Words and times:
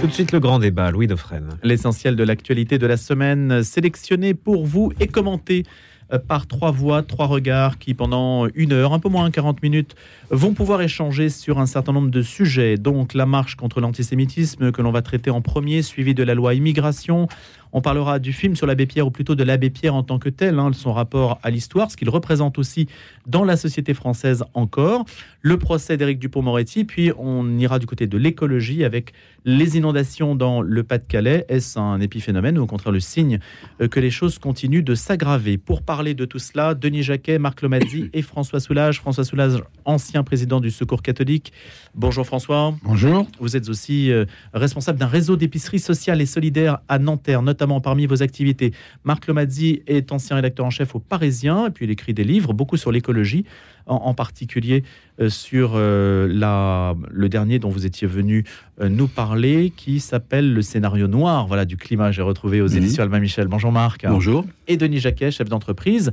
Tout 0.00 0.06
de 0.06 0.12
suite 0.12 0.30
le 0.30 0.38
grand 0.38 0.60
débat, 0.60 0.92
Louis 0.92 1.08
Dauphren. 1.08 1.58
L'essentiel 1.64 2.14
de 2.14 2.22
l'actualité 2.22 2.78
de 2.78 2.86
la 2.86 2.96
semaine, 2.96 3.64
sélectionné 3.64 4.32
pour 4.32 4.64
vous 4.64 4.92
et 5.00 5.08
commenté 5.08 5.64
euh, 6.12 6.18
par 6.18 6.46
trois 6.46 6.70
voix, 6.70 7.02
trois 7.02 7.26
regards 7.26 7.78
qui, 7.78 7.94
pendant 7.94 8.46
une 8.54 8.72
heure, 8.72 8.92
un 8.92 9.00
peu 9.00 9.08
moins 9.08 9.28
40 9.30 9.60
minutes, 9.60 9.96
vont 10.30 10.54
pouvoir 10.54 10.82
échanger 10.82 11.28
sur 11.28 11.58
un 11.58 11.66
certain 11.66 11.92
nombre 11.92 12.10
de 12.10 12.22
sujets. 12.22 12.76
Donc 12.76 13.12
la 13.12 13.26
marche 13.26 13.56
contre 13.56 13.80
l'antisémitisme 13.80 14.70
que 14.70 14.82
l'on 14.82 14.92
va 14.92 15.02
traiter 15.02 15.30
en 15.30 15.40
premier, 15.40 15.82
suivi 15.82 16.14
de 16.14 16.22
la 16.22 16.34
loi 16.34 16.54
immigration, 16.54 17.26
on 17.72 17.80
parlera 17.80 18.18
du 18.18 18.32
film 18.32 18.56
sur 18.56 18.66
l'abbé 18.66 18.86
Pierre, 18.86 19.06
ou 19.06 19.10
plutôt 19.10 19.34
de 19.34 19.44
l'abbé 19.44 19.70
Pierre 19.70 19.94
en 19.94 20.02
tant 20.02 20.18
que 20.18 20.28
tel, 20.28 20.58
hein, 20.58 20.70
son 20.72 20.92
rapport 20.92 21.38
à 21.42 21.50
l'histoire, 21.50 21.90
ce 21.90 21.96
qu'il 21.96 22.10
représente 22.10 22.58
aussi 22.58 22.88
dans 23.26 23.44
la 23.44 23.56
société 23.56 23.94
française 23.94 24.44
encore, 24.54 25.04
le 25.40 25.58
procès 25.58 25.96
d'Éric 25.96 26.18
Dupont-Moretti, 26.18 26.84
puis 26.84 27.12
on 27.18 27.58
ira 27.58 27.78
du 27.78 27.86
côté 27.86 28.06
de 28.06 28.16
l'écologie 28.18 28.84
avec 28.84 29.12
les 29.44 29.76
inondations 29.76 30.34
dans 30.34 30.60
le 30.60 30.82
Pas-de-Calais. 30.82 31.44
Est-ce 31.48 31.78
un 31.78 32.00
épiphénomène 32.00 32.58
ou 32.58 32.62
au 32.62 32.66
contraire 32.66 32.92
le 32.92 33.00
signe 33.00 33.38
euh, 33.80 33.88
que 33.88 34.00
les 34.00 34.10
choses 34.10 34.38
continuent 34.38 34.82
de 34.82 34.94
s'aggraver? 34.94 35.58
Pour 35.58 35.82
parler 35.82 36.14
de 36.14 36.24
tout 36.24 36.38
cela, 36.38 36.74
Denis 36.74 37.02
Jacquet, 37.02 37.38
Marc 37.38 37.62
Lomadzi 37.62 38.10
et 38.12 38.22
François 38.22 38.60
Soulage. 38.60 39.00
François 39.00 39.24
Soulage, 39.24 39.62
ancien 39.84 40.22
président 40.22 40.60
du 40.60 40.70
Secours 40.70 41.02
catholique. 41.02 41.52
Bonjour 41.94 42.26
François. 42.26 42.74
Bonjour. 42.82 43.26
Vous 43.40 43.56
êtes 43.56 43.68
aussi 43.68 44.10
euh, 44.10 44.24
responsable 44.52 44.98
d'un 44.98 45.06
réseau 45.06 45.36
d'épicerie 45.36 45.78
sociale 45.78 46.20
et 46.20 46.26
solidaire 46.26 46.78
à 46.88 46.98
Nanterre, 46.98 47.42
notamment 47.42 47.57
parmi 47.82 48.06
vos 48.06 48.22
activités. 48.22 48.72
Marc 49.04 49.26
Lomazzi 49.26 49.82
est 49.86 50.12
ancien 50.12 50.36
rédacteur 50.36 50.66
en 50.66 50.70
chef 50.70 50.94
au 50.94 50.98
Parisien, 50.98 51.66
et 51.66 51.70
puis 51.70 51.86
il 51.86 51.90
écrit 51.90 52.14
des 52.14 52.24
livres, 52.24 52.52
beaucoup 52.52 52.76
sur 52.76 52.92
l'écologie, 52.92 53.44
en, 53.86 54.12
particulier 54.12 54.84
euh, 55.18 55.30
sur 55.30 55.72
euh, 55.74 56.28
la, 56.30 56.94
le 57.10 57.28
dernier 57.28 57.58
dont 57.58 57.70
vous 57.70 57.86
étiez 57.86 58.06
venu 58.06 58.44
euh, 58.80 58.88
nous 58.88 59.08
parler, 59.08 59.72
qui 59.74 59.98
s'appelle 59.98 60.52
Le 60.52 60.60
scénario 60.62 61.08
noir 61.08 61.46
voilà, 61.46 61.64
du 61.64 61.76
climat. 61.76 62.12
J'ai 62.12 62.22
retrouvé 62.22 62.60
aux 62.60 62.68
mhm. 62.68 62.76
éditions 62.76 63.02
Albin 63.02 63.20
Michel. 63.20 63.48
Bonjour 63.48 63.72
Marc. 63.72 64.06
Bonjour. 64.06 64.44
Et 64.66 64.76
Denis 64.76 65.00
Jacquet, 65.00 65.30
chef 65.30 65.48
d'entreprise 65.48 66.12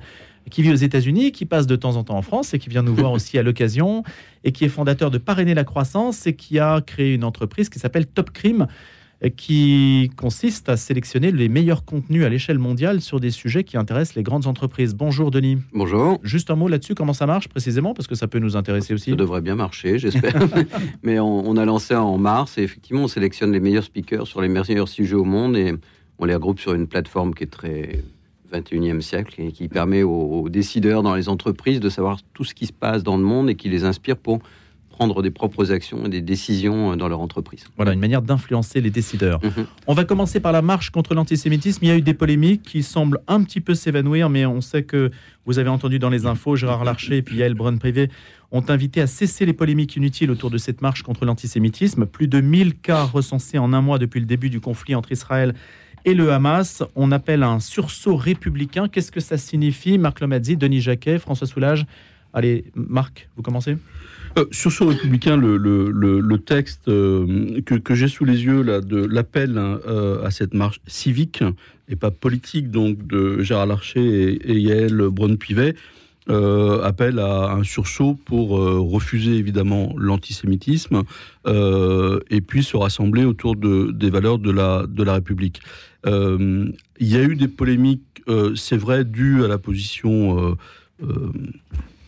qui 0.50 0.62
vit 0.62 0.72
aux 0.72 0.76
États-Unis, 0.76 1.32
qui 1.32 1.46
passe 1.46 1.68
de 1.68 1.76
temps 1.76 1.96
en 1.96 2.04
temps 2.04 2.18
en 2.18 2.22
France 2.22 2.54
et 2.54 2.60
qui 2.60 2.70
vient 2.70 2.84
nous 2.84 2.96
voir 2.96 3.12
aussi 3.14 3.38
à 3.38 3.44
l'occasion, 3.44 4.04
et 4.44 4.52
qui 4.52 4.66
est 4.66 4.70
fondateur 4.70 5.12
de 5.12 5.18
Parrainer 5.18 5.54
la 5.54 5.64
croissance 5.64 6.28
et 6.28 6.36
qui 6.36 6.60
a 6.60 6.82
créé 6.82 7.14
une 7.14 7.24
entreprise 7.24 7.70
qui 7.70 7.80
s'appelle 7.80 8.06
Top 8.06 8.32
Crime, 8.32 8.68
qui 9.38 10.12
consiste 10.18 10.70
à 10.70 10.78
sélectionner 10.78 11.32
les 11.32 11.50
meilleurs 11.50 11.86
contenus 11.86 12.24
à 12.26 12.30
l'échelle 12.30 12.60
mondiale 12.60 13.02
sur 13.02 13.20
des 13.20 13.32
sujets 13.32 13.64
qui 13.64 13.78
intéressent 13.78 14.16
les 14.16 14.24
grandes 14.24 14.48
entreprises. 14.48 14.94
Bonjour 14.94 15.32
Denis. 15.32 15.58
Bonjour. 15.74 16.20
Juste 16.24 16.52
un 16.52 16.56
mot 16.56 16.68
là-dessus, 16.68 16.96
comment 16.96 17.14
ça 17.14 17.26
marche 17.26 17.48
précisément 17.48 17.94
Parce 17.94 18.08
que 18.08 18.16
ça 18.16 18.28
peut 18.28 18.40
nous 18.40 18.56
intéresser 18.56 18.94
aussi. 18.94 19.12
Ça 19.12 19.16
devrait 19.16 19.42
bien 19.42 19.56
marcher, 19.56 19.98
j'espère. 20.00 20.36
Mais 21.04 21.20
on, 21.20 21.56
a 21.58 21.66
lancé 21.66 21.96
en 21.96 22.18
mars 22.18 22.58
et 22.58 22.64
effectivement, 22.64 23.04
on 23.04 23.08
sélectionne 23.08 23.52
les 23.52 23.60
meilleurs 23.60 23.84
speakers 23.84 24.28
sur 24.28 24.42
les 24.42 24.50
meilleurs 24.50 24.90
sujets 24.90 25.16
au 25.16 25.24
monde 25.24 25.56
et 25.56 25.74
on 26.20 26.26
les 26.26 26.36
regroupe 26.36 26.60
sur 26.60 26.74
une 26.74 26.88
plateforme 26.88 27.34
qui 27.34 27.44
est 27.44 27.48
très 27.48 28.04
21e 28.54 29.02
siècle 29.02 29.42
et 29.42 29.52
qui 29.52 29.68
permet 29.68 30.04
aux 30.04 30.50
décideurs 30.50 31.04
dans 31.04 31.16
les 31.16 31.30
entreprises 31.30 31.80
de 31.80 31.90
savoir 31.90 32.20
tout 32.34 32.44
ce 32.44 32.54
qui 32.54 32.68
se 32.68 32.74
passe 32.74 33.04
dans 33.04 33.18
le 33.18 33.24
monde 33.24 33.50
et 33.50 33.56
qui 33.56 33.70
les 33.70 33.84
inspire 33.84 34.18
pour 34.18 34.40
prendre 34.96 35.22
des 35.22 35.30
propres 35.30 35.74
actions 35.74 36.06
et 36.06 36.10
des 36.10 36.22
décisions 36.22 36.94
euh, 36.94 36.96
dans 36.96 37.10
leur 37.10 37.20
entreprise. 37.20 37.66
Voilà, 37.76 37.92
une 37.92 38.00
manière 38.00 38.22
d'influencer 38.22 38.80
les 38.80 38.90
décideurs. 38.90 39.44
Mhm. 39.44 39.66
On 39.88 39.94
va 39.94 40.06
commencer 40.06 40.40
par 40.40 40.54
la 40.54 40.62
marche 40.62 40.90
contre 40.90 41.14
l'antisémitisme. 41.14 41.84
Il 41.84 41.88
y 41.90 41.92
a 41.92 41.98
eu 41.98 42.02
des 42.02 42.14
polémiques 42.14 42.64
qui 42.64 42.82
semblent 42.82 43.20
un 43.28 43.44
petit 43.44 43.60
peu 43.60 43.76
s'évanouir, 43.76 44.30
mais 44.30 44.46
on 44.46 44.62
sait 44.62 44.84
que 44.84 45.12
vous 45.46 45.60
avez 45.60 45.70
entendu 45.70 46.00
dans 46.00 46.10
les 46.10 46.26
infos, 46.26 46.56
Gérard 46.56 46.86
Larcher 46.86 47.18
et 47.18 47.22
puis 47.22 47.38
Yael 47.38 47.56
Brun-Privé 47.56 48.10
ont 48.52 48.64
invité 48.70 49.02
à 49.02 49.08
cesser 49.08 49.46
les 49.46 49.54
polémiques 49.54 49.98
inutiles 49.98 50.32
autour 50.32 50.50
de 50.50 50.58
cette 50.58 50.82
marche 50.82 51.04
contre 51.04 51.26
l'antisémitisme. 51.26 52.06
Plus 52.06 52.28
de 52.28 52.40
1000 52.40 52.76
cas 52.76 53.04
recensés 53.04 53.58
en 53.58 53.74
un 53.74 53.82
mois 53.82 54.00
depuis 54.00 54.22
le 54.22 54.26
début 54.26 54.50
du 54.50 54.62
conflit 54.62 54.96
entre 54.96 55.12
Israël 55.12 55.54
et 56.06 56.14
le 56.14 56.32
Hamas. 56.32 56.84
On 56.96 57.12
appelle 57.12 57.44
un 57.44 57.60
sursaut 57.60 58.16
républicain. 58.16 58.88
Qu'est-ce 58.88 59.12
que 59.12 59.20
ça 59.20 59.38
signifie? 59.38 59.98
Marc 59.98 60.22
Lomadzi, 60.22 60.56
Denis 60.56 60.82
Jacquet, 60.82 61.20
François 61.20 61.48
Soulage 61.48 61.86
Allez, 62.36 62.66
Marc, 62.76 63.30
vous 63.38 63.42
commencez? 63.42 63.78
Euh, 64.38 64.46
sur 64.52 64.72
ce 64.72 64.84
républicain, 64.84 65.38
le, 65.38 66.38
texte 66.38 66.90
euh, 66.90 67.62
que, 67.62 67.96
j'ai 67.96 68.08
sous 68.08 68.26
les 68.26 68.44
yeux 68.44 68.64
de 68.64 69.06
l'appel 69.06 69.58
hein, 69.58 69.80
euh, 69.88 70.26
à 70.26 70.32
cette 70.32 70.54
marche 70.54 70.82
civique 70.88 71.44
et 71.88 71.96
pas 71.96 72.12
politique, 72.12 72.70
donc 72.70 73.06
de 73.08 73.42
Gérard 73.42 73.68
Larcher 73.68 74.38
et, 74.44 74.60
Yael 74.60 75.10
Braun-Pivet, 75.10 75.76
appelle 76.28 77.20
à 77.20 77.52
un 77.52 77.64
sursaut 77.64 78.18
pour 78.26 78.50
refuser 78.50 79.36
évidemment 79.36 79.94
l'antisémitisme 79.96 81.04
et 81.46 82.42
puis 82.42 82.64
se 82.64 82.76
rassembler 82.76 83.26
autour 83.26 83.56
de, 83.56 83.92
des 83.92 84.10
valeurs 84.10 84.40
de 84.40 84.50
la, 84.50 84.86
de 84.88 85.04
la 85.04 85.14
République. 85.14 85.62
Il 86.08 86.74
y 87.00 87.16
a 87.16 87.22
eu 87.22 87.36
des 87.36 87.48
polémiques, 87.48 88.24
c'est 88.56 88.78
vrai, 88.78 89.06
dues 89.06 89.44
à 89.44 89.48
la 89.48 89.60
position 89.60 90.58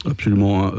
absolument 0.04 0.72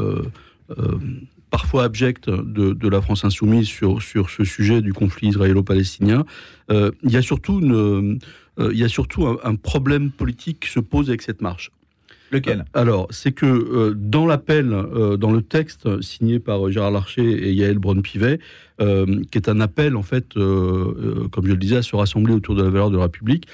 parfois 1.51 1.85
abjecte 1.85 2.29
de, 2.29 2.89
la 2.89 3.01
France 3.01 3.25
insoumise 3.25 3.67
sur, 3.67 4.03
sur 4.03 4.31
ce 4.31 4.45
sujet 4.45 4.83
du 4.83 4.93
conflit 4.93 5.29
israélo-palestinien. 5.29 6.25
Euh, 6.71 6.91
il 7.03 7.11
y 7.11 7.17
a 7.17 7.23
surtout, 7.23 7.61
une, 7.61 8.19
euh, 8.59 8.71
il 8.73 8.79
y 8.79 8.85
a 8.85 8.89
surtout 8.89 9.27
un, 9.27 9.55
problème 9.55 10.11
politique 10.11 10.61
qui 10.61 10.71
se 10.71 10.81
pose 10.81 11.09
avec 11.09 11.23
cette 11.23 11.41
marche. 11.41 11.71
Lequel? 12.31 12.61
Euh, 12.61 12.81
Alors, 12.81 13.07
c'est 13.11 13.33
que 13.33 13.95
dans 13.95 14.27
l'appel, 14.27 14.69
dans 15.19 15.33
le 15.33 15.43
texte 15.43 16.01
signé 16.03 16.39
par 16.39 16.71
Gérard 16.71 16.91
Larcher 16.91 17.31
et 17.49 17.53
Yael 17.53 17.79
Braun-Pivet, 17.79 18.39
qui 18.79 19.39
est 19.39 19.49
un 19.49 19.61
appel, 19.61 19.97
en 19.97 20.03
fait, 20.03 20.35
comme 20.35 21.45
je 21.45 21.51
le 21.51 21.57
disais, 21.57 21.77
à 21.77 21.83
se 21.83 21.97
rassembler 21.97 22.35
autour 22.35 22.55
de 22.55 22.63
la 22.63 22.71
valeur 22.71 22.91
de 22.91 22.97
la 22.97 23.05
République, 23.05 23.47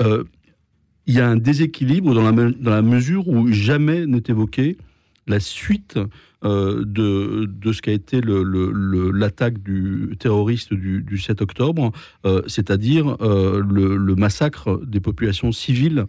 il 0.00 1.14
y 1.14 1.20
a 1.20 1.28
un 1.28 1.36
déséquilibre 1.36 2.14
dans 2.14 2.22
la, 2.22 2.32
dans 2.32 2.70
la 2.70 2.82
mesure 2.82 3.28
où 3.28 3.48
jamais 3.48 4.06
n'est 4.06 4.22
évoqué 4.28 4.78
la 5.26 5.40
suite 5.40 5.98
euh, 6.44 6.82
de, 6.84 7.46
de, 7.46 7.72
ce 7.72 7.80
qu'a 7.82 7.92
été 7.92 8.20
l'attaque 8.20 9.62
du 9.62 10.16
terroriste 10.18 10.74
du, 10.74 11.18
7 11.18 11.40
octobre, 11.40 11.92
euh, 12.26 12.42
c'est-à-dire 12.48 13.16
euh, 13.20 13.62
le, 13.62 14.14
massacre 14.16 14.80
des 14.84 14.98
populations 14.98 15.52
civiles 15.52 16.06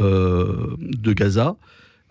de 0.00 1.12
Gaza, 1.12 1.56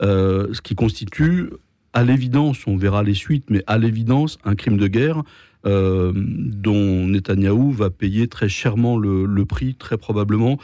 ce 0.01 0.61
qui 0.61 0.75
constitue 0.75 1.49
à 1.93 2.03
l'évidence, 2.03 2.67
on 2.67 2.75
verra 2.75 3.01
les 3.01 3.13
suites, 3.13 3.45
mais 3.49 3.63
à 3.65 3.77
l'évidence, 3.77 4.39
un 4.43 4.55
crime 4.55 4.77
de 4.77 4.87
guerre 4.87 5.23
dont 5.63 7.07
Netanyahou 7.07 7.71
va 7.71 7.89
payer 7.89 8.27
très 8.27 8.49
chèrement 8.49 8.97
le, 8.97 9.25
le 9.25 9.45
prix, 9.45 9.75
très 9.75 9.97
probablement, 9.97 10.57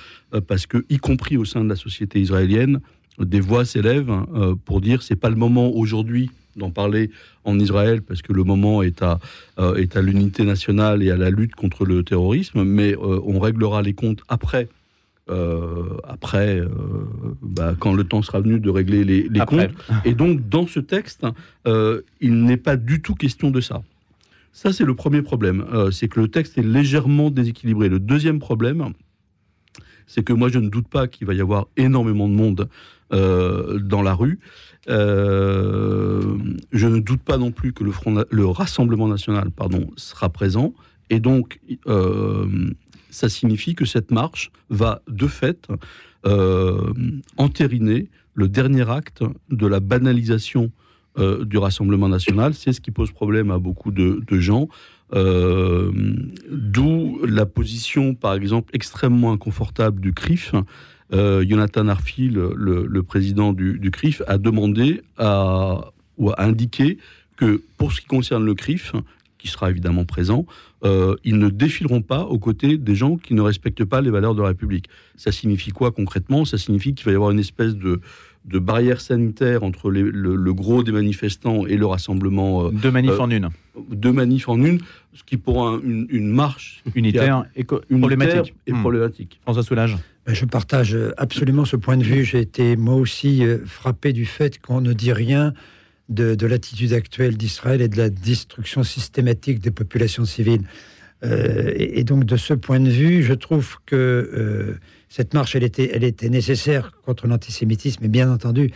parce 0.47 0.65
que, 0.65 0.85
y 0.89 0.97
compris 0.97 1.37
au 1.37 1.45
sein 1.45 1.63
de 1.63 1.69
la 1.69 1.77
société 1.77 2.19
israélienne, 2.19 2.81
des 3.19 3.39
voix 3.39 3.63
s'élèvent 3.63 4.25
pour 4.65 4.81
dire 4.81 5.01
c'est 5.01 5.15
pas 5.15 5.29
le 5.29 5.37
moment 5.37 5.69
aujourd'hui 5.73 6.29
d'en 6.55 6.71
parler 6.71 7.09
en 7.43 7.59
Israël 7.59 8.01
parce 8.01 8.21
que 8.21 8.33
le 8.33 8.43
moment 8.43 8.81
est 8.81 9.01
à, 9.01 9.19
euh, 9.59 9.75
est 9.75 9.95
à 9.95 10.01
l'unité 10.01 10.43
nationale 10.43 11.03
et 11.03 11.11
à 11.11 11.17
la 11.17 11.29
lutte 11.29 11.55
contre 11.55 11.85
le 11.85 12.03
terrorisme, 12.03 12.63
mais 12.63 12.93
euh, 12.93 13.19
on 13.25 13.39
réglera 13.39 13.81
les 13.81 13.93
comptes 13.93 14.23
après. 14.27 14.69
Euh, 15.29 15.95
après, 16.03 16.61
bah, 17.41 17.75
quand 17.79 17.93
le 17.93 18.03
temps 18.03 18.21
sera 18.21 18.41
venu 18.41 18.59
de 18.59 18.69
régler 18.69 19.05
les, 19.05 19.29
les 19.29 19.39
comptes. 19.45 19.71
Et 20.03 20.15
donc, 20.15 20.49
dans 20.49 20.67
ce 20.67 20.81
texte, 20.81 21.25
il 21.65 22.43
n'est 22.43 22.57
pas 22.57 22.75
du 22.75 23.01
tout 23.01 23.15
question 23.15 23.49
de 23.49 23.61
ça. 23.61 23.81
Ça, 24.51 24.73
c'est 24.73 24.83
le 24.83 24.95
premier 24.95 25.21
problème. 25.21 25.65
c'est 25.91 26.09
que 26.09 26.19
le 26.19 26.27
texte 26.27 26.57
est 26.57 26.63
légèrement 26.63 27.31
déséquilibré. 27.31 27.87
Le 27.87 27.99
deuxième 27.99 28.39
problème, 28.39 28.93
c'est 30.07 30.23
que 30.23 30.33
moi, 30.33 30.49
je 30.49 30.59
ne 30.59 30.67
doute 30.67 30.89
pas 30.89 31.07
qu'il 31.07 31.25
va 31.25 31.33
y 31.33 31.41
avoir 31.41 31.67
énormément 31.77 32.27
de 32.27 32.33
monde 32.33 32.69
dans 33.13 34.01
la 34.01 34.13
rue. 34.13 34.39
Euh, 34.89 36.37
je 36.71 36.87
ne 36.87 36.99
doute 36.99 37.21
pas 37.21 37.37
non 37.37 37.51
plus 37.51 37.73
que 37.73 37.83
le, 37.83 37.91
Front, 37.91 38.23
le 38.29 38.45
Rassemblement 38.45 39.07
national 39.07 39.51
pardon, 39.51 39.87
sera 39.95 40.29
présent. 40.29 40.73
Et 41.09 41.19
donc, 41.19 41.59
euh, 41.87 42.69
ça 43.09 43.29
signifie 43.29 43.75
que 43.75 43.85
cette 43.85 44.11
marche 44.11 44.51
va, 44.69 45.01
de 45.07 45.27
fait, 45.27 45.67
euh, 46.25 46.93
entériner 47.37 48.09
le 48.33 48.49
dernier 48.49 48.89
acte 48.89 49.23
de 49.49 49.67
la 49.67 49.79
banalisation 49.79 50.71
du 51.41 51.59
Rassemblement 51.59 52.09
national. 52.09 52.55
C'est 52.55 52.73
ce 52.73 52.81
qui 52.81 52.89
pose 52.89 53.11
problème 53.11 53.51
à 53.51 53.59
beaucoup 53.59 53.91
de, 53.91 54.39
gens. 54.39 54.67
D'où 55.13 57.19
la 57.23 57.45
position, 57.45 58.15
par 58.15 58.33
exemple, 58.33 58.71
extrêmement 58.73 59.31
inconfortable 59.31 60.01
du 60.01 60.11
CRIF, 60.11 60.55
euh, 61.13 61.45
Jonathan 61.47 61.87
Arfi, 61.87 62.27
le, 62.29 63.01
président 63.03 63.53
du, 63.53 63.79
CRIF, 63.91 64.21
a 64.27 64.37
demandé 64.37 65.01
à, 65.17 65.91
ou 66.17 66.31
a 66.31 66.41
indiqué 66.43 66.97
que 67.37 67.61
pour 67.77 67.91
ce 67.93 68.01
qui 68.01 68.07
concerne 68.07 68.45
le 68.45 68.53
CRIF, 68.55 68.93
qui 69.37 69.47
sera 69.49 69.69
évidemment 69.69 70.05
présent, 70.05 70.45
euh, 70.85 71.15
ils 71.23 71.37
ne 71.37 71.49
défileront 71.49 72.01
pas 72.01 72.21
aux 72.23 72.39
côtés 72.39 72.77
des 72.77 72.95
gens 72.95 73.17
qui 73.17 73.33
ne 73.33 73.41
respectent 73.41 73.83
pas 73.85 74.01
les 74.01 74.09
valeurs 74.09 74.35
de 74.35 74.41
la 74.41 74.47
République. 74.49 74.87
Ça 75.17 75.31
signifie 75.31 75.71
quoi 75.71 75.91
concrètement? 75.91 76.45
Ça 76.45 76.57
signifie 76.57 76.93
qu'il 76.95 77.05
va 77.05 77.11
y 77.11 77.15
avoir 77.15 77.31
une 77.31 77.39
espèce 77.39 77.75
de, 77.75 77.99
de 78.45 78.59
barrière 78.59 79.01
sanitaire 79.01 79.63
entre 79.63 79.91
les- 79.91 80.01
le, 80.01 80.35
le 80.35 80.53
gros 80.53 80.81
des 80.83 80.91
manifestants 80.93 81.65
et 81.65 81.75
le 81.77 81.85
rassemblement. 81.85 82.67
euh, 82.67 82.71
Deux 82.71 82.91
manifs 82.91 83.11
euh, 83.11 83.19
en 83.19 83.29
une. 83.31 83.49
deux 83.91 84.13
manifs 84.13 84.47
en 84.47 84.61
une, 84.63 84.79
ce 85.13 85.23
qui 85.23 85.35
pour 85.37 85.67
un- 85.67 85.79
une, 85.83 86.07
une 86.09 86.29
marche 86.29 86.81
Unitaire 86.95 87.45
et 87.55 87.65
unitaire 87.65 87.99
problématique. 87.99 88.53
et 88.67 88.71
Hmm. 88.73 88.79
problématique. 88.81 89.39
François 89.43 89.63
Soulage. 89.63 89.97
Ben, 90.25 90.33
Je 90.33 90.45
partage 90.45 90.97
absolument 91.17 91.65
ce 91.65 91.75
point 91.75 91.97
de 91.97 92.03
vue. 92.03 92.23
J'ai 92.23 92.39
été 92.39 92.75
moi 92.77 92.95
aussi 92.95 93.45
euh, 93.45 93.59
frappé 93.65 94.13
du 94.13 94.25
fait 94.25 94.59
qu'on 94.59 94.81
ne 94.81 94.93
dit 94.93 95.11
rien 95.11 95.53
de, 96.09 96.35
de 96.35 96.47
l'attitude 96.47 96.93
actuelle 96.93 97.35
d'Israël 97.35 97.81
et 97.81 97.87
de 97.87 97.97
la 97.97 98.09
destruction 98.09 98.83
systématique 98.83 99.59
des 99.59 99.71
populations 99.71 100.25
civiles. 100.25 100.63
Euh, 101.25 101.73
et, 101.75 102.03
donc 102.03 102.25
de 102.25 102.35
ce 102.35 102.53
point 102.53 102.79
de 102.79 102.89
vue, 102.89 103.23
je 103.23 103.33
trouve 103.33 103.77
que 103.85 103.95
euh, 103.95 104.79
cette 105.09 105.33
marche, 105.33 105.55
elle 105.55 105.63
était, 105.63 106.29
nécessaire 106.29 106.91
contre 107.05 107.27
l'antisémitisme, 107.27 108.07
bien 108.07 108.31
entendu, 108.31 108.71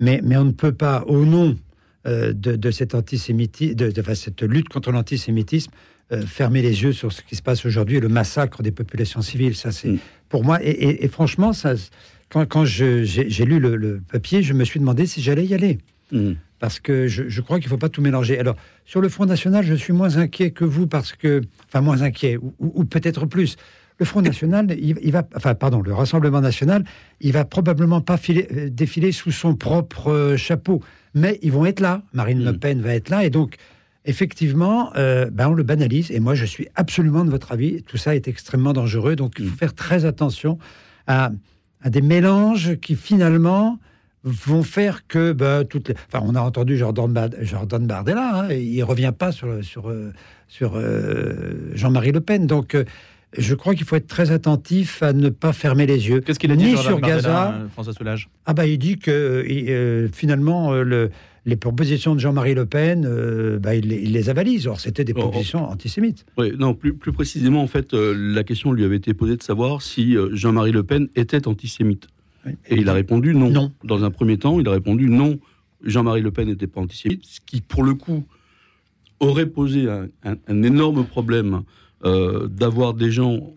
mais, 0.00 0.20
on 0.36 0.44
ne 0.44 0.52
peut 0.52 0.72
pas, 0.72 1.04
au 1.06 1.24
nom 1.24 1.56
de, 2.04 2.70
cette 2.70 4.42
lutte 4.42 4.68
contre 4.68 4.92
l'antisémitisme, 4.92 5.72
euh, 6.12 6.22
fermer 6.22 6.62
les 6.62 6.82
yeux 6.82 6.92
sur 6.92 7.12
ce 7.12 7.22
qui 7.22 7.34
se 7.36 7.42
passe 7.42 7.66
aujourd'hui, 7.66 7.98
le 8.00 8.08
massacre 8.08 8.62
des 8.62 8.70
populations 8.70 9.22
civiles. 9.22 9.56
Ça, 9.56 9.72
c'est 9.72 9.88
Mm. 9.88 9.98
pour 10.28 10.44
moi. 10.44 10.62
Et, 10.62 10.70
et- 10.70 11.04
et 11.04 11.08
franchement, 11.08 11.52
ça, 11.52 11.74
quand, 12.28 12.46
quand 12.46 12.64
j'ai 12.64 13.04
lu 13.44 13.58
le, 13.58 13.76
le 13.76 14.00
papier, 14.12 14.42
je 14.42 14.52
me 14.52 14.64
suis 14.64 14.78
demandé 14.80 15.06
si 15.06 15.20
j'allais 15.22 15.44
y 15.46 15.54
aller. 15.54 15.78
Mm. 16.12 16.32
Parce 16.58 16.80
que 16.80 17.06
je, 17.06 17.28
je 17.28 17.40
crois 17.42 17.58
qu'il 17.58 17.66
ne 17.66 17.70
faut 17.70 17.76
pas 17.78 17.88
tout 17.90 18.00
mélanger. 18.00 18.38
Alors, 18.38 18.56
sur 18.86 19.00
le 19.00 19.08
Front 19.08 19.26
National, 19.26 19.64
je 19.64 19.74
suis 19.74 19.92
moins 19.92 20.16
inquiet 20.16 20.52
que 20.52 20.64
vous 20.64 20.86
parce 20.86 21.12
que. 21.12 21.42
Enfin, 21.68 21.80
moins 21.82 22.00
inquiet, 22.02 22.36
ou, 22.38 22.54
ou- 22.60 22.72
ou 22.76 22.84
peut-être 22.84 23.26
plus. 23.26 23.56
Le 23.98 24.04
Front 24.06 24.22
National, 24.22 24.66
il, 24.78 24.96
il 25.02 25.12
va. 25.12 25.26
Enfin, 25.34 25.54
pardon, 25.54 25.82
le 25.82 25.92
Rassemblement 25.92 26.40
National, 26.40 26.84
il 27.20 27.32
va 27.32 27.44
probablement 27.44 28.00
pas 28.00 28.16
filer- 28.16 28.46
euh, 28.56 28.68
défiler 28.70 29.10
sous 29.12 29.32
son 29.32 29.54
propre 29.54 30.10
euh, 30.12 30.36
chapeau. 30.36 30.82
Mais 31.14 31.38
ils 31.42 31.50
vont 31.52 31.66
être 31.66 31.80
là. 31.80 32.02
Marine 32.14 32.42
Le 32.44 32.52
Mm. 32.52 32.58
Pen 32.58 32.80
va 32.80 32.94
être 32.94 33.08
là. 33.10 33.24
Et 33.24 33.30
donc, 33.30 33.56
effectivement, 34.06 34.92
euh, 34.96 35.28
ben, 35.30 35.48
on 35.48 35.54
le 35.54 35.62
banalise. 35.62 36.10
Et 36.10 36.20
moi, 36.20 36.34
je 36.34 36.44
suis 36.44 36.66
absolument 36.74 37.24
de 37.24 37.30
votre 37.30 37.52
avis. 37.52 37.82
Tout 37.82 37.96
ça 37.96 38.14
est 38.14 38.28
extrêmement 38.28 38.72
dangereux. 38.72 39.16
Donc, 39.16 39.34
il 39.38 39.46
faut 39.46 39.54
Mm. 39.54 39.58
faire 39.58 39.74
très 39.74 40.04
attention 40.04 40.58
à, 41.06 41.30
à 41.82 41.90
des 41.90 42.02
mélanges 42.02 42.76
qui, 42.76 42.94
finalement, 42.96 43.78
vont 44.24 44.62
faire 44.64 45.06
que 45.06 45.32
ben, 45.32 45.64
toutes 45.64 45.88
les... 45.88 45.94
Enfin, 46.12 46.24
on 46.26 46.34
a 46.34 46.40
entendu 46.40 46.76
Jordan, 46.76 47.12
Bard- 47.12 47.30
Jordan 47.42 47.86
Bardella, 47.86 48.40
hein, 48.46 48.52
il 48.52 48.82
revient 48.82 49.12
pas 49.16 49.30
sur, 49.30 49.62
sur, 49.62 49.88
euh, 49.88 50.12
sur 50.48 50.72
euh, 50.74 51.70
Jean-Marie 51.74 52.10
Le 52.12 52.20
Pen. 52.20 52.46
Donc, 52.48 52.74
euh, 52.74 52.84
je 53.38 53.54
crois 53.54 53.74
qu'il 53.76 53.84
faut 53.86 53.94
être 53.96 54.06
très 54.08 54.30
attentif 54.32 55.02
à 55.02 55.12
ne 55.12 55.28
pas 55.28 55.52
fermer 55.52 55.86
les 55.86 56.08
yeux. 56.08 56.20
Qu'est-ce 56.20 56.38
qu'il 56.40 56.50
a 56.50 56.56
dit 56.56 56.64
Ni 56.64 56.70
Jordan 56.72 56.86
sur 56.88 56.98
Bardella, 57.00 57.16
Gaza. 57.22 57.54
François 57.72 57.92
Soulage 57.92 58.28
Ah 58.46 58.54
bah 58.54 58.66
il 58.66 58.78
dit 58.78 58.98
que 58.98 59.10
euh, 59.46 60.08
finalement 60.12 60.72
le, 60.72 61.10
les 61.46 61.56
propositions 61.56 62.14
de 62.14 62.20
Jean-Marie 62.20 62.54
Le 62.54 62.66
Pen, 62.66 63.06
euh, 63.06 63.58
bah, 63.58 63.74
il, 63.76 63.86
les- 63.88 64.02
il 64.02 64.12
les 64.12 64.28
avalise. 64.28 64.66
Or 64.66 64.80
c'était 64.80 65.04
des 65.04 65.14
propositions 65.14 65.64
antisémites. 65.64 66.26
Oui, 66.36 66.52
non, 66.58 66.74
plus, 66.74 66.92
plus 66.94 67.12
précisément, 67.12 67.62
en 67.62 67.66
fait, 67.68 67.94
euh, 67.94 68.14
la 68.16 68.42
question 68.44 68.72
lui 68.72 68.84
avait 68.84 68.96
été 68.96 69.14
posée 69.14 69.36
de 69.36 69.42
savoir 69.42 69.80
si 69.80 70.16
euh, 70.16 70.28
Jean-Marie 70.34 70.72
Le 70.72 70.82
Pen 70.82 71.08
était 71.14 71.46
antisémite. 71.48 72.08
Et 72.68 72.76
il 72.76 72.88
a 72.88 72.92
répondu 72.92 73.34
non. 73.34 73.50
Non. 73.50 73.72
Dans 73.84 74.04
un 74.04 74.10
premier 74.10 74.38
temps, 74.38 74.60
il 74.60 74.68
a 74.68 74.72
répondu 74.72 75.08
non, 75.08 75.38
Jean-Marie 75.84 76.22
Le 76.22 76.30
Pen 76.30 76.48
n'était 76.48 76.66
pas 76.66 76.80
antisémite, 76.80 77.24
ce 77.24 77.40
qui, 77.44 77.60
pour 77.60 77.82
le 77.84 77.94
coup, 77.94 78.24
aurait 79.20 79.46
posé 79.46 79.88
un, 79.88 80.08
un- 80.24 80.36
un 80.46 80.62
énorme 80.62 81.04
problème 81.06 81.62
euh, 82.04 82.46
d'avoir 82.48 82.92
des 82.94 83.10
gens 83.10 83.54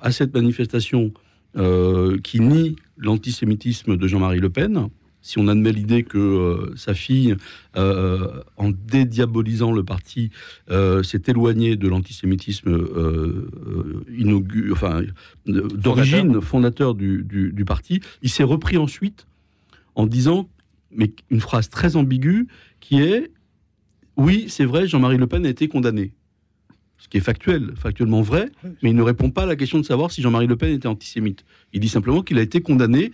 à 0.00 0.12
cette 0.12 0.34
manifestation 0.34 1.12
qui 2.24 2.40
nient 2.40 2.76
l'antisémitisme 2.96 3.96
de 3.96 4.06
Jean-Marie 4.08 4.40
Le 4.40 4.48
Pen. 4.50 4.88
Si 5.22 5.38
on 5.38 5.46
admet 5.48 5.70
l'idée 5.72 6.02
que 6.02 6.18
euh, 6.18 6.72
sa 6.76 6.94
fille, 6.94 7.36
euh, 7.76 8.42
en 8.56 8.70
dédiabolisant 8.70 9.70
le 9.72 9.84
parti, 9.84 10.30
euh, 10.70 11.02
s'est 11.04 11.22
éloignée 11.28 11.76
de 11.76 11.88
l'antisémitisme 11.88 12.70
inaugu- 14.10 14.72
enfin, 14.72 15.02
d'origine 15.46 16.40
fondateur 16.40 16.94
du, 16.94 17.22
du- 17.24 17.52
du 17.52 17.64
parti, 17.64 18.00
il 18.22 18.30
s'est 18.30 18.42
repris 18.42 18.76
ensuite 18.76 19.26
en 19.94 20.06
disant, 20.06 20.48
mais 20.90 21.12
une 21.30 21.40
phrase 21.40 21.68
très 21.68 21.96
ambiguë, 21.96 22.46
qui 22.80 23.00
est 23.00 23.30
oui, 24.16 24.46
c'est 24.48 24.66
vrai, 24.66 24.86
Jean-Marie 24.86 25.16
Le 25.16 25.26
Pen 25.26 25.46
a 25.46 25.48
été 25.48 25.68
condamné. 25.68 26.12
Ce 26.98 27.08
qui 27.08 27.16
est 27.16 27.20
factuel, 27.22 27.72
factuellement 27.76 28.20
vrai, 28.22 28.50
mais 28.82 28.90
il 28.90 28.96
ne 28.96 29.02
répond 29.02 29.30
pas 29.30 29.44
à 29.44 29.46
la 29.46 29.56
question 29.56 29.78
de 29.78 29.84
savoir 29.84 30.10
si 30.10 30.20
Jean-Marie 30.20 30.46
Le 30.46 30.56
Pen 30.56 30.70
était 30.72 30.86
antisémite. 30.86 31.44
Il 31.72 31.80
dit 31.80 31.88
simplement 31.88 32.22
qu'il 32.22 32.38
a 32.38 32.42
été 32.42 32.60
condamné. 32.60 33.10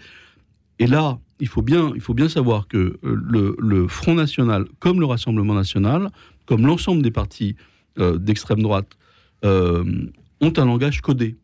Et 0.78 0.86
là, 0.86 1.18
il 1.40 1.48
faut 1.48 1.62
bien, 1.62 1.92
il 1.94 2.00
faut 2.00 2.14
bien 2.14 2.28
savoir 2.28 2.68
que 2.68 2.78
euh, 2.78 2.98
le, 3.02 3.56
le 3.58 3.88
Front 3.88 4.14
National, 4.14 4.66
comme 4.78 5.00
le 5.00 5.06
Rassemblement 5.06 5.54
National, 5.54 6.10
comme 6.46 6.66
l'ensemble 6.66 7.02
des 7.02 7.10
partis 7.10 7.56
euh, 7.98 8.16
d'extrême 8.18 8.62
droite, 8.62 8.96
euh, 9.44 9.84
ont 10.40 10.52
un 10.56 10.64
langage 10.64 11.00
codé. 11.02 11.36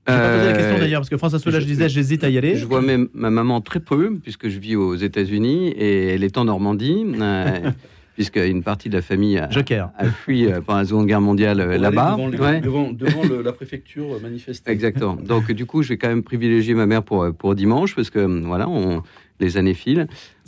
Je 0.08 0.12
vais 0.12 0.18
pas 0.18 0.32
poser 0.34 0.46
la 0.46 0.52
question 0.52 0.76
Euh, 0.76 0.78
d'ailleurs, 0.80 1.00
parce 1.00 1.10
que 1.10 1.16
François 1.16 1.38
Soulage 1.38 1.62
je- 1.62 1.66
disait 1.66 1.88
j'hésite 1.88 2.22
à 2.24 2.28
y 2.30 2.38
aller. 2.38 2.56
Je 2.56 2.64
vois 2.66 2.80
même 2.82 3.08
ma 3.14 3.30
maman 3.30 3.60
très 3.60 3.80
peu, 3.80 4.16
puisque 4.22 4.48
je 4.48 4.58
vis 4.58 4.76
aux 4.76 4.94
États-Unis 4.94 5.68
et 5.68 6.08
elle 6.14 6.24
est 6.24 6.38
en 6.38 6.44
Normandie, 6.44 7.04
euh, 7.20 7.44
puisque 8.14 8.36
une 8.36 8.62
partie 8.62 8.88
de 8.88 8.94
la 8.94 9.02
famille 9.02 9.36
a, 9.38 9.50
Joker. 9.50 9.90
a 9.98 10.06
fui 10.06 10.46
euh, 10.46 10.60
pendant 10.60 10.78
la 10.78 10.84
Seconde 10.84 11.06
Guerre 11.06 11.20
mondiale 11.20 11.60
euh, 11.60 11.76
là-bas. 11.76 12.12
Devant, 12.12 12.28
les- 12.28 12.38
Ouais. 12.38 12.60
devant- 12.60 12.92
devant 12.92 13.22
le- 13.24 13.42
la 13.42 13.52
préfecture 13.52 14.20
manifester. 14.22 14.70
Exactement. 14.70 15.16
Donc, 15.16 15.50
du 15.50 15.66
coup, 15.66 15.82
je 15.82 15.88
vais 15.90 15.96
quand 15.98 16.08
même 16.08 16.22
privilégier 16.22 16.74
ma 16.74 16.86
mère 16.86 17.02
pour, 17.02 17.26
pour 17.34 17.54
dimanche, 17.54 17.94
parce 17.94 18.10
que 18.10 18.20
voilà, 18.46 18.68
on, 18.68 19.02
les 19.40 19.56
années 19.56 19.74
filent. 19.74 20.06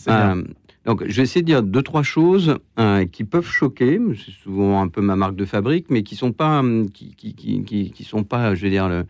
Euh, 0.08 0.42
donc, 0.86 1.02
je 1.06 1.14
vais 1.16 1.22
essayer 1.24 1.42
de 1.42 1.46
dire 1.46 1.62
deux, 1.62 1.82
trois 1.82 2.02
choses 2.04 2.56
euh, 2.78 3.04
qui 3.04 3.24
peuvent 3.24 3.46
choquer. 3.50 4.00
C'est 4.24 4.32
souvent 4.42 4.80
un 4.80 4.88
peu 4.88 5.02
ma 5.02 5.16
marque 5.16 5.36
de 5.36 5.44
fabrique, 5.44 5.86
mais 5.90 6.02
qui 6.02 6.16
sont 6.16 6.32
pas, 6.32 6.62
qui, 6.94 7.14
qui, 7.16 7.34
qui, 7.34 7.62
qui- 7.64 7.90
qui 7.90 8.04
sont 8.04 8.22
pas, 8.24 8.54
je 8.54 8.62
vais 8.62 8.70
dire, 8.70 8.88
le- 8.88 9.04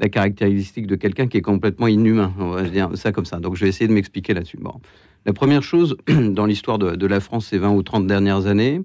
la 0.00 0.08
caractéristique 0.08 0.86
de 0.86 0.96
quelqu'un 0.96 1.28
qui 1.28 1.36
est 1.36 1.42
complètement 1.42 1.86
inhumain. 1.86 2.32
On 2.38 2.50
va 2.50 2.62
dire 2.62 2.90
ça 2.94 3.12
comme 3.12 3.26
ça. 3.26 3.38
Donc, 3.38 3.54
je 3.54 3.64
vais 3.64 3.68
essayer 3.68 3.86
de 3.86 3.92
m'expliquer 3.92 4.34
là-dessus. 4.34 4.56
Bon. 4.56 4.80
La 5.26 5.32
première 5.32 5.62
chose, 5.62 5.96
dans 6.08 6.46
l'histoire 6.46 6.78
de, 6.78 6.96
de 6.96 7.06
la 7.06 7.20
France 7.20 7.46
ces 7.48 7.58
20 7.58 7.70
ou 7.70 7.82
30 7.82 8.06
dernières 8.06 8.46
années, 8.46 8.80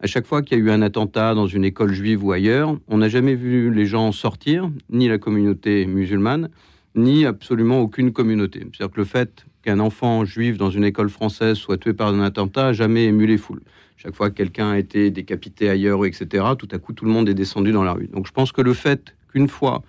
à 0.00 0.06
chaque 0.06 0.26
fois 0.26 0.42
qu'il 0.42 0.58
y 0.58 0.60
a 0.60 0.64
eu 0.64 0.70
un 0.70 0.82
attentat 0.82 1.34
dans 1.34 1.46
une 1.46 1.64
école 1.64 1.92
juive 1.92 2.24
ou 2.24 2.30
ailleurs, 2.30 2.76
on 2.88 2.98
n'a 2.98 3.08
jamais 3.08 3.34
vu 3.34 3.72
les 3.72 3.86
gens 3.86 4.12
sortir, 4.12 4.70
ni 4.90 5.08
la 5.08 5.18
communauté 5.18 5.86
musulmane, 5.86 6.50
ni 6.94 7.26
absolument 7.26 7.80
aucune 7.80 8.12
communauté. 8.12 8.60
C'est-à-dire 8.60 8.92
que 8.92 9.00
le 9.00 9.06
fait 9.06 9.44
qu'un 9.62 9.80
enfant 9.80 10.24
juif 10.24 10.56
dans 10.56 10.70
une 10.70 10.84
école 10.84 11.08
française 11.08 11.56
soit 11.56 11.78
tué 11.78 11.94
par 11.94 12.08
un 12.08 12.20
attentat 12.20 12.64
n'a 12.64 12.72
jamais 12.72 13.06
ému 13.06 13.26
les 13.26 13.38
foules. 13.38 13.62
Chaque 13.96 14.14
fois 14.14 14.30
que 14.30 14.34
quelqu'un 14.34 14.72
a 14.72 14.78
été 14.78 15.10
décapité 15.10 15.68
ailleurs, 15.68 16.04
etc., 16.04 16.44
tout 16.58 16.68
à 16.70 16.78
coup, 16.78 16.92
tout 16.92 17.06
le 17.06 17.10
monde 17.10 17.28
est 17.28 17.34
descendu 17.34 17.72
dans 17.72 17.84
la 17.84 17.92
rue. 17.92 18.08
Donc 18.08 18.26
je 18.26 18.32
pense 18.32 18.52
que 18.52 18.60
le 18.60 18.74
fait 18.74 19.16
qu'une 19.32 19.48
fois 19.48 19.82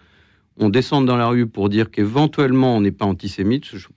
on 0.58 0.70
descende 0.70 1.06
dans 1.06 1.18
la 1.18 1.28
rue 1.28 1.48
pour 1.48 1.70
dire 1.70 1.92
qu'éventuellement 1.92 2.76
on 2.78 2.82
n'est 2.82 2.92
pas 2.92 3.06
antisémite, 3.06 3.66
je 3.66 3.78
suis 3.78 3.90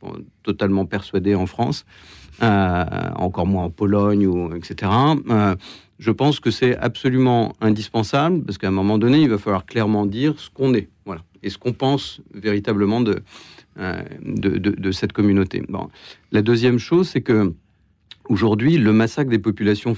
totalement 0.42 0.86
persuadé 0.86 1.34
en 1.34 1.46
France, 1.46 1.84
euh, 2.42 2.84
encore 3.16 3.46
moins 3.46 3.64
en 3.64 3.70
Pologne, 3.70 4.26
ou, 4.26 4.54
etc. 4.54 4.90
euh, 5.30 5.54
je 5.98 6.10
pense 6.12 6.38
que 6.40 6.50
c'est 6.50 6.76
absolument 6.76 7.54
indispensable 7.60 8.42
parce 8.44 8.58
qu'à 8.58 8.68
un 8.68 8.72
moment 8.72 8.98
donné, 8.98 9.20
il 9.22 9.28
va 9.28 9.38
falloir 9.38 9.66
clairement 9.66 10.06
dire 10.06 10.38
ce 10.38 10.48
qu'on 10.50 10.74
est, 10.74 10.88
voilà, 11.04 11.22
et 11.42 11.50
ce 11.50 11.58
qu'on 11.58 11.72
pense 11.72 12.20
véritablement 12.34 13.00
de, 13.00 13.22
euh, 13.78 14.00
de, 14.24 14.58
de- 14.58 14.70
de 14.70 14.90
cette 14.92 15.12
communauté. 15.12 15.62
Bon. 15.68 15.88
La 16.32 16.42
deuxième 16.42 16.78
chose, 16.78 17.08
c'est 17.08 17.20
que 17.22 17.52
aujourd'hui 18.28 18.76
le 18.78 18.92
massacre 18.92 19.30
des 19.30 19.38
populations 19.38 19.94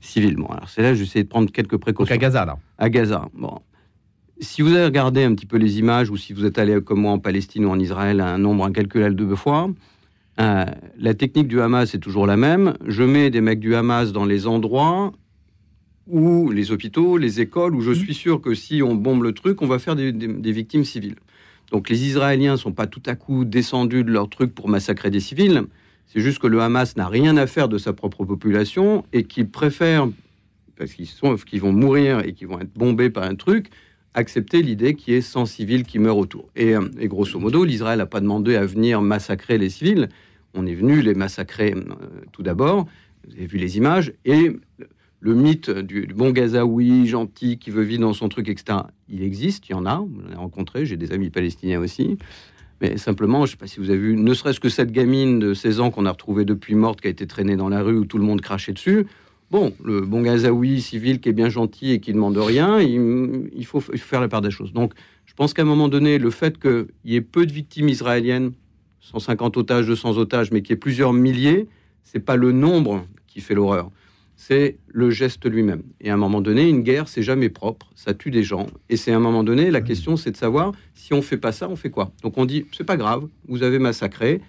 civiles. 0.00 0.36
Bon, 0.36 0.46
alors 0.46 0.68
c'est 0.68 0.82
là, 0.82 0.94
j'essaie 0.94 1.22
de 1.22 1.28
prendre 1.28 1.50
quelques 1.50 1.76
précautions. 1.76 2.14
Donc 2.14 2.22
à 2.22 2.26
Gaza, 2.26 2.44
là. 2.44 2.58
À 2.78 2.88
Gaza. 2.90 3.28
Bon. 3.34 3.60
Si 4.42 4.62
vous 4.62 4.72
avez 4.72 4.86
regardé 4.86 5.22
un 5.22 5.34
petit 5.34 5.44
peu 5.44 5.58
les 5.58 5.78
images, 5.78 6.08
ou 6.08 6.16
si 6.16 6.32
vous 6.32 6.46
êtes 6.46 6.58
allé 6.58 6.80
comme 6.80 7.02
moi 7.02 7.12
en 7.12 7.18
Palestine 7.18 7.66
ou 7.66 7.68
en 7.68 7.78
Israël, 7.78 8.22
un 8.22 8.38
nombre 8.38 8.64
incalculable 8.64 9.14
de 9.14 9.34
fois, 9.34 9.70
euh, 10.40 10.64
la 10.96 11.12
technique 11.14 11.46
du 11.46 11.60
Hamas 11.60 11.94
est 11.94 11.98
toujours 11.98 12.26
la 12.26 12.38
même. 12.38 12.74
Je 12.86 13.02
mets 13.02 13.28
des 13.28 13.42
mecs 13.42 13.60
du 13.60 13.74
Hamas 13.74 14.12
dans 14.12 14.24
les 14.24 14.46
endroits 14.46 15.12
où 16.06 16.50
les 16.50 16.72
hôpitaux, 16.72 17.18
les 17.18 17.42
écoles, 17.42 17.74
où 17.74 17.82
je 17.82 17.92
suis 17.92 18.14
sûr 18.14 18.40
que 18.40 18.54
si 18.54 18.82
on 18.82 18.94
bombe 18.94 19.24
le 19.24 19.32
truc, 19.32 19.60
on 19.60 19.66
va 19.66 19.78
faire 19.78 19.94
des, 19.94 20.10
des 20.10 20.52
victimes 20.52 20.84
civiles. 20.84 21.16
Donc 21.70 21.90
les 21.90 22.06
Israéliens 22.06 22.52
ne 22.52 22.56
sont 22.56 22.72
pas 22.72 22.86
tout 22.86 23.02
à 23.04 23.16
coup 23.16 23.44
descendus 23.44 24.04
de 24.04 24.10
leur 24.10 24.30
truc 24.30 24.54
pour 24.54 24.70
massacrer 24.70 25.10
des 25.10 25.20
civils. 25.20 25.64
C'est 26.06 26.20
juste 26.20 26.38
que 26.38 26.46
le 26.46 26.62
Hamas 26.62 26.96
n'a 26.96 27.08
rien 27.08 27.36
à 27.36 27.46
faire 27.46 27.68
de 27.68 27.76
sa 27.76 27.92
propre 27.92 28.24
population 28.24 29.04
et 29.12 29.24
qu'il 29.24 29.50
préfère, 29.50 30.08
parce 30.78 30.94
qu'ils 30.94 31.08
qu'ils 31.46 31.60
vont 31.60 31.72
mourir 31.72 32.20
et 32.20 32.32
qu'ils 32.32 32.48
vont 32.48 32.58
être 32.58 32.72
bombés 32.72 33.10
par 33.10 33.24
un 33.24 33.34
truc, 33.34 33.70
accepter 34.14 34.62
l'idée 34.62 34.94
qu'il 34.94 35.14
y 35.14 35.16
ait 35.16 35.20
100 35.20 35.46
civils 35.46 35.84
qui 35.84 35.98
meurent 35.98 36.18
autour. 36.18 36.48
Et, 36.56 36.74
euh, 36.74 36.88
grosso 37.04 37.38
modo, 37.38 37.64
l'Israël 37.64 37.98
n'a 37.98 38.06
pas 38.06 38.20
demandé 38.20 38.56
à 38.56 38.64
venir 38.64 39.02
massacrer 39.02 39.58
les 39.58 39.70
civils. 39.70 40.08
On 40.54 40.66
est 40.66 40.74
venu 40.74 41.00
les 41.00 41.14
massacrer 41.14 41.74
euh, 41.74 41.94
tout 42.32 42.42
d'abord. 42.42 42.86
Vous 43.26 43.34
avez 43.34 43.46
vu 43.46 43.58
les 43.58 43.76
images. 43.76 44.12
Et 44.24 44.56
le 45.20 45.34
mythe 45.34 45.70
du, 45.70 46.06
bon 46.06 46.30
Gazaoui, 46.30 47.06
gentil, 47.06 47.58
qui 47.58 47.70
veut 47.70 47.82
vivre 47.82 48.02
dans 48.02 48.14
son 48.14 48.28
truc, 48.28 48.48
etc., 48.48 48.78
il 49.08 49.22
existe, 49.22 49.68
il 49.68 49.72
y 49.72 49.74
en 49.74 49.86
a. 49.86 49.98
On 49.98 50.30
l'a 50.30 50.38
rencontré. 50.38 50.86
J'ai 50.86 50.96
des 50.96 51.12
amis 51.12 51.30
palestiniens 51.30 51.78
aussi. 51.78 52.16
Mais 52.80 52.96
simplement, 52.96 53.44
je 53.44 53.52
ne 53.52 53.56
sais 53.56 53.56
pas 53.58 53.66
si 53.66 53.78
vous 53.78 53.90
avez 53.90 53.98
vu, 53.98 54.16
ne 54.16 54.32
serait-ce 54.32 54.58
que 54.58 54.70
cette 54.70 54.90
gamine 54.90 55.38
de 55.38 55.52
16 55.52 55.80
ans 55.80 55.90
qu'on 55.90 56.06
a 56.06 56.10
retrouvée 56.10 56.46
depuis 56.46 56.74
morte, 56.74 57.02
qui 57.02 57.08
a 57.08 57.10
été 57.10 57.26
traînée 57.26 57.56
dans 57.56 57.68
la 57.68 57.82
rue 57.82 57.98
où 57.98 58.06
tout 58.06 58.16
le 58.16 58.24
monde 58.24 58.40
crachait 58.40 58.72
dessus. 58.72 59.06
Bon, 59.50 59.72
le 59.82 60.02
bon 60.02 60.22
Gazaoui 60.22 60.80
civil 60.80 61.20
qui 61.20 61.28
est 61.28 61.32
bien 61.32 61.48
gentil 61.48 61.90
et 61.90 62.00
qui 62.00 62.12
demande 62.12 62.36
rien, 62.36 62.80
il, 62.80 63.66
faut, 63.66 63.80
faire 63.80 64.20
la 64.20 64.28
part 64.28 64.42
des 64.42 64.50
choses. 64.50 64.72
Donc, 64.72 64.92
je 65.26 65.34
pense 65.34 65.54
qu'à 65.54 65.62
un 65.62 65.66
moment 65.66 65.88
donné, 65.88 66.18
le 66.18 66.30
fait 66.30 66.58
qu'il 66.58 66.86
y 67.04 67.16
ait 67.16 67.20
peu 67.20 67.46
de 67.46 67.52
victimes 67.52 67.88
israéliennes, 67.88 68.52
150 69.00 69.56
otages, 69.56 69.86
200 69.86 70.18
otages, 70.18 70.52
mais 70.52 70.62
qu'il 70.62 70.70
y 70.70 70.74
ait 70.74 70.76
plusieurs 70.76 71.12
milliers, 71.12 71.66
c'est 72.04 72.20
pas 72.20 72.36
le 72.36 72.52
nombre 72.52 73.04
qui 73.26 73.40
fait 73.40 73.54
l'horreur 73.54 73.90
c'est 74.42 74.78
le 74.88 75.10
geste 75.10 75.44
lui-même. 75.44 75.82
Et 76.00 76.08
à 76.08 76.14
un 76.14 76.16
moment 76.16 76.40
donné, 76.40 76.66
une 76.66 76.80
guerre, 76.80 77.08
c'est 77.08 77.22
jamais 77.22 77.50
propre, 77.50 77.90
ça 77.94 78.14
tue 78.14 78.30
des 78.30 78.42
gens. 78.42 78.68
Et 78.88 78.96
c'est 78.96 79.12
à 79.12 79.16
un 79.16 79.20
moment 79.20 79.44
donné, 79.44 79.70
la 79.70 79.82
question, 79.82 80.16
c'est 80.16 80.30
de 80.30 80.36
savoir 80.36 80.72
si 80.94 81.12
on 81.12 81.20
fait 81.20 81.36
pas 81.36 81.52
ça, 81.52 81.68
on 81.68 81.76
fait 81.76 81.90
quoi? 81.90 82.10
Donc 82.22 82.38
on 82.38 82.46
dit, 82.46 82.64
c'est 82.72 82.84
pas 82.84 82.96
grave, 82.96 83.28
vous 83.48 83.62
avez 83.62 83.78
massacré, 83.78 84.40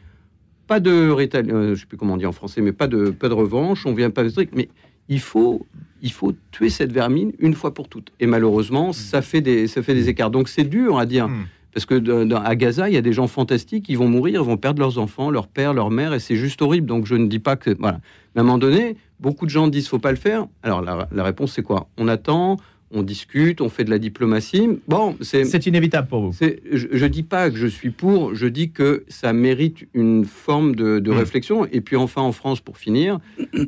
pas 0.66 0.80
de 0.80 0.90
euh, 0.90 1.76
je 1.76 1.82
sais 1.82 1.86
plus 1.88 1.98
comment 1.98 2.14
on 2.14 2.18
dit 2.18 2.26
en 2.26 2.32
français, 2.32 2.62
mais 2.62 2.72
pas 2.72 2.88
de 2.88 3.10
pas 3.10 3.28
de 3.28 3.34
revanche, 3.34 3.86
on 3.86 3.94
vient 3.94 4.12
pas 4.12 4.24
de 4.24 4.30
truc, 4.30 4.52
mais 4.54 4.70
il 5.12 5.20
faut 5.20 5.68
il 6.02 6.12
faut 6.12 6.34
tuer 6.50 6.70
cette 6.70 6.92
vermine 6.92 7.34
une 7.38 7.54
fois 7.54 7.76
pour 7.76 7.88
toutes. 7.88 8.12
Et 8.20 8.26
malheureusement, 8.26 8.92
ça 8.94 9.22
fait 9.22 9.42
des 9.42 9.68
ça 9.68 9.84
fait 9.84 9.94
des 9.94 10.10
écarts. 10.10 10.32
Donc 10.32 10.50
c'est 10.50 10.64
dur 10.64 10.98
à 10.98 11.06
dire. 11.06 11.28
Hmm. 11.28 11.46
Parce 11.74 11.86
que 11.86 12.34
à 12.36 12.56
Gaza, 12.58 12.90
il 12.90 12.96
y 12.96 12.98
a 12.98 13.02
des 13.02 13.14
gens 13.14 13.28
fantastiques, 13.28 13.86
ils 13.88 13.98
vont 13.98 14.10
mourir, 14.10 14.42
ils 14.42 14.46
vont 14.46 14.58
perdre 14.58 14.82
leurs 14.82 14.98
enfants, 14.98 15.30
leur 15.30 15.48
père, 15.48 15.74
leur 15.74 15.90
mère, 15.90 16.14
et 16.14 16.20
c'est 16.20 16.36
juste 16.36 16.62
horrible. 16.62 16.86
Donc 16.86 17.06
je 17.06 17.16
ne 17.16 17.28
dis 17.28 17.40
pas 17.40 17.56
que. 17.56 17.70
Voilà. 17.80 18.02
Mais 18.36 18.40
à 18.40 18.42
un 18.42 18.46
moment 18.46 18.58
donné, 18.58 18.98
beaucoup 19.22 19.46
de 19.46 19.52
gens 19.52 19.70
disent 19.70 19.88
faut 19.88 20.00
pas 20.00 20.12
le 20.12 20.18
faire. 20.18 20.48
Alors 20.64 20.82
la, 20.82 21.08
la 21.12 21.24
réponse, 21.24 21.54
c'est 21.54 21.64
quoi? 21.64 21.88
On 21.98 22.10
attend, 22.10 22.58
on 22.94 23.04
discute, 23.04 23.62
on 23.62 23.70
fait 23.70 23.84
de 23.84 23.90
la 23.90 24.00
diplomatie. 24.00 24.68
Bon, 24.88 25.16
c'est 25.22 25.66
inévitable 25.66 26.08
pour 26.08 26.22
vous. 26.22 26.38
Je, 26.72 27.04
ne 27.04 27.08
dis 27.08 27.24
pas 27.24 27.50
que 27.50 27.56
je 27.56 27.68
suis 27.68 27.90
pour, 27.90 28.36
je 28.36 28.48
dis 28.48 28.72
que 28.72 29.04
ça 29.08 29.34
mérite 29.34 29.88
une 29.94 30.26
forme 30.26 30.76
de, 30.76 31.00
hmm. 31.00 31.12
réflexion. 31.12 31.66
Et 31.72 31.82
puis 31.82 31.96
enfin, 31.96 32.22
en 32.22 32.32
France, 32.32 32.60
pour 32.60 32.78
finir, 32.78 33.20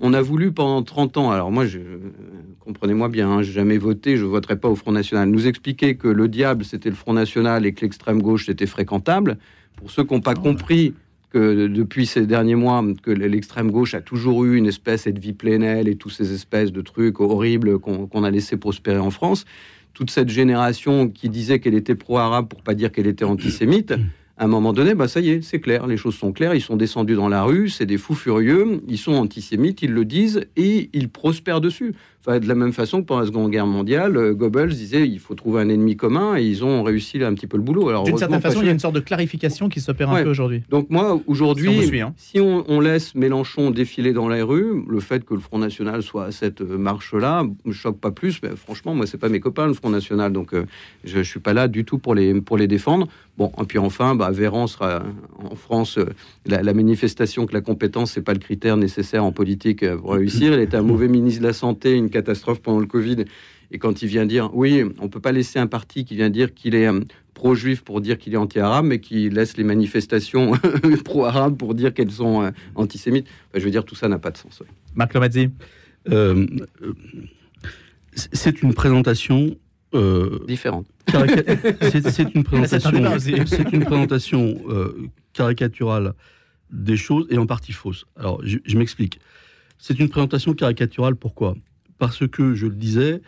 on 0.01 0.13
a 0.13 0.22
voulu 0.22 0.51
pendant 0.51 0.84
30 0.84 1.18
ans, 1.18 1.32
alors 1.32 1.51
moi, 1.51 1.65
je, 1.65 1.80
comprenez-moi 2.60 3.10
bien, 3.10 3.30
hein, 3.30 3.42
j'ai 3.42 3.53
jamais 3.53 3.77
voté, 3.77 4.18
je 4.18 4.25
voterai 4.25 4.58
pas 4.58 4.70
au 4.70 4.75
Front 4.75 4.92
National, 4.92 5.30
nous 5.30 5.48
expliquer 5.48 5.96
que 5.96 6.08
le 6.08 6.27
diable, 6.27 6.65
c'était 6.65 6.89
le 6.89 6.96
Front 6.96 7.13
National 7.13 7.65
et 7.65 7.74
que 7.74 7.82
l'extrême 7.82 8.22
gauche, 8.22 8.46
c'était 8.48 8.68
fréquentable. 8.68 9.38
Pour 9.75 9.92
ceux 9.92 10.03
qui 10.03 10.13
n'ont 10.13 10.22
pas 10.22 10.36
compris 10.36 10.94
que 11.34 11.68
depuis 11.68 12.06
ces 12.06 12.28
derniers 12.28 12.56
mois, 12.56 12.86
que 13.02 13.10
l'extrême 13.10 13.72
gauche 13.72 13.96
a 13.96 14.02
toujours 14.02 14.46
eu 14.46 14.56
une 14.56 14.68
espèce 14.68 15.08
de 15.08 15.20
vie 15.20 15.34
plénelle 15.34 15.88
et 15.88 15.96
tous 15.96 16.12
ces 16.12 16.32
espèces 16.32 16.72
de 16.72 16.82
trucs 16.82 17.20
horribles 17.20 17.80
qu'on 17.80 18.24
a 18.24 18.30
laissé 18.30 18.56
prospérer 18.56 19.00
en 19.00 19.10
France. 19.10 19.46
Toute 19.94 20.12
cette 20.12 20.30
génération 20.30 21.10
qui 21.10 21.30
disait 21.30 21.60
qu'elle 21.60 21.74
était 21.74 21.96
pro-arabe 21.96 22.48
pour 22.48 22.62
pas 22.62 22.75
dire 22.75 22.92
qu'elle 22.92 23.08
était 23.08 23.25
antisémite, 23.25 23.94
à 24.38 24.46
un 24.46 24.48
moment 24.48 24.74
donné, 24.74 24.94
bah 24.94 25.08
ça 25.08 25.20
y 25.20 25.30
est, 25.30 25.42
c'est 25.42 25.60
clair, 25.60 25.88
les 25.88 25.98
choses 25.98 26.16
sont 26.16 26.32
claires, 26.34 26.54
ils 26.54 26.62
sont 26.62 26.75
descendus 26.75 27.16
dans 27.16 27.30
la 27.30 27.44
rue, 27.44 27.70
c'est 27.70 27.86
des 27.86 27.98
fous 27.98 28.16
furieux, 28.16 28.82
ils 28.88 28.98
sont 28.98 29.13
antisémites, 29.13 29.82
ils 29.82 29.92
le 29.92 30.06
disent 30.06 30.46
et 30.56 30.90
ils 30.94 31.10
prospèrent 31.10 31.62
dessus. 31.62 31.94
Enfin, 32.25 32.39
de 32.39 32.48
la 32.48 32.56
même 32.56 32.72
façon 32.72 33.01
que 33.01 33.08
pendant 33.08 33.20
la 33.20 33.27
Seconde 33.27 33.51
Guerre 33.51 33.68
mondiale, 33.68 34.15
euh, 34.15 34.34
Goebbels 34.34 34.70
disait 34.70 35.06
il 35.06 35.20
faut 35.20 35.36
trouver 35.36 35.62
un 35.62 35.68
ennemi 35.68 35.98
commun 35.98 36.38
et 36.38 36.44
ils 36.44 36.63
ont 36.63 36.82
réussi 36.82 37.22
un 37.22 37.34
petit 37.34 37.48
peu 37.48 37.58
le 37.58 37.63
boulot. 37.63 38.03
D'une 38.06 38.18
certaine 38.18 38.39
façon, 38.39 38.62
il 38.62 38.68
y 38.68 38.70
a 38.70 38.72
une 38.72 38.80
sorte 38.80 38.96
de 38.96 39.01
clarification 39.01 39.68
qui 39.68 39.82
s'opère 39.82 40.10
un 40.10 40.24
peu 40.24 40.30
aujourd'hui. 40.30 40.63
Donc 40.70 40.89
moi, 40.89 41.20
aujourd'hui, 41.27 42.00
hein. 42.00 42.13
si 42.15 42.39
on, 42.39 42.80
laisse 42.80 43.13
Mélenchon 43.13 43.72
défiler 43.72 44.13
dans 44.13 44.30
la 44.30 44.44
rue, 44.44 44.86
le 44.88 45.00
fait 45.01 45.25
que 45.25 45.34
le 45.34 45.42
Front 45.42 45.58
National 45.58 46.01
soit 46.01 46.25
à 46.25 46.32
cette 46.32 46.62
euh, 46.62 46.77
marche-là 46.77 47.44
me 47.65 47.74
choque 47.74 48.00
pas 48.00 48.12
plus. 48.12 48.39
Mais 48.42 48.56
franchement, 48.56 48.96
moi, 48.96 49.06
c'est 49.06 49.18
pas 49.18 49.30
mes 49.30 49.42
copains 49.42 49.68
le 49.68 49.74
Front 49.74 49.89
National, 49.89 50.32
donc 50.32 50.53
euh, 50.53 50.65
je, 51.03 51.18
je 51.18 51.30
suis 51.30 51.42
pas 51.42 51.53
là 51.53 51.68
du 51.68 51.84
tout 51.84 51.98
pour 51.98 52.15
les 52.15 52.39
pour 52.39 52.58
les 52.58 52.68
défendre. 52.68 53.08
Bon, 53.38 53.51
et 53.60 53.65
puis 53.65 53.80
enfin, 53.80 54.15
bah, 54.15 54.32
Véran 54.32 54.68
sera 54.68 55.03
en 55.44 55.56
France 55.56 56.00
la, 56.46 56.74
manifestation 56.74 57.48
que 57.48 57.53
la 57.53 57.62
compétence 57.62 58.12
c'est 58.12 58.22
pas 58.22 58.34
le 58.34 58.39
critère 58.39 58.77
nécessaire 58.77 59.25
en 59.25 59.32
politique 59.32 59.86
pour 59.96 60.13
réussir. 60.13 60.53
Il 60.53 60.60
était 60.60 60.77
un 60.77 60.84
mauvais 60.84 61.08
ministre 61.08 61.42
de 61.42 61.48
la 61.48 61.53
santé, 61.53 61.94
une 61.94 62.12
catastrophe 62.13 62.62
pendant 62.62 62.79
le 62.79 62.86
Covid. 62.86 63.25
Et 63.72 63.79
quand 63.79 64.03
il 64.03 64.08
vient 64.08 64.25
dire, 64.25 64.50
oui, 64.53 64.84
on 65.00 65.10
peut 65.10 65.20
pas 65.20 65.32
laisser 65.32 65.60
un 65.60 65.67
parti 65.67 66.05
qui 66.05 66.15
vient 66.15 66.29
dire 66.29 66.53
qu'il 66.53 66.75
est 66.75 66.88
euh, 66.88 67.01
pro-juif 67.34 67.82
pour 67.82 68.01
dire 68.01 68.20
qu'il 68.20 68.34
est 68.34 68.38
anti-arabe, 68.38 68.86
mais 68.86 69.00
qui 69.00 69.29
laisse 69.29 69.58
les 69.58 69.63
manifestations 69.63 70.51
pro-arabes 71.03 71.58
pour 71.58 71.74
dire 71.74 71.93
qu'elles 71.93 72.12
sont 72.12 72.43
euh, 72.43 72.51
antisémites. 72.75 73.27
je 73.53 73.60
veux 73.60 73.72
dire, 73.72 73.84
tout 73.84 73.96
ça 73.96 74.08
n'a 74.08 74.20
pas 74.20 74.29
de 74.29 74.38
sens. 74.38 74.62
Marc 74.93 75.13
Lomazzi 75.15 75.50
euh, 76.12 76.46
C'est 78.13 78.62
une 78.62 78.74
présentation 78.74 79.58
différente. 80.48 80.88
C'est 81.12 82.34
une 82.34 82.43
présentation, 82.43 83.20
c'est 83.46 83.74
une 83.74 83.86
présentation 83.86 84.60
caricaturale 85.34 86.13
des 86.72 86.98
choses 86.98 87.27
et 87.29 87.38
en 87.38 87.46
partie 87.46 87.74
fausse. 87.74 88.05
Alors, 88.15 88.41
je, 88.43 88.58
je 88.65 88.75
m'explique. 88.75 89.20
C'est 89.77 90.00
une 90.00 90.10
présentation 90.10 90.53
caricaturale. 90.53 91.15
Pourquoi? 91.15 91.55
Parce 91.97 92.27
que, 92.27 92.53
je 92.53 92.67
le 92.67 92.75
disais, 92.75 93.21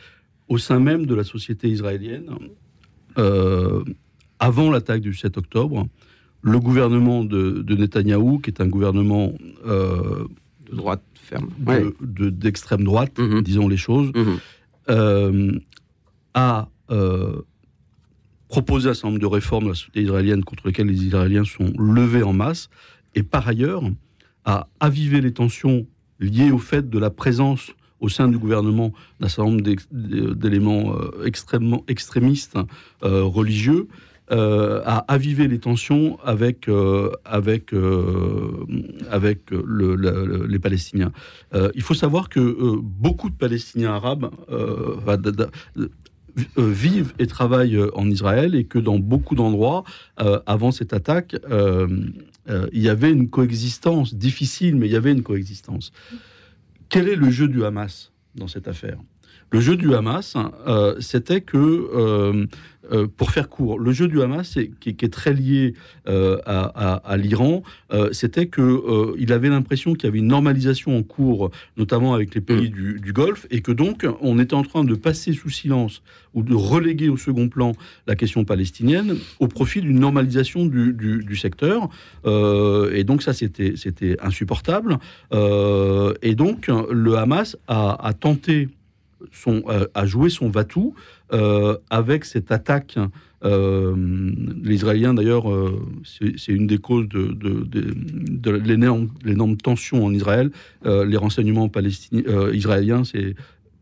au 0.47 0.57
sein 0.57 0.79
même 0.79 1.05
de 1.05 1.15
la 1.15 1.23
société 1.23 1.69
israélienne, 1.69 2.29
euh, 3.17 3.83
avant 4.39 4.69
l'attaque 4.69 5.01
du 5.01 5.13
7 5.13 5.37
octobre, 5.37 5.87
le 6.41 6.59
gouvernement 6.59 7.23
de, 7.23 7.61
de 7.61 7.75
Netanyahou, 7.75 8.39
qui 8.39 8.49
est 8.49 8.61
un 8.61 8.67
gouvernement 8.67 9.33
euh, 9.65 10.25
de 10.69 10.75
droite 10.75 11.01
ferme, 11.15 11.49
d'extrême 12.01 12.83
droite, 12.83 13.17
mhm. 13.17 13.41
disons 13.41 13.67
les 13.67 13.77
choses, 13.77 14.11
mhm. 14.13 14.37
euh, 14.89 15.59
a 16.33 16.69
proposé 18.47 18.89
un 18.89 18.93
certain 18.93 19.07
nombre 19.07 19.21
de 19.21 19.25
réformes 19.25 19.63
de 19.63 19.69
la 19.69 19.75
société 19.75 20.03
israélienne 20.03 20.43
contre 20.43 20.67
lesquelles 20.67 20.87
les 20.87 21.03
Israéliens 21.03 21.45
sont 21.45 21.73
levés 21.79 22.21
en 22.21 22.33
masse, 22.33 22.69
et 23.15 23.23
par 23.23 23.47
ailleurs 23.47 23.81
a 24.43 24.67
avivé 24.79 25.19
les 25.21 25.33
tensions 25.33 25.87
liées 26.19 26.51
au 26.51 26.59
fait 26.59 26.89
de 26.89 26.99
la 26.99 27.09
présence 27.09 27.73
au 28.05 28.09
sein 28.09 28.27
du 28.27 28.37
gouvernement 28.37 28.93
d'un 29.19 29.29
certain 29.29 29.49
nombre 29.49 29.63
d'éléments 30.43 30.93
euh, 30.93 31.25
extrêmement 31.25 31.83
extrémistes 31.87 32.57
euh, 33.03 33.23
religieux, 33.23 33.87
euh, 34.31 34.81
a 34.85 34.97
avivé 35.11 35.47
les 35.47 35.59
tensions 35.59 36.19
avec, 36.23 36.69
avec, 37.25 37.73
avec 39.09 39.39
les 39.51 40.59
Palestiniens. 40.59 41.11
il 41.53 41.81
faut 41.81 41.93
savoir 41.93 42.29
que 42.29 42.43
beaucoup 42.81 43.29
de 43.29 43.35
Palestiniens 43.35 43.93
arabes 43.93 44.29
vivent 46.57 47.13
et 47.19 47.27
travaillent 47.27 47.81
en 47.93 48.09
Israël 48.09 48.55
et 48.55 48.63
que 48.63 48.79
dans 48.79 48.97
beaucoup 48.97 49.35
d'endroits, 49.35 49.83
avant 50.47 50.71
cette 50.71 50.93
attaque, 50.93 51.35
il 52.77 52.81
y 52.87 52.89
avait 52.89 53.11
une 53.11 53.29
coexistence 53.29 54.15
difficile, 54.15 54.75
mais 54.75 54.87
il 54.87 54.93
y 54.93 55.01
avait 55.03 55.11
une 55.11 55.23
coexistence. 55.23 55.91
Quel 56.95 57.09
est 57.09 57.17
le 57.17 57.29
jeu 57.29 57.49
du 57.49 57.65
Hamas 57.65 58.13
dans 58.35 58.47
cette 58.47 58.69
affaire? 58.69 58.97
Le 59.51 59.59
jeu 59.59 59.75
du 59.75 59.93
Hamas, 59.93 60.37
euh, 60.65 60.95
c'était 61.01 61.41
que 61.41 62.47
euh, 62.91 63.07
pour 63.07 63.31
faire 63.31 63.49
court, 63.49 63.79
le 63.79 63.91
jeu 63.91 64.07
du 64.07 64.21
Hamas, 64.21 64.57
qui, 64.79 64.89
est 64.89 65.13
très 65.13 65.33
lié 65.33 65.73
euh, 66.07 66.37
à, 66.45 67.17
l'Iran, 67.17 67.63
euh, 67.91 68.09
c'était 68.11 68.47
que 68.47 69.15
il 69.17 69.33
avait 69.33 69.49
l'impression 69.49 69.93
qu'il 69.93 70.05
y 70.05 70.07
avait 70.07 70.19
une 70.19 70.27
normalisation 70.27 70.97
en 70.97 71.03
cours, 71.03 71.51
notamment 71.77 72.13
avec 72.13 72.35
les 72.35 72.41
pays 72.41 72.69
mm. 72.69 72.99
du, 72.99 73.13
Golfe, 73.13 73.47
et 73.49 73.61
que 73.61 73.71
donc 73.71 74.05
on 74.21 74.39
était 74.39 74.53
en 74.53 74.63
train 74.63 74.83
de 74.83 74.95
passer 74.95 75.33
sous 75.33 75.49
silence 75.49 76.01
ou 76.33 76.43
de 76.43 76.53
reléguer 76.53 77.09
au 77.09 77.17
second 77.17 77.47
plan 77.47 77.71
la 78.07 78.15
question 78.15 78.43
palestinienne 78.43 79.15
au 79.39 79.47
profit 79.47 79.81
d'une 79.81 79.99
normalisation 79.99 80.65
du, 80.65 81.35
secteur. 81.35 81.89
et 82.25 83.03
donc 83.03 83.23
ça, 83.23 83.33
c'était 83.33 83.73
c'était 83.75 84.17
insupportable. 84.21 84.99
et 85.31 86.35
donc 86.35 86.67
le 86.67 87.15
Hamas 87.15 87.57
a, 87.67 88.05
a 88.05 88.13
tenté 88.13 88.69
son, 89.31 89.63
a 89.93 90.05
joué 90.05 90.29
son 90.29 90.49
va-tout 90.49 90.93
euh, 91.33 91.77
avec 91.89 92.25
cette 92.25 92.51
attaque. 92.51 92.97
Euh, 93.43 93.95
les 94.63 94.75
Israéliens, 94.75 95.13
d'ailleurs, 95.13 95.51
euh, 95.51 95.81
c'est 96.03 96.51
une 96.51 96.67
des 96.67 96.77
causes 96.77 97.07
de, 97.09 98.51
l'énorme 99.23 99.57
tension 99.57 100.05
en 100.05 100.13
Israël. 100.13 100.51
les 100.85 101.17
renseignements 101.17 101.69
israéliens, 102.53 103.03
c'est 103.03 103.35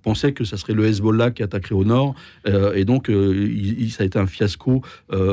pensaient 0.04 0.34
que 0.34 0.44
ça 0.44 0.58
serait 0.58 0.74
le 0.74 0.86
Hezbollah 0.86 1.32
qui 1.32 1.44
attaquerait 1.44 1.76
au 1.76 1.86
nord, 1.86 2.14
et 2.76 2.84
donc 2.84 3.10
ça 3.90 4.04
a 4.04 4.06
été 4.06 4.20
un 4.20 4.28
fiasco 4.28 4.82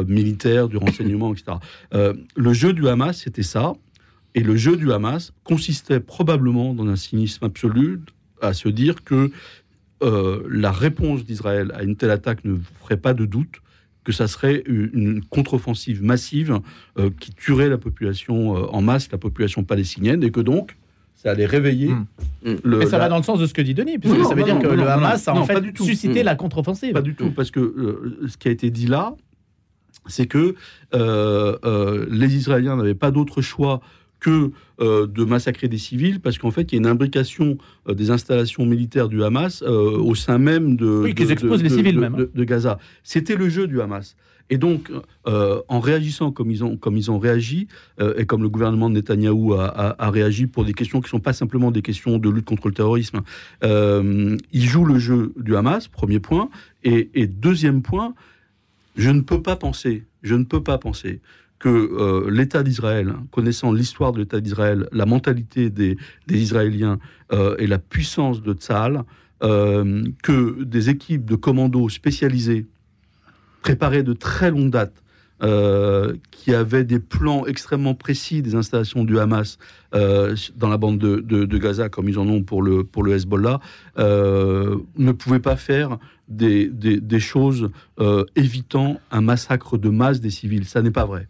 militaire 0.06 0.68
du 0.68 0.76
renseignement, 0.76 1.32
etc. 1.32 1.58
le 1.92 2.52
jeu 2.52 2.72
du 2.72 2.86
Hamas, 2.86 3.18
c'était 3.18 3.42
ça, 3.42 3.72
et 4.36 4.44
le 4.44 4.54
jeu 4.54 4.76
du 4.76 4.92
Hamas 4.92 5.32
consistait 5.42 5.98
probablement 5.98 6.72
dans 6.72 6.86
un 6.86 6.94
cynisme 6.94 7.44
absolu 7.44 8.00
à 8.40 8.52
se 8.52 8.68
dire 8.68 9.04
que 9.04 9.30
euh, 10.02 10.42
la 10.50 10.72
réponse 10.72 11.24
d'Israël 11.24 11.72
à 11.74 11.82
une 11.82 11.96
telle 11.96 12.10
attaque 12.10 12.44
ne 12.44 12.56
ferait 12.82 12.96
pas 12.96 13.14
de 13.14 13.26
doute 13.26 13.60
que 14.02 14.12
ça 14.12 14.28
serait 14.28 14.62
une 14.66 15.22
contre-offensive 15.28 16.02
massive 16.02 16.60
euh, 16.98 17.10
qui 17.20 17.32
tuerait 17.34 17.68
la 17.68 17.76
population 17.76 18.56
euh, 18.56 18.66
en 18.72 18.80
masse, 18.80 19.12
la 19.12 19.18
population 19.18 19.62
palestinienne, 19.62 20.22
et 20.22 20.30
que 20.30 20.40
donc 20.40 20.76
ça 21.14 21.32
allait 21.32 21.44
réveiller. 21.44 21.88
Hmm. 21.88 22.56
Le, 22.64 22.78
Mais 22.78 22.86
ça 22.86 22.98
va 22.98 23.10
dans 23.10 23.18
le 23.18 23.22
sens 23.22 23.38
de 23.38 23.46
ce 23.46 23.52
que 23.52 23.60
dit 23.60 23.74
Denis, 23.74 23.98
puisque 23.98 24.24
ça 24.24 24.34
veut 24.34 24.42
dire 24.42 24.58
que 24.58 24.68
le 24.68 24.88
Hamas 24.88 25.28
a 25.28 25.34
en 25.34 25.44
fait 25.44 25.76
suscité 25.76 26.22
la 26.22 26.34
contre-offensive. 26.34 26.94
Pas 26.94 27.02
du 27.02 27.14
tout, 27.14 27.30
parce 27.30 27.50
que 27.50 28.16
ce 28.26 28.38
qui 28.38 28.48
a 28.48 28.50
été 28.50 28.70
dit 28.70 28.86
là, 28.86 29.14
c'est 30.06 30.26
que 30.26 30.54
les 30.94 32.36
Israéliens 32.36 32.76
n'avaient 32.76 32.94
pas 32.94 33.10
d'autre 33.10 33.42
choix 33.42 33.82
que 34.20 34.52
euh, 34.80 35.06
de 35.06 35.24
massacrer 35.24 35.68
des 35.68 35.78
civils, 35.78 36.20
parce 36.20 36.38
qu'en 36.38 36.50
fait, 36.50 36.72
il 36.72 36.76
y 36.76 36.78
a 36.78 36.78
une 36.78 36.86
imbrication 36.86 37.58
euh, 37.88 37.94
des 37.94 38.10
installations 38.10 38.64
militaires 38.64 39.08
du 39.08 39.24
Hamas 39.24 39.62
euh, 39.62 39.98
au 39.98 40.14
sein 40.14 40.38
même 40.38 40.76
de, 40.76 40.86
oui, 40.86 41.14
de, 41.14 41.30
exposent 41.30 41.62
les 41.62 41.70
civils 41.70 41.98
même. 41.98 42.14
Hein. 42.14 42.26
de, 42.32 42.44
Gaza. 42.44 42.78
C'était 43.02 43.36
le 43.36 43.48
jeu 43.48 43.66
du 43.66 43.80
Hamas. 43.80 44.16
Et 44.52 44.58
donc, 44.58 44.90
en 45.26 45.78
réagissant 45.78 46.32
comme 46.32 46.50
ils 46.50 46.64
ont, 46.64 46.76
comme 46.76 46.96
ils 46.96 47.08
ont 47.08 47.20
réagi, 47.20 47.68
et 48.16 48.26
comme 48.26 48.42
le 48.42 48.48
gouvernement 48.48 48.90
de 48.90 48.96
Netanyahou 48.96 49.54
a, 49.54 50.10
réagi 50.10 50.48
pour 50.48 50.64
des 50.64 50.72
questions 50.72 50.98
qui 50.98 51.04
ne 51.04 51.10
sont 51.10 51.20
pas 51.20 51.32
simplement 51.32 51.70
des 51.70 51.82
questions 51.82 52.18
de 52.18 52.28
lutte 52.28 52.46
contre 52.46 52.66
le 52.66 52.74
terrorisme, 52.74 53.20
ils 53.62 54.64
jouent 54.68 54.86
le 54.86 54.98
jeu 54.98 55.32
du 55.36 55.54
Hamas, 55.54 55.86
premier 55.86 56.18
point. 56.18 56.50
Et, 56.82 57.10
et 57.14 57.28
deuxième 57.28 57.80
point, 57.80 58.12
je 58.96 59.10
ne 59.10 59.20
peux 59.20 59.40
pas 59.40 59.54
penser, 59.54 60.02
je 60.24 60.34
ne 60.34 60.42
peux 60.42 60.64
pas 60.64 60.78
penser 60.78 61.20
que 61.60 61.68
euh, 61.68 62.30
l'État 62.30 62.64
d'Israël, 62.64 63.14
connaissant 63.30 63.70
l'histoire 63.70 64.12
de 64.12 64.18
l'État 64.18 64.40
d'Israël, 64.40 64.88
la 64.92 65.06
mentalité 65.06 65.70
des, 65.70 65.96
Israéliens 66.28 66.98
euh, 67.32 67.54
et 67.58 67.68
la 67.68 67.78
puissance 67.78 68.42
de 68.42 68.54
Tzahal, 68.54 69.04
euh, 69.42 70.04
que 70.22 70.64
des 70.64 70.88
équipes 70.88 71.24
de 71.24 71.36
commandos 71.36 71.90
spécialisées, 71.90 72.66
préparées 73.62 74.02
de 74.02 74.14
très 74.14 74.50
longue 74.50 74.70
date, 74.70 74.94
qui 76.30 76.52
avaient 76.52 76.84
des 76.84 76.98
plans 76.98 77.46
extrêmement 77.46 77.94
précis 77.94 78.42
des 78.42 78.54
installations 78.56 79.04
du 79.04 79.18
Hamas 79.18 79.56
dans 79.90 80.68
la 80.68 80.76
bande 80.76 80.98
de, 80.98 81.56
Gaza, 81.56 81.88
comme 81.88 82.10
ils 82.10 82.18
en 82.18 82.28
ont 82.28 82.42
pour 82.42 82.60
le, 82.60 82.84
pour 82.84 83.02
le 83.02 83.14
Hezbollah, 83.14 83.58
ne 83.96 85.12
pouvaient 85.12 85.40
pas 85.40 85.56
faire 85.56 85.96
des, 86.28 86.68
des 86.68 87.20
choses 87.20 87.70
évitant 88.36 89.00
un 89.10 89.22
massacre 89.22 89.78
de 89.78 89.88
masse 89.88 90.20
des 90.20 90.28
civils. 90.28 90.66
Ça 90.66 90.82
n'est 90.82 90.90
pas 90.90 91.06
vrai. 91.06 91.26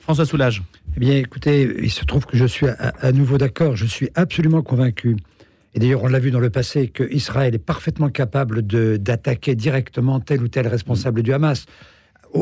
François 0.00 0.24
Soulage. 0.24 0.62
Eh 0.96 1.00
bien, 1.00 1.16
écoutez, 1.16 1.76
il 1.82 1.90
se 1.90 2.04
trouve 2.04 2.26
que 2.26 2.36
je 2.36 2.44
suis 2.44 2.66
à, 2.66 3.12
nouveau 3.12 3.38
d'accord. 3.38 3.76
Je 3.76 3.86
suis 3.86 4.10
absolument 4.14 4.62
convaincu. 4.62 5.16
Et 5.74 5.78
d'ailleurs, 5.78 6.02
on 6.02 6.08
l'a 6.08 6.18
vu 6.18 6.30
dans 6.30 6.40
le 6.40 6.50
passé, 6.50 6.88
qu'Israël 6.88 7.54
est 7.54 7.58
parfaitement 7.58 8.08
capable 8.08 8.62
d'attaquer 8.62 9.54
directement 9.54 10.18
tel 10.18 10.42
ou 10.42 10.48
tel 10.48 10.66
responsable 10.66 11.22
du 11.22 11.32
Hamas. 11.32 11.66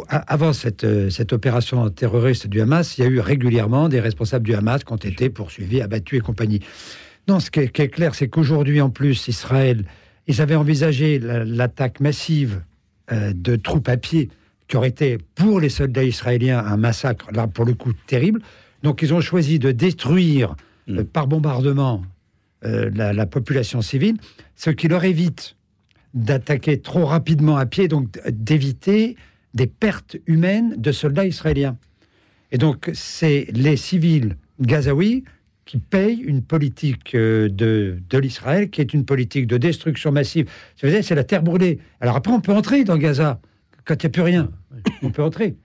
avant 0.08 0.52
cette, 0.52 0.84
euh, 0.84 1.10
cette, 1.10 1.32
opération 1.32 1.90
terroriste 1.90 2.46
du 2.46 2.60
Hamas, 2.60 2.96
il 2.96 3.04
y 3.04 3.06
a 3.06 3.10
eu 3.10 3.20
régulièrement 3.20 3.88
des 3.88 4.00
responsables 4.00 4.46
du 4.46 4.54
Hamas 4.54 4.84
qui 4.84 4.92
ont 4.92 4.96
été 4.96 5.28
poursuivis, 5.28 5.82
abattus 5.82 6.18
et 6.18 6.22
compagnie. 6.22 6.60
Non, 7.26 7.40
ce 7.40 7.50
qui 7.50 7.60
est, 7.60 7.88
clair, 7.88 8.14
c'est 8.14 8.28
qu'aujourd'hui, 8.28 8.80
en 8.80 8.88
plus, 8.88 9.28
Israël, 9.28 9.84
ils 10.26 10.40
avaient 10.40 10.54
envisagé 10.54 11.18
l'attaque 11.18 12.00
massive 12.00 12.62
euh, 13.12 13.32
de 13.34 13.56
troupes 13.56 13.88
à 13.88 13.98
pied 13.98 14.30
qui 14.68 14.76
aurait 14.76 14.88
été 14.88 15.18
pour 15.34 15.60
les 15.60 15.70
soldats 15.70 16.04
israéliens 16.04 16.59
un 16.64 16.76
massacre, 16.76 17.28
là 17.33 17.46
pour 17.46 17.64
le 17.64 17.74
coup 17.74 17.92
terrible. 18.07 18.40
Donc 18.83 19.02
ils 19.02 19.12
ont 19.14 19.20
choisi 19.20 19.59
de 19.59 19.72
détruire 19.72 20.54
mm. 20.87 20.98
euh, 20.98 21.04
par 21.04 21.26
bombardement 21.26 22.02
euh, 22.64 22.90
la, 22.94 23.26
population 23.26 23.81
civile, 23.81 24.16
ce 24.57 24.70
qui 24.70 24.88
leur 24.88 25.04
évite 25.04 25.57
d'attaquer 26.14 26.81
trop 26.81 27.04
rapidement 27.04 27.57
à 27.57 27.66
pied, 27.66 27.88
donc 27.88 28.18
d'éviter 28.28 29.16
des 29.54 29.66
pertes 29.66 30.16
humaines 30.26 30.74
de 30.76 30.92
soldats 30.92 31.26
israéliens. 31.26 31.76
Et 32.52 32.59
donc 32.59 32.90
c'est 32.94 33.46
les 33.52 33.76
civils 33.76 34.37
gazaouis 34.61 35.24
qui 35.64 35.78
payent 35.78 36.20
une 36.20 36.42
politique 36.42 37.14
euh, 37.14 37.48
de, 37.48 37.98
de 38.09 38.18
l'Israël, 38.18 38.70
qui 38.70 38.81
est 38.81 38.92
une 38.92 39.04
politique 39.04 39.46
de 39.46 39.59
destruction 39.59 40.12
massive. 40.12 40.48
C'est 40.76 41.14
la 41.14 41.24
terre 41.24 41.42
brûlée. 41.42 41.78
Alors 42.00 42.16
après, 42.16 42.33
on 42.33 42.40
peut 42.40 42.54
entrer 42.54 42.85
dans 42.85 42.96
Gaza 42.96 43.38
quand 43.88 44.03
il 44.03 44.07
n'y 44.07 44.11
a 44.11 44.12
plus 44.12 44.22
rien 44.22 44.51
on 45.03 45.11
peut 45.11 45.22
entrer. 45.22 45.57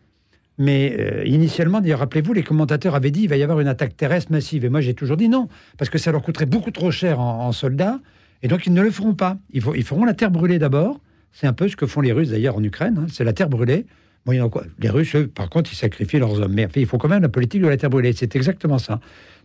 Mais 0.58 0.96
euh, 1.00 1.26
initialement, 1.26 1.82
rappelez-vous, 1.84 2.34
les 2.34 2.44
commentateurs 2.44 2.96
avaient 2.96 3.12
dit 3.12 3.22
qu'il 3.22 3.30
va 3.30 3.38
y 3.38 3.44
avoir 3.44 3.60
une 3.60 3.68
attaque 3.68 3.98
terrestre 3.98 4.32
massive. 4.32 4.66
Et 4.66 4.70
moi, 4.70 4.82
j'ai 4.82 4.94
toujours 4.94 5.18
dit 5.18 5.28
non, 5.28 5.48
parce 5.78 5.90
que 5.90 5.98
ça 5.98 6.12
leur 6.12 6.22
coûterait 6.22 6.46
beaucoup 6.46 6.72
trop 6.72 6.92
cher 6.92 7.20
en, 7.20 7.52
soldats, 7.52 8.00
et 8.44 8.48
donc 8.48 8.66
ils 8.68 8.74
ne 8.74 8.82
le 8.82 8.92
feront 8.92 9.16
pas. 9.16 9.38
Ils, 9.52 9.64
ils 9.76 9.84
feront 9.84 10.06
la 10.06 10.14
terre 10.14 10.32
brûlée 10.32 10.60
d'abord. 10.60 11.00
C'est 11.32 11.48
un 11.48 11.54
peu 11.54 11.68
ce 11.68 11.76
que 11.76 11.88
font 11.88 12.02
les 12.02 12.12
Russes 12.12 12.30
d'ailleurs 12.30 12.56
en 12.56 12.64
Ukraine. 12.64 13.00
Hein. 13.00 13.08
c'est 13.12 13.24
la 13.24 13.34
terre 13.34 13.50
brûlée. 13.50 13.88
Bon, 14.26 14.50
quoi? 14.50 14.64
Les 14.80 14.90
Russes, 14.90 15.16
eux, 15.16 15.28
par 15.28 15.50
contre, 15.50 15.74
ils 15.74 15.76
sacrifient 15.76 16.20
leurs 16.20 16.40
hommes. 16.40 16.54
Mais 16.54 16.68
il 16.76 16.86
faut 16.86 16.98
quand 16.98 17.10
même 17.10 17.24
la 17.24 17.30
politique 17.30 17.62
de 17.62 17.68
la 17.68 17.76
terre 17.76 17.90
brûlée. 17.90 18.14
C'est 18.14 18.36
exactement 18.36 18.78
ça. 18.78 19.00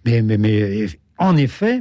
Mais, 0.05 0.21
mais, 0.23 0.37
mais 0.37 0.87
en 1.17 1.37
effet, 1.37 1.81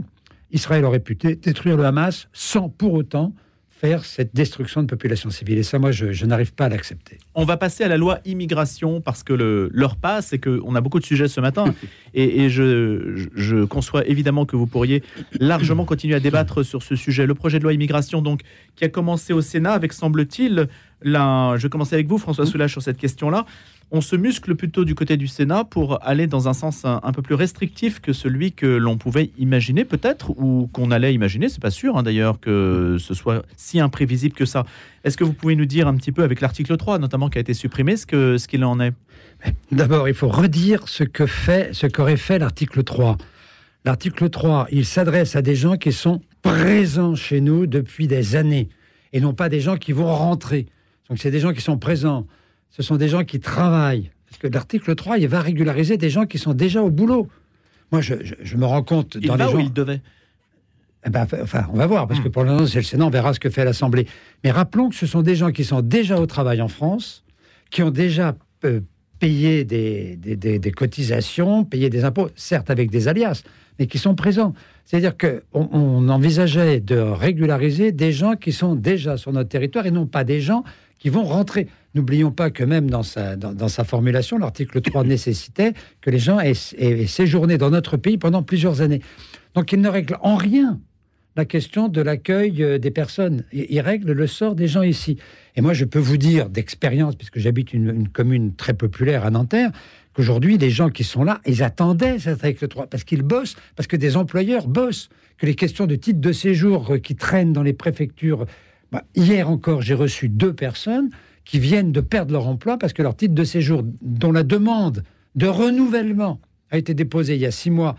Israël 0.51 0.85
aurait 0.85 1.01
pu 1.01 1.15
détruire 1.15 1.75
le 1.75 1.85
Hamas 1.85 2.29
sans 2.31 2.69
pour 2.69 2.93
autant 2.93 3.33
faire 3.79 4.05
cette 4.05 4.33
destruction 4.33 4.81
de 4.81 4.87
population 4.87 5.29
civile. 5.29 5.59
Et 5.59 5.63
ça, 5.63 5.77
moi, 5.77 5.91
je, 5.91 6.25
n'arrive 6.25 6.53
pas 6.53 6.65
à 6.65 6.69
l'accepter. 6.69 7.19
On 7.35 7.45
va 7.45 7.57
passer 7.57 7.83
à 7.83 7.87
la 7.87 7.97
loi 7.97 8.19
immigration 8.25 9.01
parce 9.01 9.21
que 9.21 9.33
l'heure 9.71 9.97
passe 9.97 10.33
et 10.33 10.39
qu'on 10.39 10.73
a 10.73 10.81
beaucoup 10.81 10.99
de 10.99 11.05
sujets 11.05 11.27
ce 11.27 11.39
matin. 11.39 11.75
et, 12.15 12.49
je, 12.49 13.27
je, 13.35 13.65
conçois 13.65 14.05
évidemment 14.07 14.45
que 14.45 14.55
vous 14.55 14.65
pourriez 14.65 15.03
largement 15.39 15.85
continuer 15.85 16.15
à 16.15 16.19
débattre 16.19 16.65
sur 16.65 16.81
ce 16.81 16.95
sujet. 16.95 17.27
Le 17.27 17.35
projet 17.35 17.59
de 17.59 17.63
loi 17.63 17.73
immigration, 17.73 18.23
donc, 18.23 18.41
qui 18.75 18.83
a 18.83 18.89
commencé 18.89 19.31
au 19.31 19.41
Sénat 19.41 19.73
avec, 19.73 19.93
semble-t-il, 19.93 20.67
là, 21.03 21.55
je 21.57 21.63
vais 21.63 21.69
commencer 21.69 21.93
avec 21.93 22.07
vous, 22.07 22.17
François 22.17 22.47
Soulage, 22.47 22.71
sur 22.71 22.81
cette 22.81 22.97
question-là 22.97 23.45
on 23.91 24.01
se 24.01 24.15
muscle 24.15 24.55
plutôt 24.55 24.83
du 24.83 24.95
côté 24.95 25.15
du 25.15 25.27
Sénat 25.27 25.63
pour 25.63 26.05
aller 26.05 26.27
dans 26.27 26.49
un 26.49 26.53
sens 26.53 26.83
un, 26.83 26.99
peu 27.13 27.21
plus 27.21 27.35
restrictif 27.35 28.01
que 28.01 28.11
celui 28.11 28.51
que 28.51 28.65
l'on 28.65 28.97
pouvait 28.97 29.31
imaginer 29.37 29.85
peut-être, 29.85 30.31
ou 30.31 30.69
qu'on 30.73 30.91
allait 30.91 31.13
imaginer, 31.13 31.47
c'est 31.47 31.61
pas 31.61 31.71
sûr 31.71 31.97
hein, 31.97 32.03
d'ailleurs 32.03 32.39
que 32.39 32.97
ce 32.99 33.13
soit 33.13 33.45
si 33.55 33.79
imprévisible 33.79 34.35
que 34.35 34.45
ça. 34.45 34.65
Est-ce 35.03 35.15
que 35.15 35.23
vous 35.23 35.33
pouvez 35.33 35.55
nous 35.55 35.65
dire 35.65 35.87
un 35.87 35.95
petit 35.95 36.11
peu 36.11 36.23
avec 36.23 36.41
l'article 36.41 36.75
3 36.75 36.99
notamment 36.99 37.29
qui 37.29 37.37
a 37.37 37.41
été 37.41 37.53
supprimé 37.53 37.95
ce 37.95 38.05
qu'il 38.05 38.39
ce 38.39 38.47
qu'il 38.47 38.63
en 38.65 38.79
est? 38.79 38.93
D'abord, 39.71 40.09
il 40.09 40.15
faut 40.15 40.27
redire 40.27 40.87
ce 40.87 41.03
que 41.03 41.25
fait, 41.25 41.73
ce 41.73 41.87
qu'aurait 41.87 42.17
fait 42.17 42.39
l'article 42.39 42.83
3. 42.83 43.17
L'article 43.85 44.29
3, 44.29 44.67
il 44.71 44.85
s'adresse 44.85 45.35
à 45.35 45.41
des 45.41 45.55
gens 45.55 45.77
qui 45.77 45.93
sont 45.93 46.21
présents 46.41 47.15
chez 47.15 47.39
nous 47.39 47.67
depuis 47.67 48.07
des 48.07 48.35
années 48.35 48.67
et 49.13 49.21
non 49.21 49.33
pas 49.33 49.47
des 49.47 49.61
gens 49.61 49.77
qui 49.77 49.93
vont 49.93 50.13
rentrer. 50.13 50.65
Donc 51.09 51.19
c'est 51.19 51.31
des 51.31 51.39
gens 51.39 51.53
qui 51.53 51.61
sont 51.61 51.77
présents 51.77 52.27
ce 52.69 52.83
sont 52.83 52.97
des 52.97 53.07
gens 53.07 53.23
qui 53.23 53.39
travaillent. 53.39 54.11
Parce 54.29 54.39
que 54.39 54.47
l'article 54.47 54.95
3, 54.95 55.17
il 55.17 55.27
va 55.27 55.41
régulariser 55.41 55.97
des 55.97 56.09
gens 56.09 56.25
qui 56.25 56.37
sont 56.37 56.53
déjà 56.53 56.81
au 56.81 56.89
boulot. 56.89 57.27
Moi, 57.91 58.01
je, 58.01 58.15
me 58.55 58.65
rends 58.65 58.83
compte 58.83 59.17
dans 59.17 59.35
il 59.35 59.39
les 59.39 59.51
gens... 59.51 59.59
il 59.59 59.73
devait? 59.73 60.01
Eh 61.05 61.09
ben, 61.09 61.25
enfin, 61.41 61.65
on 61.71 61.77
va 61.77 61.87
voir, 61.87 62.07
parce 62.07 62.19
que 62.19 62.27
pour 62.27 62.43
l'instant, 62.43 62.65
c'est 62.65 62.79
le 62.79 62.83
Sénat, 62.83 63.05
on 63.05 63.09
verra 63.09 63.33
ce 63.33 63.39
que 63.39 63.49
fait 63.49 63.63
l'Assemblée. 63.63 64.07
Mais 64.43 64.51
rappelons 64.51 64.89
que 64.89 64.95
ce 64.95 65.05
sont 65.05 65.21
des 65.21 65.35
gens 65.35 65.51
qui 65.51 65.63
sont 65.63 65.81
déjà 65.81 66.19
au 66.19 66.25
travail 66.25 66.61
en 66.61 66.67
France, 66.67 67.23
qui 67.69 67.81
ont 67.81 67.91
déjà 67.91 68.35
euh, 68.65 68.81
payé 69.19 69.63
des, 69.63 70.15
des, 70.17 70.71
cotisations, 70.71 71.63
payé 71.63 71.89
des 71.89 72.03
impôts, 72.03 72.29
certes 72.35 72.69
avec 72.69 72.91
des 72.91 73.07
alias, 73.07 73.43
mais 73.79 73.87
qui 73.87 73.97
sont 73.97 74.15
présents. 74.15 74.53
C'est-à-dire 74.85 75.15
qu'on 75.17 75.69
on 75.71 76.09
envisageait 76.09 76.79
de 76.79 76.97
régulariser 76.97 77.91
des 77.91 78.11
gens 78.11 78.35
qui 78.35 78.51
sont 78.51 78.75
déjà 78.75 79.17
sur 79.17 79.31
notre 79.31 79.49
territoire 79.49 79.85
et 79.85 79.91
non 79.91 80.05
pas 80.05 80.23
des 80.23 80.41
gens 80.41 80.63
qui 80.99 81.09
vont 81.09 81.23
rentrer. 81.23 81.67
N'oublions 81.97 82.31
pas 82.31 82.51
que 82.51 82.63
même 82.63 82.91
dans 82.91 83.01
sa, 83.01 83.35
dans, 83.35 83.67
sa 83.67 83.83
formulation, 83.83 84.37
l'article 84.37 84.81
3 84.81 85.03
nécessitait 85.03 85.73
que 85.99 86.11
les 86.11 86.19
gens 86.19 86.39
aient, 86.39 86.53
aient, 86.77 87.07
séjourné 87.07 87.57
dans 87.57 87.71
notre 87.71 87.97
pays 87.97 88.19
pendant 88.19 88.43
plusieurs 88.43 88.81
années. 88.81 89.01
Donc 89.55 89.71
il 89.71 89.81
ne 89.81 89.89
règle 89.89 90.15
en 90.21 90.35
rien 90.35 90.79
la 91.35 91.45
question 91.45 91.87
de 91.87 91.99
l'accueil 91.99 92.61
euh, 92.61 92.77
des 92.77 92.91
personnes. 92.91 93.45
Il 93.51 93.79
règle 93.79 94.11
le 94.11 94.27
sort 94.27 94.53
des 94.53 94.67
gens 94.67 94.83
ici. 94.83 95.17
Et 95.55 95.61
moi, 95.61 95.73
je 95.73 95.85
peux 95.85 95.97
vous 95.97 96.17
dire 96.17 96.49
d'expérience, 96.49 97.15
puisque 97.15 97.39
j'habite 97.39 97.73
une, 97.73 97.89
une, 97.89 98.09
commune 98.09 98.53
très 98.53 98.75
populaire 98.75 99.25
à 99.25 99.31
Nanterre, 99.31 99.71
qu'aujourd'hui, 100.13 100.59
les 100.59 100.69
gens 100.69 100.91
qui 100.91 101.03
sont 101.03 101.23
là, 101.23 101.41
ils 101.47 101.63
attendaient 101.63 102.19
cet 102.19 102.43
article 102.43 102.67
3 102.67 102.87
parce 102.87 103.05
qu'ils 103.05 103.23
bossent, 103.23 103.55
parce 103.75 103.87
que 103.87 103.95
des 103.95 104.17
employeurs 104.17 104.67
bossent, 104.67 105.09
que 105.39 105.47
les 105.47 105.55
questions 105.55 105.87
de 105.87 105.95
titre 105.95 106.21
de 106.21 106.31
séjour 106.31 106.91
euh, 106.91 106.97
qui 106.99 107.15
traînent 107.15 107.53
dans 107.53 107.63
les 107.63 107.73
préfectures. 107.73 108.45
Bah, 108.91 109.03
hier 109.15 109.49
encore, 109.49 109.81
j'ai 109.81 109.95
reçu 109.95 110.29
deux 110.29 110.53
personnes 110.53 111.09
qui 111.47 111.59
viennent 111.59 111.91
de 111.91 112.01
perdre 112.01 112.33
leur 112.33 112.47
emploi 112.47 112.77
parce 112.77 112.93
que 112.93 113.01
leur 113.01 113.15
titre 113.15 113.33
de 113.33 113.43
séjour, 113.43 113.81
dont 114.01 114.31
la 114.31 114.43
demande 114.43 115.03
de 115.35 115.47
renouvellement 115.47 116.39
a 116.69 116.77
été 116.77 116.93
déposée 116.93 117.35
il 117.35 117.41
y 117.41 117.45
a 117.45 117.51
six 117.51 117.71
mois, 117.71 117.95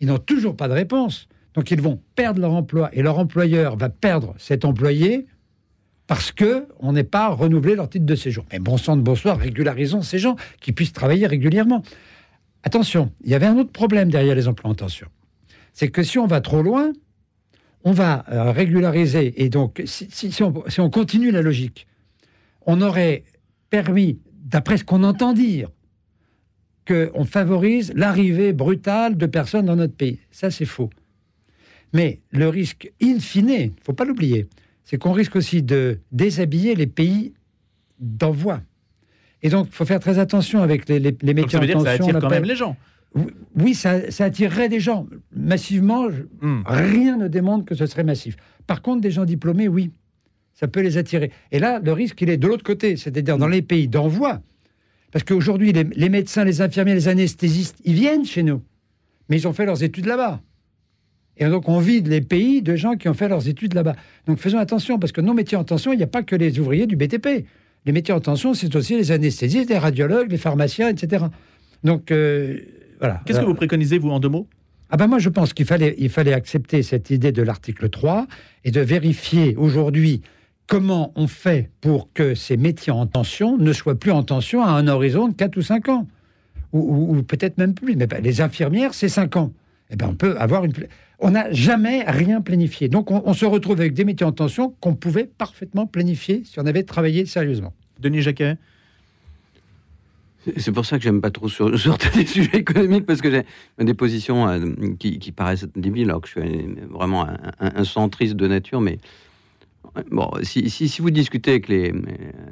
ils 0.00 0.06
n'ont 0.06 0.18
toujours 0.18 0.54
pas 0.54 0.68
de 0.68 0.74
réponse. 0.74 1.26
Donc 1.54 1.70
ils 1.70 1.80
vont 1.80 2.00
perdre 2.14 2.40
leur 2.40 2.52
emploi 2.52 2.90
et 2.92 3.02
leur 3.02 3.18
employeur 3.18 3.76
va 3.76 3.88
perdre 3.88 4.34
cet 4.38 4.64
employé 4.64 5.26
parce 6.06 6.30
que 6.30 6.66
on 6.78 6.92
n'est 6.92 7.02
pas 7.02 7.28
renouvelé 7.28 7.74
leur 7.74 7.88
titre 7.88 8.04
de 8.04 8.14
séjour. 8.14 8.44
Mais 8.52 8.58
bon 8.58 8.76
sang 8.76 8.96
de 8.96 9.02
bonsoir, 9.02 9.38
régularisons 9.38 10.02
ces 10.02 10.18
gens 10.18 10.36
qui 10.60 10.72
puissent 10.72 10.92
travailler 10.92 11.26
régulièrement. 11.26 11.82
Attention, 12.64 13.10
il 13.24 13.30
y 13.30 13.34
avait 13.34 13.46
un 13.46 13.56
autre 13.56 13.72
problème 13.72 14.10
derrière 14.10 14.34
les 14.34 14.46
emplois 14.46 14.70
en 14.70 14.74
tension. 14.74 15.08
C'est 15.72 15.88
que 15.88 16.02
si 16.02 16.18
on 16.18 16.26
va 16.26 16.42
trop 16.42 16.62
loin, 16.62 16.92
on 17.84 17.92
va 17.92 18.24
euh, 18.30 18.52
régulariser. 18.52 19.42
Et 19.42 19.48
donc, 19.48 19.82
si, 19.86 20.42
on, 20.42 20.90
continue 20.90 21.30
la 21.30 21.40
logique, 21.40 21.86
on 22.70 22.80
aurait 22.80 23.24
permis, 23.68 24.20
d'après 24.44 24.76
ce 24.76 24.84
qu'on 24.84 25.02
entend 25.02 25.32
dire, 25.32 25.70
qu'on 26.86 27.24
favorise 27.24 27.92
l'arrivée 27.96 28.52
brutale 28.52 29.16
de 29.16 29.26
personnes 29.26 29.66
dans 29.66 29.76
notre 29.76 29.94
pays. 29.94 30.20
Ça, 30.30 30.50
c'est 30.50 30.64
faux. 30.64 30.90
Mais 31.92 32.20
le 32.30 32.48
risque 32.48 32.92
in 33.02 33.18
fine, 33.18 33.50
il 33.50 33.66
ne 33.66 33.70
faut 33.82 33.92
pas 33.92 34.04
l'oublier, 34.04 34.46
c'est 34.84 34.98
qu'on 34.98 35.12
risque 35.12 35.34
aussi 35.34 35.62
de 35.62 35.98
déshabiller 36.12 36.76
les 36.76 36.86
pays 36.86 37.34
d'envoi. 37.98 38.60
Et 39.42 39.48
donc, 39.48 39.66
il 39.68 39.74
faut 39.74 39.84
faire 39.84 40.00
très 40.00 40.20
attention 40.20 40.62
avec 40.62 40.88
les, 40.88 41.00
les, 41.00 41.16
les 41.20 41.34
métiers 41.34 41.50
ça 41.50 41.58
veut 41.58 41.66
dire 41.66 41.78
que 41.78 41.84
ça 41.84 41.90
attire 41.90 42.18
quand 42.20 42.30
même 42.30 42.44
les 42.44 42.56
gens. 42.56 42.76
Oui, 43.56 43.74
ça, 43.74 43.98
attirerait 44.20 44.68
des 44.68 44.78
gens. 44.78 45.08
Massivement, 45.34 46.08
hmm. 46.40 46.62
rien 46.66 47.16
ne 47.16 47.26
démontre 47.26 47.64
que 47.64 47.74
ce 47.74 47.86
serait 47.86 48.04
massif. 48.04 48.36
Par 48.68 48.82
contre, 48.82 49.00
des 49.00 49.10
gens 49.10 49.24
diplômés, 49.24 49.66
oui, 49.66 49.90
ça 50.60 50.68
peut 50.68 50.82
les 50.82 50.98
attirer. 50.98 51.30
Et 51.52 51.58
là, 51.58 51.80
le 51.82 51.92
risque, 51.92 52.20
il 52.20 52.28
est 52.28 52.36
de 52.36 52.46
l'autre 52.46 52.62
côté, 52.62 52.96
c'est-à-dire 52.96 53.38
dans 53.38 53.48
les 53.48 53.62
pays 53.62 53.88
d'envoi. 53.88 54.42
Parce 55.10 55.24
qu'aujourd'hui, 55.24 55.72
les, 55.72 55.84
les 55.84 56.10
médecins, 56.10 56.44
les 56.44 56.60
infirmiers, 56.60 56.92
les 56.92 57.08
anesthésistes, 57.08 57.78
ils 57.86 57.94
viennent 57.94 58.26
chez 58.26 58.42
nous. 58.42 58.60
Mais 59.30 59.38
ils 59.38 59.48
ont 59.48 59.54
fait 59.54 59.64
leurs 59.64 59.82
études 59.82 60.04
là-bas. 60.04 60.42
Et 61.38 61.46
donc, 61.46 61.70
on 61.70 61.78
vide 61.78 62.08
les 62.08 62.20
pays 62.20 62.60
de 62.60 62.76
gens 62.76 62.96
qui 62.96 63.08
ont 63.08 63.14
fait 63.14 63.28
leurs 63.28 63.48
études 63.48 63.72
là-bas. 63.72 63.96
Donc, 64.26 64.38
faisons 64.38 64.58
attention, 64.58 64.98
parce 64.98 65.12
que 65.12 65.22
nos 65.22 65.32
métiers 65.32 65.56
en 65.56 65.64
tension, 65.64 65.94
il 65.94 65.96
n'y 65.96 66.02
a 66.02 66.06
pas 66.06 66.22
que 66.22 66.36
les 66.36 66.60
ouvriers 66.60 66.86
du 66.86 66.94
BTP. 66.94 67.46
Les 67.86 67.92
métiers 67.92 68.12
en 68.12 68.20
tension, 68.20 68.52
c'est 68.52 68.76
aussi 68.76 68.96
les 68.96 69.12
anesthésistes, 69.12 69.70
les 69.70 69.78
radiologues, 69.78 70.30
les 70.30 70.36
pharmaciens, 70.36 70.90
etc. 70.90 71.24
Donc, 71.84 72.10
euh, 72.10 72.58
voilà. 72.98 73.22
Qu'est-ce 73.24 73.40
que 73.40 73.46
vous 73.46 73.54
préconisez, 73.54 73.96
vous, 73.96 74.10
en 74.10 74.20
deux 74.20 74.28
mots? 74.28 74.46
Ah 74.90 74.98
ben 74.98 75.06
moi, 75.06 75.20
je 75.20 75.30
pense 75.30 75.54
qu'il 75.54 75.64
fallait, 75.64 75.94
il 75.96 76.10
fallait 76.10 76.34
accepter 76.34 76.82
cette 76.82 77.08
idée 77.08 77.32
de 77.32 77.42
l'article 77.42 77.88
3 77.88 78.26
et 78.64 78.72
de 78.72 78.80
vérifier 78.80 79.56
aujourd'hui 79.56 80.20
comment 80.70 81.12
on 81.16 81.26
fait 81.26 81.68
pour 81.80 82.12
que 82.12 82.36
ces 82.36 82.56
métiers 82.56 82.92
en 82.92 83.04
tension 83.04 83.58
ne 83.58 83.72
soient 83.72 83.98
plus 83.98 84.12
en 84.12 84.22
tension 84.22 84.62
à 84.62 84.68
un 84.68 84.86
horizon 84.86 85.26
de 85.26 85.34
4 85.34 85.56
ou 85.56 85.62
5 85.62 85.88
ans? 85.88 86.06
Ou, 86.72 87.20
peut-être 87.24 87.58
même 87.58 87.74
plus. 87.74 87.96
Mais 87.96 88.06
ben, 88.06 88.22
les 88.22 88.40
infirmières, 88.40 88.94
c'est 88.94 89.08
5 89.08 89.34
ans. 89.34 89.52
Eh 89.90 89.96
ben, 89.96 90.06
on 90.10 90.14
peut 90.14 90.36
avoir 90.38 90.64
une 90.64 90.72
on 91.18 91.32
n'a 91.32 91.52
jamais 91.52 92.04
rien 92.06 92.40
planifié. 92.40 92.88
Donc 92.88 93.10
on, 93.10 93.34
se 93.34 93.44
retrouve 93.44 93.78
avec 93.80 93.92
des 93.92 94.04
métiers 94.04 94.24
en 94.24 94.32
tension 94.32 94.72
qu'on 94.80 94.94
pouvait 94.94 95.24
parfaitement 95.24 95.86
planifier 95.86 96.44
si 96.46 96.58
on 96.60 96.64
avait 96.64 96.84
travaillé 96.84 97.26
sérieusement. 97.26 97.74
Denis 97.98 98.22
Jacquet 98.22 98.56
c'est 100.56 100.72
pour 100.72 100.86
ça 100.86 100.96
que 100.96 101.02
j'aime 101.02 101.20
pas 101.20 101.30
trop 101.30 101.50
sur, 101.50 101.78
sur 101.78 101.98
des 102.14 102.24
sujets 102.24 102.56
économiques 102.56 103.04
parce 103.04 103.20
que 103.20 103.30
j'ai 103.30 103.44
des 103.84 103.92
positions 103.92 104.48
euh, 104.48 104.58
qui, 104.98 105.32
paraissent 105.32 105.66
débiles 105.76 106.08
alors 106.08 106.22
que 106.22 106.28
je 106.28 106.40
suis 106.40 106.76
vraiment 106.88 107.26
un, 107.58 107.84
centriste 107.84 108.36
de 108.36 108.46
nature. 108.48 108.80
Mais 108.80 108.98
bon, 110.10 110.30
si, 110.42 110.96
vous 111.00 111.10
discutez 111.10 111.52
avec 111.52 111.68
les, 111.68 111.92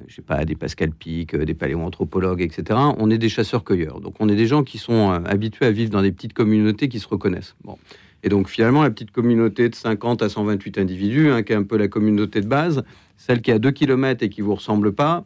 je 0.06 0.14
sais 0.14 0.22
pas, 0.22 0.44
des 0.44 0.54
Pascal 0.54 0.90
Pic, 0.90 1.34
des 1.36 1.54
paléoanthropologues, 1.54 2.42
etc., 2.42 2.78
on 2.98 3.10
est 3.10 3.18
des 3.18 3.28
chasseurs-cueilleurs. 3.28 4.00
Donc 4.00 4.14
on 4.20 4.28
est 4.28 4.36
des 4.36 4.46
gens 4.46 4.62
qui 4.64 4.78
sont 4.78 5.10
euh, 5.10 5.18
habitués 5.26 5.66
à 5.66 5.70
vivre 5.70 5.90
dans 5.90 6.02
des 6.02 6.12
petites 6.12 6.32
communautés 6.32 6.88
qui 6.88 7.00
se 7.00 7.08
reconnaissent. 7.08 7.54
Bon. 7.64 7.78
Et 8.22 8.28
donc 8.28 8.48
finalement, 8.48 8.82
la 8.82 8.90
petite 8.90 9.12
communauté 9.12 9.68
de 9.68 9.74
50 9.74 10.22
à 10.22 10.28
128 10.28 10.78
individus, 10.78 11.30
hein, 11.30 11.42
qui 11.42 11.52
est 11.52 11.56
un 11.56 11.62
peu 11.62 11.76
la 11.76 11.88
communauté 11.88 12.40
de 12.40 12.48
base, 12.48 12.82
celle 13.16 13.42
qui 13.42 13.52
a 13.52 13.58
2 13.58 13.70
km 13.70 14.24
et 14.24 14.28
qui 14.28 14.40
vous 14.40 14.54
ressemble 14.54 14.92
pas, 14.92 15.24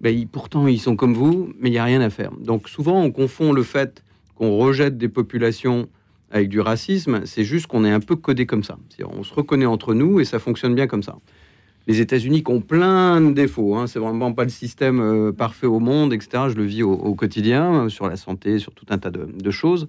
ben, 0.00 0.26
pourtant 0.26 0.66
ils 0.66 0.80
sont 0.80 0.96
comme 0.96 1.14
vous, 1.14 1.52
mais 1.58 1.68
il 1.68 1.72
n'y 1.72 1.78
a 1.78 1.84
rien 1.84 2.00
à 2.00 2.10
faire. 2.10 2.32
Donc 2.40 2.68
souvent, 2.68 3.02
on 3.02 3.12
confond 3.12 3.52
le 3.52 3.62
fait 3.62 4.02
qu'on 4.34 4.56
rejette 4.56 4.96
des 4.96 5.08
populations 5.08 5.88
avec 6.30 6.48
du 6.48 6.60
racisme, 6.60 7.26
c'est 7.26 7.44
juste 7.44 7.66
qu'on 7.66 7.84
est 7.84 7.90
un 7.90 8.00
peu 8.00 8.16
codé 8.16 8.46
comme 8.46 8.62
ça. 8.62 8.78
On 9.04 9.24
se 9.24 9.34
reconnaît 9.34 9.66
entre 9.66 9.94
nous 9.94 10.20
et 10.20 10.24
ça 10.24 10.38
fonctionne 10.38 10.74
bien 10.74 10.86
comme 10.86 11.02
ça. 11.02 11.18
Les 11.90 12.00
États-Unis 12.00 12.44
ont 12.46 12.60
plein 12.60 13.20
de 13.20 13.32
défauts. 13.32 13.74
Hein. 13.74 13.88
C'est 13.88 13.98
vraiment 13.98 14.32
pas 14.32 14.44
le 14.44 14.48
système 14.48 15.00
euh, 15.00 15.32
parfait 15.32 15.66
au 15.66 15.80
monde, 15.80 16.12
etc. 16.12 16.44
Je 16.48 16.54
le 16.54 16.62
vis 16.62 16.84
au, 16.84 17.16
quotidien, 17.16 17.88
sur 17.88 18.08
la 18.08 18.14
santé, 18.14 18.60
sur 18.60 18.72
tout 18.74 18.86
un 18.90 18.98
tas 18.98 19.10
de 19.10 19.50
choses. 19.50 19.88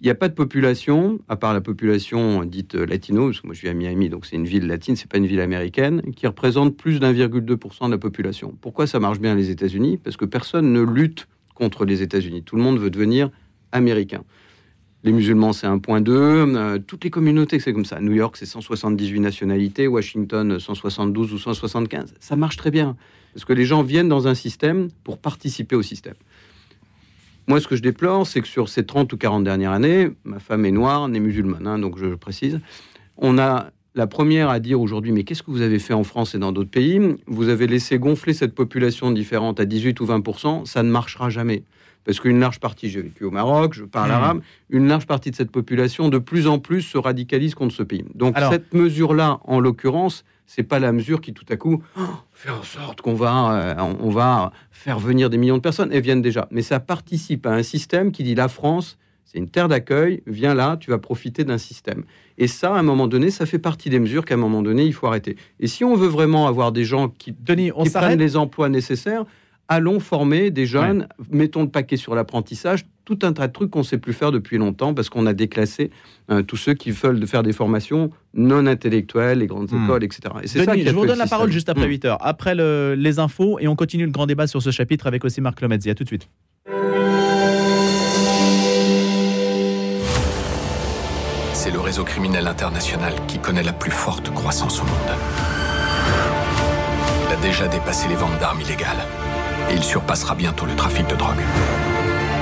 Il 0.00 0.04
n'y 0.04 0.10
a 0.10 0.14
pas 0.14 0.30
de 0.30 0.32
population, 0.32 1.18
à 1.28 1.36
part 1.36 1.52
la 1.52 1.60
population 1.60 2.44
dite 2.44 2.74
latino, 2.74 3.26
parce 3.26 3.42
que 3.42 3.46
moi 3.46 3.54
je 3.54 3.60
vis 3.60 3.68
à 3.68 3.74
Miami, 3.74 4.08
donc 4.08 4.24
c'est 4.24 4.36
une 4.36 4.46
ville 4.46 4.66
latine, 4.66 4.96
c'est 4.96 5.06
pas 5.06 5.18
une 5.18 5.26
ville 5.26 5.42
américaine, 5.42 6.00
qui 6.16 6.26
représente 6.26 6.78
plus 6.78 6.98
d'1,2% 6.98 7.86
de 7.88 7.90
la 7.90 7.98
population. 7.98 8.56
Pourquoi 8.62 8.86
ça 8.86 8.98
marche 8.98 9.20
bien 9.20 9.34
les 9.34 9.50
États-Unis? 9.50 9.98
Parce 9.98 10.16
que 10.16 10.24
personne 10.24 10.72
ne 10.72 10.80
lutte 10.80 11.28
contre 11.54 11.84
les 11.84 12.00
États-Unis. 12.00 12.42
Tout 12.42 12.56
le 12.56 12.62
monde 12.62 12.78
veut 12.78 12.90
devenir 12.90 13.28
américain. 13.70 14.24
Les 15.04 15.10
musulmans, 15.10 15.52
c'est 15.52 15.66
1,2. 15.66 16.10
Euh, 16.10 16.78
toutes 16.78 17.02
les 17.02 17.10
communautés, 17.10 17.58
c'est 17.58 17.72
comme 17.72 17.84
ça. 17.84 18.00
New 18.00 18.12
York, 18.12 18.36
c'est 18.36 18.46
178 18.46 19.18
nationalités. 19.18 19.88
Washington, 19.88 20.60
172 20.60 21.32
ou 21.32 21.38
175. 21.38 22.14
Ça 22.20 22.36
marche 22.36 22.56
très 22.56 22.70
bien. 22.70 22.96
Parce 23.34 23.44
que 23.44 23.52
les 23.52 23.64
gens 23.64 23.82
viennent 23.82 24.08
dans 24.08 24.28
un 24.28 24.34
système 24.34 24.88
pour 25.02 25.18
participer 25.18 25.74
au 25.74 25.82
système. 25.82 26.14
Moi, 27.48 27.60
ce 27.60 27.66
que 27.66 27.74
je 27.74 27.82
déplore, 27.82 28.26
c'est 28.26 28.40
que 28.40 28.46
sur 28.46 28.68
ces 28.68 28.86
30 28.86 29.12
ou 29.12 29.16
40 29.16 29.42
dernières 29.42 29.72
années, 29.72 30.10
ma 30.22 30.38
femme 30.38 30.64
est 30.64 30.70
noire, 30.70 31.08
née 31.08 31.18
musulmane, 31.18 31.66
hein, 31.66 31.78
donc 31.78 31.98
je, 31.98 32.14
précise, 32.14 32.60
on 33.16 33.36
a 33.36 33.70
la 33.96 34.06
première 34.06 34.48
à 34.48 34.60
dire 34.60 34.80
aujourd'hui, 34.80 35.10
mais 35.10 35.24
qu'est-ce 35.24 35.42
que 35.42 35.50
vous 35.50 35.60
avez 35.60 35.80
fait 35.80 35.92
en 35.92 36.04
France 36.04 36.36
et 36.36 36.38
dans 36.38 36.52
d'autres 36.52 36.70
pays? 36.70 37.00
Vous 37.26 37.48
avez 37.48 37.66
laissé 37.66 37.98
gonfler 37.98 38.32
cette 38.32 38.54
population 38.54 39.10
différente 39.10 39.58
à 39.58 39.64
18 39.64 40.00
ou 40.00 40.06
20% 40.06 40.66
ça 40.66 40.82
ne 40.84 40.90
marchera 40.90 41.30
jamais. 41.30 41.64
Parce 42.04 42.20
qu'une 42.20 42.40
large 42.40 42.58
partie, 42.58 42.88
j'ai 42.88 43.02
vécu 43.02 43.24
au 43.24 43.30
Maroc, 43.30 43.74
je 43.74 43.84
parle 43.84 44.10
mmh. 44.10 44.14
arabe, 44.14 44.40
une 44.70 44.88
large 44.88 45.06
partie 45.06 45.30
de 45.30 45.36
cette 45.36 45.50
population 45.50 46.08
de 46.08 46.18
plus 46.18 46.46
en 46.46 46.58
plus 46.58 46.82
se 46.82 46.98
radicalise 46.98 47.54
contre 47.54 47.74
ce 47.74 47.82
pays. 47.82 48.04
Donc 48.14 48.36
cette 48.50 48.74
mesure-là, 48.74 49.40
en 49.44 49.60
l'occurrence, 49.60 50.24
c'est 50.46 50.64
pas 50.64 50.78
la 50.78 50.92
mesure 50.92 51.20
qui 51.20 51.32
tout 51.32 51.46
à 51.48 51.56
coup 51.56 51.82
oh, 51.96 52.00
fait 52.32 52.50
en 52.50 52.62
sorte 52.62 53.00
qu'on 53.00 53.14
va, 53.14 53.52
euh, 53.52 53.94
on 54.00 54.10
va 54.10 54.52
faire 54.70 54.98
venir 54.98 55.30
des 55.30 55.38
millions 55.38 55.56
de 55.56 55.62
personnes. 55.62 55.90
Elles 55.92 56.02
viennent 56.02 56.22
déjà, 56.22 56.48
mais 56.50 56.62
ça 56.62 56.80
participe 56.80 57.46
à 57.46 57.52
un 57.52 57.62
système 57.62 58.12
qui 58.12 58.22
dit 58.22 58.34
la 58.34 58.48
France, 58.48 58.98
c'est 59.24 59.38
une 59.38 59.48
terre 59.48 59.68
d'accueil, 59.68 60.22
viens 60.26 60.54
là, 60.54 60.76
tu 60.78 60.90
vas 60.90 60.98
profiter 60.98 61.44
d'un 61.44 61.56
système. 61.56 62.04
Et 62.36 62.48
ça, 62.48 62.74
à 62.74 62.78
un 62.78 62.82
moment 62.82 63.06
donné, 63.06 63.30
ça 63.30 63.46
fait 63.46 63.58
partie 63.58 63.88
des 63.88 63.98
mesures 63.98 64.26
qu'à 64.26 64.34
un 64.34 64.38
moment 64.38 64.62
donné, 64.62 64.84
il 64.84 64.92
faut 64.92 65.06
arrêter. 65.06 65.36
Et 65.58 65.68
si 65.68 65.84
on 65.84 65.94
veut 65.94 66.08
vraiment 66.08 66.46
avoir 66.46 66.72
des 66.72 66.84
gens 66.84 67.08
qui, 67.08 67.34
on 67.74 67.84
qui 67.84 67.90
prennent 67.90 68.18
les 68.18 68.36
emplois 68.36 68.68
nécessaires, 68.68 69.24
allons 69.72 70.00
former 70.00 70.50
des 70.50 70.66
jeunes, 70.66 71.08
mettons 71.30 71.62
le 71.62 71.68
paquet 71.68 71.96
sur 71.96 72.14
l'apprentissage, 72.14 72.84
tout 73.04 73.18
un 73.22 73.32
tas 73.32 73.48
de 73.48 73.52
trucs 73.52 73.70
qu'on 73.70 73.80
ne 73.80 73.84
sait 73.84 73.98
plus 73.98 74.12
faire 74.12 74.30
depuis 74.30 74.58
longtemps 74.58 74.94
parce 74.94 75.08
qu'on 75.08 75.26
a 75.26 75.32
déclassé 75.32 75.90
euh, 76.30 76.42
tous 76.42 76.56
ceux 76.56 76.74
qui 76.74 76.90
veulent 76.90 77.26
faire 77.26 77.42
des 77.42 77.52
formations 77.52 78.10
non 78.34 78.66
intellectuelles, 78.66 79.38
les 79.38 79.46
grandes 79.46 79.72
hmm. 79.72 79.84
écoles, 79.84 80.04
etc. 80.04 80.20
Et 80.42 80.46
c'est 80.46 80.64
ça 80.64 80.76
je 80.76 80.90
vous 80.90 81.06
donne 81.06 81.18
la 81.18 81.26
parole 81.26 81.50
juste 81.50 81.68
après 81.68 81.86
8 81.86 82.04
hmm. 82.04 82.06
heures, 82.06 82.18
après 82.20 82.54
les 82.54 83.18
infos, 83.18 83.58
et 83.58 83.66
on 83.66 83.76
continue 83.76 84.04
le 84.04 84.12
grand 84.12 84.26
débat 84.26 84.46
sur 84.46 84.62
ce 84.62 84.70
chapitre 84.70 85.06
avec 85.06 85.24
aussi 85.24 85.40
Marc 85.40 85.60
Lomezzi. 85.60 85.90
À 85.90 85.94
tout 85.94 86.04
de 86.04 86.08
suite. 86.08 86.28
C'est 91.54 91.70
le 91.70 91.80
réseau 91.80 92.04
criminel 92.04 92.46
international 92.46 93.14
qui 93.26 93.38
connaît 93.38 93.62
la 93.62 93.72
plus 93.72 93.90
forte 93.90 94.30
croissance 94.34 94.80
au 94.80 94.84
monde. 94.84 95.16
Il 97.28 97.32
a 97.32 97.40
déjà 97.40 97.68
dépassé 97.68 98.08
les 98.08 98.16
ventes 98.16 98.38
d'armes 98.40 98.60
illégales 98.60 99.06
et 99.70 99.74
il 99.74 99.82
surpassera 99.82 100.34
bientôt 100.34 100.66
le 100.66 100.74
trafic 100.74 101.06
de 101.08 101.14
drogue. 101.14 101.40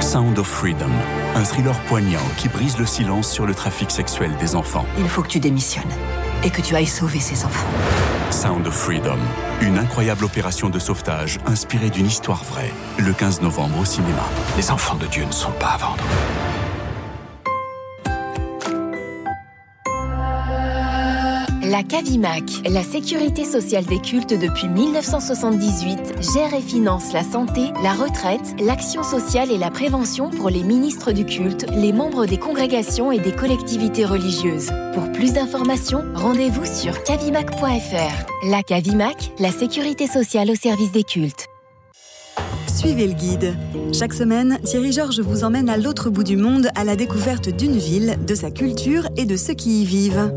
Sound 0.01 0.39
of 0.39 0.47
Freedom, 0.47 0.91
un 1.37 1.45
thriller 1.45 1.79
poignant 1.83 2.19
qui 2.37 2.49
brise 2.49 2.79
le 2.79 2.87
silence 2.87 3.31
sur 3.31 3.47
le 3.47 3.55
trafic 3.55 3.91
sexuel 3.91 4.33
des 4.41 4.57
enfants. 4.57 4.87
Il 4.99 5.09
faut 5.09 5.23
que 5.23 5.29
tu 5.29 5.41
démissionnes. 5.41 5.85
et 6.43 6.49
que 6.49 6.63
tu 6.63 6.75
ailles 6.75 6.87
sauver 6.87 7.21
ces 7.21 7.45
enfants. 7.45 7.69
Sound 8.31 8.67
of 8.67 8.75
Freedom, 8.75 9.19
une 9.61 9.77
incroyable 9.77 10.25
opération 10.25 10.71
de 10.71 10.79
sauvetage 10.79 11.39
inspirée 11.45 11.91
d'une 11.91 12.07
histoire 12.07 12.43
vraie, 12.45 12.73
le 12.97 13.13
15 13.13 13.43
novembre 13.43 13.79
au 13.81 13.85
cinéma. 13.85 14.25
Les 14.57 14.71
enfants 14.71 14.95
de 14.97 15.05
Dieu 15.07 15.25
ne 15.27 15.33
sont 15.33 15.53
pas 15.53 15.73
à 15.73 15.77
vendre. 15.77 16.03
La 21.71 21.85
CAVIMAC, 21.85 22.69
la 22.69 22.83
sécurité 22.83 23.45
sociale 23.45 23.85
des 23.85 24.01
cultes 24.01 24.35
depuis 24.35 24.67
1978, 24.67 26.15
gère 26.35 26.53
et 26.53 26.61
finance 26.61 27.13
la 27.13 27.23
santé, 27.23 27.71
la 27.85 27.93
retraite, 27.93 28.57
l'action 28.61 29.05
sociale 29.05 29.53
et 29.53 29.57
la 29.57 29.71
prévention 29.71 30.31
pour 30.31 30.51
les 30.51 30.65
ministres 30.65 31.13
du 31.13 31.25
culte, 31.25 31.67
les 31.71 31.93
membres 31.93 32.27
des 32.27 32.39
congrégations 32.39 33.13
et 33.13 33.21
des 33.21 33.31
collectivités 33.31 34.05
religieuses. 34.05 34.73
Pour 34.95 35.13
plus 35.13 35.35
d'informations, 35.35 36.03
rendez-vous 36.13 36.65
sur 36.65 37.05
cavimac.fr. 37.05 38.49
La 38.49 38.65
CAVIMAC, 38.65 39.31
la 39.39 39.53
sécurité 39.53 40.09
sociale 40.09 40.51
au 40.51 40.57
service 40.57 40.91
des 40.91 41.05
cultes. 41.05 41.47
Suivez 42.67 43.07
le 43.07 43.15
guide. 43.15 43.55
Chaque 43.93 44.15
semaine, 44.15 44.59
Thierry 44.65 44.91
Georges 44.91 45.21
vous 45.21 45.45
emmène 45.45 45.69
à 45.69 45.77
l'autre 45.77 46.11
bout 46.11 46.25
du 46.25 46.37
monde 46.37 46.69
à 46.75 46.83
la 46.83 46.97
découverte 46.97 47.49
d'une 47.49 47.79
ville, 47.79 48.19
de 48.27 48.35
sa 48.35 48.51
culture 48.51 49.07
et 49.17 49.25
de 49.25 49.37
ceux 49.37 49.55
qui 49.55 49.83
y 49.83 49.85
vivent. 49.85 50.33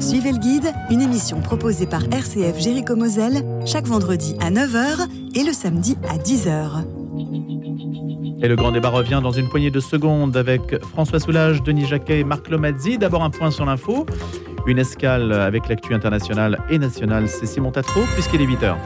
Suivez 0.00 0.32
le 0.32 0.38
guide, 0.38 0.72
une 0.90 1.00
émission 1.00 1.40
proposée 1.40 1.86
par 1.86 2.04
RCF 2.04 2.58
Jéricho 2.58 2.94
Moselle 2.94 3.44
chaque 3.66 3.86
vendredi 3.86 4.36
à 4.40 4.50
9h 4.50 5.08
et 5.34 5.42
le 5.42 5.52
samedi 5.52 5.96
à 6.08 6.16
10h. 6.16 6.84
Et 8.40 8.48
le 8.48 8.54
grand 8.54 8.70
débat 8.70 8.90
revient 8.90 9.20
dans 9.22 9.32
une 9.32 9.48
poignée 9.48 9.70
de 9.70 9.80
secondes 9.80 10.36
avec 10.36 10.82
François 10.84 11.18
Soulage, 11.18 11.62
Denis 11.62 11.86
Jacquet 11.86 12.20
et 12.20 12.24
Marc 12.24 12.48
Lomazzi. 12.48 12.96
D'abord 12.96 13.24
un 13.24 13.30
point 13.30 13.50
sur 13.50 13.64
l'info, 13.64 14.06
une 14.66 14.78
escale 14.78 15.32
avec 15.32 15.68
l'actu 15.68 15.92
internationale 15.94 16.58
et 16.70 16.78
nationale. 16.78 17.28
C'est 17.28 17.46
Simon 17.46 17.72
Tatro 17.72 18.02
puisqu'il 18.14 18.40
est 18.40 18.46
8h. 18.46 18.76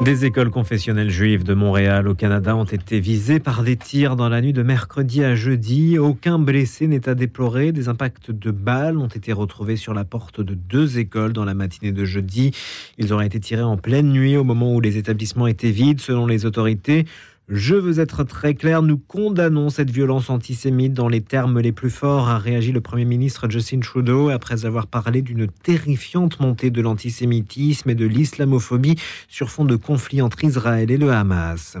Des 0.00 0.24
écoles 0.24 0.50
confessionnelles 0.50 1.10
juives 1.10 1.42
de 1.42 1.54
Montréal 1.54 2.06
au 2.06 2.14
Canada 2.14 2.54
ont 2.54 2.64
été 2.64 3.00
visées 3.00 3.40
par 3.40 3.64
des 3.64 3.76
tirs 3.76 4.14
dans 4.14 4.28
la 4.28 4.40
nuit 4.40 4.52
de 4.52 4.62
mercredi 4.62 5.24
à 5.24 5.34
jeudi. 5.34 5.98
Aucun 5.98 6.38
blessé 6.38 6.86
n'est 6.86 7.08
à 7.08 7.16
déplorer. 7.16 7.72
Des 7.72 7.88
impacts 7.88 8.30
de 8.30 8.52
balles 8.52 8.96
ont 8.96 9.08
été 9.08 9.32
retrouvés 9.32 9.74
sur 9.74 9.94
la 9.94 10.04
porte 10.04 10.40
de 10.40 10.54
deux 10.54 11.00
écoles 11.00 11.32
dans 11.32 11.44
la 11.44 11.54
matinée 11.54 11.90
de 11.90 12.04
jeudi. 12.04 12.52
Ils 12.96 13.12
auraient 13.12 13.26
été 13.26 13.40
tirés 13.40 13.62
en 13.62 13.76
pleine 13.76 14.12
nuit 14.12 14.36
au 14.36 14.44
moment 14.44 14.72
où 14.72 14.80
les 14.80 14.98
établissements 14.98 15.48
étaient 15.48 15.72
vides 15.72 16.00
selon 16.00 16.26
les 16.26 16.46
autorités. 16.46 17.04
Je 17.48 17.74
veux 17.74 17.98
être 17.98 18.24
très 18.24 18.52
clair, 18.54 18.82
nous 18.82 18.98
condamnons 18.98 19.70
cette 19.70 19.90
violence 19.90 20.28
antisémite 20.28 20.92
dans 20.92 21.08
les 21.08 21.22
termes 21.22 21.60
les 21.60 21.72
plus 21.72 21.88
forts, 21.88 22.28
a 22.28 22.36
réagi 22.36 22.72
le 22.72 22.82
Premier 22.82 23.06
ministre 23.06 23.48
Justin 23.48 23.80
Trudeau 23.80 24.28
après 24.28 24.66
avoir 24.66 24.86
parlé 24.86 25.22
d'une 25.22 25.46
terrifiante 25.46 26.40
montée 26.40 26.70
de 26.70 26.82
l'antisémitisme 26.82 27.88
et 27.88 27.94
de 27.94 28.04
l'islamophobie 28.04 28.96
sur 29.28 29.48
fond 29.48 29.64
de 29.64 29.76
conflit 29.76 30.20
entre 30.20 30.44
Israël 30.44 30.90
et 30.90 30.98
le 30.98 31.10
Hamas. 31.10 31.78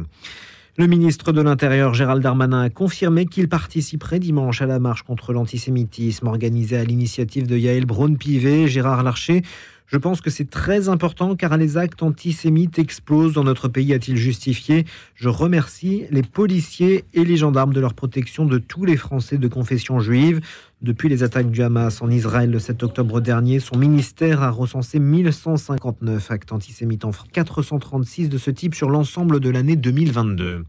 Le 0.78 0.86
ministre 0.86 1.32
de 1.32 1.42
l'Intérieur 1.42 1.92
Gérald 1.92 2.22
Darmanin 2.22 2.62
a 2.62 2.70
confirmé 2.70 3.26
qu'il 3.26 3.50
participerait 3.50 4.20
dimanche 4.20 4.62
à 4.62 4.66
la 4.66 4.78
marche 4.78 5.02
contre 5.02 5.34
l'antisémitisme 5.34 6.28
organisée 6.28 6.78
à 6.78 6.84
l'initiative 6.84 7.46
de 7.46 7.58
Yael 7.58 7.84
Braun-Pivet, 7.84 8.68
Gérard 8.68 9.02
Larcher. 9.02 9.42
Je 9.88 9.96
pense 9.96 10.20
que 10.20 10.28
c'est 10.28 10.50
très 10.50 10.90
important 10.90 11.34
car 11.34 11.56
les 11.56 11.78
actes 11.78 12.02
antisémites 12.02 12.78
explosent 12.78 13.32
dans 13.32 13.42
notre 13.42 13.68
pays, 13.68 13.94
a-t-il 13.94 14.18
justifié. 14.18 14.84
Je 15.14 15.30
remercie 15.30 16.04
les 16.10 16.20
policiers 16.20 17.06
et 17.14 17.24
les 17.24 17.38
gendarmes 17.38 17.72
de 17.72 17.80
leur 17.80 17.94
protection 17.94 18.44
de 18.44 18.58
tous 18.58 18.84
les 18.84 18.98
Français 18.98 19.38
de 19.38 19.48
confession 19.48 19.98
juive. 19.98 20.42
Depuis 20.82 21.08
les 21.08 21.22
attaques 21.22 21.50
du 21.50 21.62
Hamas 21.62 22.02
en 22.02 22.10
Israël 22.10 22.50
le 22.50 22.58
7 22.58 22.82
octobre 22.82 23.22
dernier, 23.22 23.60
son 23.60 23.78
ministère 23.78 24.42
a 24.42 24.50
recensé 24.50 24.98
1159 24.98 26.30
actes 26.32 26.52
antisémites 26.52 27.06
en 27.06 27.12
France, 27.12 27.28
436 27.32 28.28
de 28.28 28.36
ce 28.36 28.50
type 28.50 28.74
sur 28.74 28.90
l'ensemble 28.90 29.40
de 29.40 29.48
l'année 29.48 29.76
2022. 29.76 30.64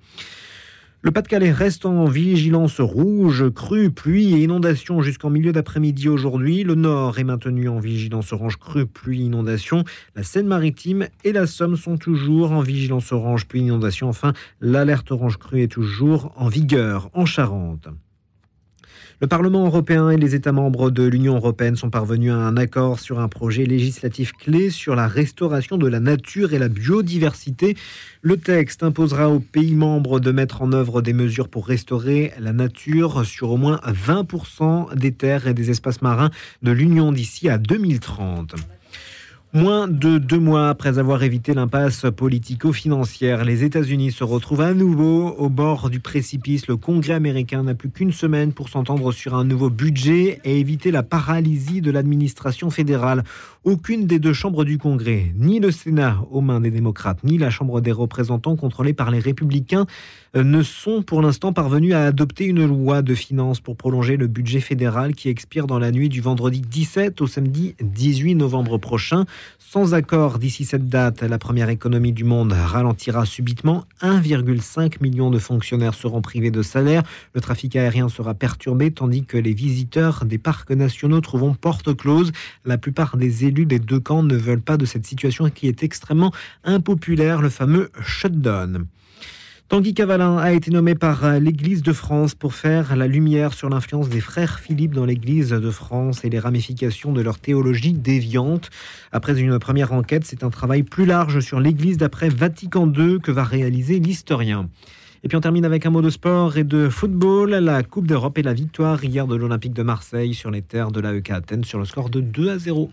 Le 1.02 1.12
Pas-de-Calais 1.12 1.54
reste 1.54 1.86
en 1.86 2.04
vigilance 2.04 2.82
rouge, 2.82 3.50
crue, 3.52 3.90
pluie 3.90 4.34
et 4.34 4.44
inondation 4.44 5.02
jusqu'en 5.02 5.30
milieu 5.30 5.54
d'après-midi 5.54 6.10
aujourd'hui. 6.10 6.66
Le 6.66 6.76
Nord 6.76 7.20
est 7.20 7.24
maintenu 7.24 7.70
en 7.70 7.80
vigilance 7.80 8.34
orange, 8.34 8.58
crue, 8.58 8.86
pluie, 8.86 9.22
inondation. 9.22 9.86
La 10.18 10.24
Seine-Maritime 10.24 11.08
et 11.24 11.32
la 11.32 11.48
Somme 11.48 11.78
sont 11.78 11.96
toujours 11.96 12.52
en 12.52 12.60
vigilance 12.60 13.14
orange, 13.14 13.48
pluie, 13.48 13.62
inondation. 13.62 14.10
Enfin, 14.10 14.34
l'alerte 14.60 15.10
orange 15.14 15.38
crue 15.38 15.64
est 15.64 15.72
toujours 15.72 16.34
en 16.36 16.50
vigueur 16.50 17.10
en 17.14 17.26
Charente. 17.26 17.88
Le 19.22 19.28
Parlement 19.28 19.66
européen 19.66 20.10
et 20.12 20.16
les 20.16 20.34
États 20.34 20.54
membres 20.54 20.92
de 20.92 21.04
l'Union 21.04 21.36
européenne 21.36 21.76
sont 21.76 21.90
parvenus 21.90 22.32
à 22.32 22.38
un 22.38 22.56
accord 22.56 23.02
sur 23.02 23.20
un 23.20 23.28
projet 23.28 23.66
législatif 23.66 24.32
clé 24.32 24.70
sur 24.70 24.96
la 24.96 25.10
restauration 25.10 25.78
de 25.78 25.88
la 25.88 26.00
nature 26.00 26.54
et 26.54 26.58
la 26.58 26.70
biodiversité. 26.70 27.76
Le 28.22 28.38
texte 28.38 28.82
imposera 28.82 29.30
aux 29.30 29.42
pays 29.42 29.76
membres 29.76 30.22
de 30.22 30.32
mettre 30.32 30.62
en 30.62 30.72
œuvre 30.72 31.02
des 31.02 31.12
mesures 31.12 31.50
pour 31.50 31.68
restaurer 31.68 32.32
la 32.40 32.54
nature 32.54 33.26
sur 33.26 33.52
au 33.52 33.58
moins 33.58 33.82
20% 33.86 34.96
des 34.96 35.12
terres 35.12 35.48
et 35.48 35.54
des 35.54 35.70
espaces 35.70 36.02
marins 36.02 36.32
de 36.64 36.72
l'Union 36.72 37.12
d'ici 37.12 37.50
à 37.50 37.58
2030. 37.58 38.56
Moins 39.52 39.88
de 39.88 40.20
deux 40.20 40.38
mois 40.38 40.70
après 40.70 41.00
avoir 41.00 41.24
évité 41.24 41.56
l'impasse 41.56 42.06
politico-financière, 42.16 43.44
les 43.44 43.64
États-Unis 43.64 44.12
se 44.12 44.24
retrouvent 44.24 44.62
à 44.62 44.76
nouveau 44.76 45.30
au 45.30 45.50
bord 45.50 45.90
du 45.90 46.00
précipice. 46.00 46.68
Le 46.68 46.78
Congrès 46.78 47.14
américain 47.14 47.64
n'a 47.64 47.74
plus 47.74 47.90
qu'une 47.90 48.12
semaine 48.12 48.54
pour 48.54 48.70
s'entendre 48.70 49.12
sur 49.12 49.34
un 49.34 49.46
nouveau 49.46 49.72
budget 49.72 50.40
et 50.44 50.60
éviter 50.60 50.92
la 50.92 51.02
paralysie 51.02 51.82
de 51.82 51.90
l'administration 51.90 52.70
fédérale. 52.70 53.24
Aucune 53.64 54.06
des 54.06 54.20
deux 54.20 54.34
chambres 54.34 54.66
du 54.66 54.78
Congrès, 54.78 55.32
ni 55.36 55.60
le 55.60 55.72
Sénat 55.72 56.20
aux 56.30 56.42
mains 56.42 56.62
des 56.62 56.70
démocrates, 56.70 57.24
ni 57.24 57.40
la 57.40 57.50
Chambre 57.50 57.82
des 57.82 57.92
représentants 57.92 58.56
contrôlée 58.56 58.94
par 58.94 59.10
les 59.10 59.20
républicains, 59.20 59.88
ne 60.36 60.62
sont 60.62 61.02
pour 61.02 61.22
l'instant 61.22 61.54
parvenus 61.54 61.94
à 61.94 62.06
adopter 62.06 62.46
une 62.46 62.66
loi 62.66 63.02
de 63.02 63.16
finances 63.16 63.60
pour 63.60 63.76
prolonger 63.76 64.18
le 64.18 64.28
budget 64.28 64.60
fédéral 64.60 65.16
qui 65.16 65.30
expire 65.30 65.66
dans 65.66 65.80
la 65.80 65.92
nuit 65.92 66.10
du 66.10 66.22
vendredi 66.22 66.62
17 66.62 67.22
au 67.22 67.28
samedi 67.28 67.76
18 67.82 68.36
novembre 68.36 68.78
prochain. 68.78 69.26
Sans 69.58 69.94
accord 69.94 70.40
d'ici 70.40 70.66
cette 70.66 70.88
date, 70.88 71.22
la 71.22 71.38
première 71.38 71.70
économie 71.70 72.14
du 72.14 72.24
monde 72.24 72.54
ralentira 72.54 73.26
subitement. 73.26 73.86
1,5 74.02 75.02
million 75.02 75.32
de 75.32 75.40
fonctionnaires 75.40 75.94
seront 75.94 76.22
privés 76.22 76.52
de 76.52 76.62
salaire. 76.62 77.04
Le 77.34 77.42
trafic 77.42 77.76
aérien 77.76 78.10
sera 78.10 78.34
perturbé 78.34 78.92
tandis 78.92 79.26
que 79.26 79.38
les 79.38 79.54
visiteurs 79.54 80.26
des 80.26 80.38
parcs 80.38 80.72
nationaux 80.72 81.22
trouveront 81.22 81.56
porte 81.56 81.96
close. 81.96 82.32
La 82.66 82.78
plupart 82.78 83.18
des 83.18 83.46
élus 83.46 83.66
des 83.66 83.80
deux 83.80 84.00
camps 84.00 84.24
ne 84.24 84.36
veulent 84.36 84.62
pas 84.62 84.78
de 84.78 84.86
cette 84.86 85.06
situation 85.06 85.50
qui 85.50 85.68
est 85.68 85.84
extrêmement 85.84 86.32
impopulaire, 86.64 87.42
le 87.42 87.50
fameux 87.50 87.90
shutdown. 88.02 88.86
Tanguy 89.70 89.94
Cavalin 89.94 90.38
a 90.38 90.52
été 90.52 90.72
nommé 90.72 90.96
par 90.96 91.40
l'Église 91.40 91.84
de 91.84 91.94
France 91.94 92.34
pour 92.34 92.56
faire 92.56 92.96
la 92.96 93.06
lumière 93.06 93.54
sur 93.54 93.70
l'influence 93.70 94.10
des 94.10 94.20
frères 94.20 94.60
Philippe 94.60 94.96
dans 94.96 95.06
l'Église 95.06 95.52
de 95.52 95.70
France 95.70 96.26
et 96.26 96.30
les 96.32 96.40
ramifications 96.40 97.14
de 97.14 97.22
leur 97.22 97.38
théologie 97.38 97.94
déviante. 97.94 98.72
Après 99.12 99.40
une 99.40 99.60
première 99.60 99.94
enquête, 99.94 100.24
c'est 100.26 100.44
un 100.44 100.50
travail 100.50 100.82
plus 100.82 101.06
large 101.06 101.42
sur 101.42 101.60
l'Église 101.60 101.98
d'après 101.98 102.30
Vatican 102.30 102.92
II 102.92 103.20
que 103.20 103.30
va 103.30 103.44
réaliser 103.44 104.00
l'historien. 104.00 104.68
Et 105.24 105.28
puis 105.28 105.38
on 105.38 105.42
termine 105.42 105.66
avec 105.66 105.86
un 105.86 105.92
mot 105.92 106.02
de 106.02 106.10
sport 106.10 106.58
et 106.58 106.64
de 106.64 106.90
football. 106.90 107.52
La 107.52 107.84
Coupe 107.84 108.08
d'Europe 108.08 108.40
et 108.40 108.44
la 108.44 108.54
victoire 108.54 109.04
hier 109.04 109.28
de 109.28 109.36
l'Olympique 109.36 109.74
de 109.74 109.84
Marseille 109.84 110.34
sur 110.34 110.50
les 110.50 110.64
terres 110.64 110.92
de 110.92 111.00
l'AEK 111.00 111.30
Athènes 111.30 111.64
sur 111.64 111.78
le 111.78 111.86
score 111.86 112.10
de 112.10 112.22
2 112.22 112.50
à 112.50 112.58
0. 112.58 112.90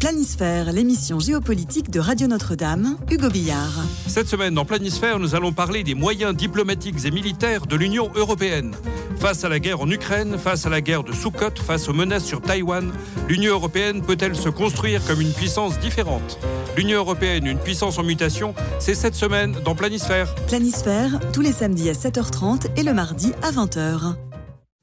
Planisphère, 0.00 0.72
l'émission 0.72 1.20
géopolitique 1.20 1.90
de 1.90 2.00
Radio 2.00 2.26
Notre-Dame, 2.26 2.96
Hugo 3.10 3.28
Billard. 3.28 3.84
Cette 4.06 4.28
semaine, 4.28 4.54
dans 4.54 4.64
Planisphère, 4.64 5.18
nous 5.18 5.34
allons 5.34 5.52
parler 5.52 5.84
des 5.84 5.94
moyens 5.94 6.34
diplomatiques 6.34 7.04
et 7.04 7.10
militaires 7.10 7.66
de 7.66 7.76
l'Union 7.76 8.10
européenne. 8.14 8.74
Face 9.18 9.44
à 9.44 9.48
la 9.48 9.58
guerre 9.60 9.82
en 9.82 9.90
Ukraine, 9.90 10.38
face 10.38 10.64
à 10.64 10.70
la 10.70 10.80
guerre 10.80 11.04
de 11.04 11.12
Soukot, 11.12 11.54
face 11.62 11.88
aux 11.88 11.92
menaces 11.92 12.24
sur 12.24 12.40
Taïwan, 12.40 12.90
l'Union 13.28 13.52
européenne 13.52 14.00
peut-elle 14.00 14.34
se 14.34 14.48
construire 14.48 15.06
comme 15.06 15.20
une 15.20 15.32
puissance 15.32 15.78
différente? 15.78 16.38
L'Union 16.76 16.98
européenne, 16.98 17.46
une 17.46 17.58
puissance 17.58 17.98
en 17.98 18.02
mutation, 18.02 18.54
c'est 18.78 18.94
cette 18.94 19.14
semaine 19.14 19.52
dans 19.64 19.74
Planisphère. 19.74 20.34
Planisphère, 20.46 21.20
tous 21.32 21.42
les 21.42 21.52
samedis 21.52 21.90
à 21.90 21.92
7h30 21.92 22.78
et 22.78 22.82
le 22.82 22.94
mardi 22.94 23.32
à 23.42 23.50
20h. 23.52 24.16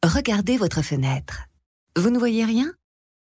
Regardez 0.05 0.57
votre 0.57 0.83
fenêtre. 0.83 1.47
Vous 1.97 2.11
ne 2.11 2.19
voyez 2.19 2.45
rien? 2.45 2.71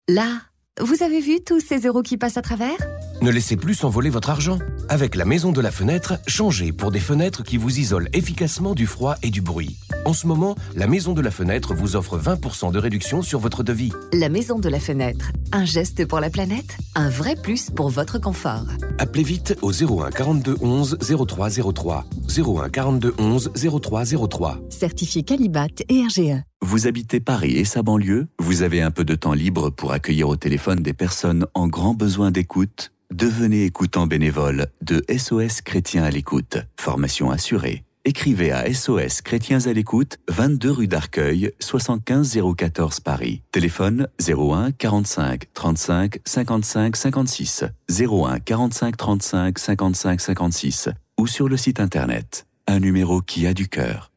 Là 0.08 0.41
vous 0.82 1.04
avez 1.04 1.22
vu 1.22 1.40
tous 1.42 1.62
ces 1.62 1.88
euros 1.88 2.02
qui 2.02 2.18
passent 2.18 2.38
à 2.38 2.42
travers? 2.42 2.78
Ne 3.26 3.32
laissez 3.32 3.58
plus 3.58 3.74
s'envoler 3.74 4.12
votre 4.12 4.30
argent. 4.30 4.60
Avec 4.88 5.16
la 5.16 5.26
maison 5.26 5.52
de 5.52 5.60
la 5.60 5.72
fenêtre, 5.72 6.20
changez 6.28 6.72
pour 6.72 6.92
des 6.92 7.00
fenêtres 7.00 7.42
qui 7.42 7.58
vous 7.58 7.80
isolent 7.80 8.08
efficacement 8.14 8.76
du 8.76 8.86
froid 8.86 9.16
et 9.24 9.32
du 9.32 9.42
bruit. 9.42 9.80
En 10.06 10.14
ce 10.14 10.28
moment, 10.28 10.56
la 10.76 10.86
maison 10.86 11.14
de 11.14 11.22
la 11.22 11.32
fenêtre 11.32 11.74
vous 11.74 11.96
offre 11.96 12.20
20% 12.20 12.72
de 12.72 12.78
réduction 12.78 13.24
sur 13.24 13.40
votre 13.40 13.64
devis. 13.64 13.92
La 14.14 14.30
maison 14.30 14.60
de 14.60 14.70
la 14.70 14.80
fenêtre, 14.80 15.32
un 15.52 15.66
geste 15.66 16.06
pour 16.06 16.20
la 16.20 16.30
planète, 16.30 16.78
un 16.94 17.10
vrai 17.10 17.36
plus 17.36 17.72
pour 17.72 17.90
votre 17.90 18.20
confort. 18.20 18.68
Appelez 19.00 19.24
vite 19.24 19.58
au 19.64 19.72
01 19.72 20.12
42 20.12 20.58
11 20.62 21.00
03 21.28 21.50
03. 21.74 22.06
01 22.38 22.70
42 22.70 23.16
11 23.18 23.52
03 23.82 24.04
03. 24.30 24.60
Certifié 24.70 25.24
Calibat 25.24 25.66
et 25.90 26.04
RGE. 26.04 26.44
Vous 26.62 26.86
habitez 26.86 27.20
Paris 27.20 27.58
et 27.58 27.66
sa 27.66 27.82
banlieue? 27.82 28.28
Vous 28.38 28.62
avez 28.62 28.84
un 28.84 28.92
peu 28.92 29.04
de 29.04 29.16
temps 29.16 29.34
libre 29.34 29.72
pour 29.72 29.94
accueillir 29.94 30.30
au 30.30 30.36
téléphone 30.36 30.84
des 30.84 30.94
personnes 30.94 31.48
en 31.56 31.68
grand 31.68 31.96
besoin 31.96 32.30
d'écoute 32.30 32.92
Devenez 33.12 33.65
écoutant 33.65 34.08
bénévole 34.08 34.68
de 34.82 35.04
SOS 35.15 35.62
Chrétiens 35.62 36.04
à 36.04 36.10
l'écoute. 36.10 36.58
Formation 36.80 37.30
assurée. 37.30 37.84
Écrivez 38.04 38.52
à 38.52 38.72
SOS 38.72 39.22
Chrétiens 39.22 39.65
à 39.65 39.74
l'écoute, 39.74 40.18
22 40.28 40.72
rue 40.72 40.88
d'Arcueil, 40.88 41.52
75 41.60 42.39
014 42.58 43.00
Paris. 43.00 43.41
Téléphone 43.52 44.08
01 44.28 44.72
45 44.72 45.54
35 45.54 46.20
55 46.26 46.96
56. 46.96 47.65
01 47.89 48.39
45 48.39 48.98
35 48.98 49.60
55 49.60 50.22
56. 50.22 50.89
Ou 51.20 51.28
sur 51.28 51.48
le 51.48 51.58
site 51.58 51.80
internet. 51.80 52.48
Un 52.68 52.80
numéro 52.80 53.22
qui 53.22 53.46
a 53.46 53.54
du 53.54 53.68
cœur. 53.68 54.12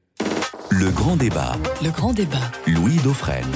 Le 0.71 0.91
grand 0.91 1.17
débat. 1.17 1.57
Le 1.83 1.91
grand 1.91 2.13
débat. 2.13 2.51
Louis 2.67 2.97
Dauphren. 3.05 3.47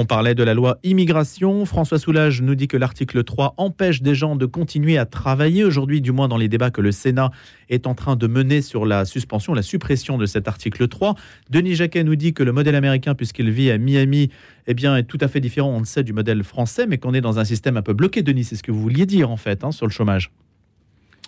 On 0.00 0.06
parlait 0.06 0.34
de 0.34 0.42
la 0.42 0.54
loi 0.54 0.78
immigration. 0.82 1.66
François 1.66 1.98
Soulage 1.98 2.40
nous 2.40 2.54
dit 2.54 2.68
que 2.68 2.78
l'article 2.78 3.22
3 3.22 3.52
empêche 3.58 4.00
des 4.00 4.14
gens 4.14 4.34
de 4.34 4.46
continuer 4.46 4.96
à 4.96 5.04
travailler. 5.04 5.62
Aujourd'hui, 5.62 6.00
du 6.00 6.10
moins 6.10 6.26
dans 6.26 6.38
les 6.38 6.48
débats 6.48 6.70
que 6.70 6.80
le 6.80 6.90
Sénat 6.90 7.30
est 7.68 7.86
en 7.86 7.94
train 7.94 8.16
de 8.16 8.26
mener 8.26 8.62
sur 8.62 8.86
la 8.86 9.04
suspension, 9.04 9.52
la 9.52 9.60
suppression 9.60 10.16
de 10.16 10.24
cet 10.24 10.48
article 10.48 10.88
3. 10.88 11.16
Denis 11.50 11.74
Jacquet 11.74 12.02
nous 12.02 12.16
dit 12.16 12.32
que 12.32 12.42
le 12.42 12.52
modèle 12.52 12.76
américain, 12.76 13.14
puisqu'il 13.14 13.50
vit 13.50 13.70
à 13.70 13.76
Miami, 13.76 14.30
eh 14.66 14.72
bien, 14.72 14.96
est 14.96 15.02
tout 15.02 15.18
à 15.20 15.28
fait 15.28 15.40
différent, 15.40 15.68
on 15.68 15.80
le 15.80 15.84
sait, 15.84 16.02
du 16.02 16.14
modèle 16.14 16.44
français, 16.44 16.86
mais 16.86 16.96
qu'on 16.96 17.12
est 17.12 17.20
dans 17.20 17.38
un 17.38 17.44
système 17.44 17.76
un 17.76 17.82
peu 17.82 17.92
bloqué. 17.92 18.22
Denis, 18.22 18.44
c'est 18.44 18.56
ce 18.56 18.62
que 18.62 18.72
vous 18.72 18.80
vouliez 18.80 19.04
dire, 19.04 19.30
en 19.30 19.36
fait, 19.36 19.64
hein, 19.64 19.70
sur 19.70 19.84
le 19.84 19.92
chômage 19.92 20.30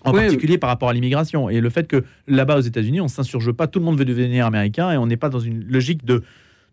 en 0.05 0.13
particulier 0.13 0.57
par 0.57 0.71
rapport 0.71 0.89
à 0.89 0.95
l'immigration. 0.95 1.51
Et 1.51 1.61
le 1.61 1.69
fait 1.69 1.87
que 1.87 2.05
là-bas 2.27 2.57
aux 2.57 2.63
États-Unis, 2.63 3.03
on 3.03 3.05
ne 3.05 3.11
s'insurge 3.11 3.53
pas, 3.53 3.67
tout 3.67 3.81
le 3.81 3.85
monde 3.85 3.99
veut 3.99 4.07
devenir 4.07 4.47
américain 4.47 4.91
et 4.91 4.97
on 4.97 5.07
n'est 5.07 5.19
pas 5.19 5.29
dans 5.29 5.41
une 5.41 5.63
logique 5.63 6.07
de, 6.07 6.23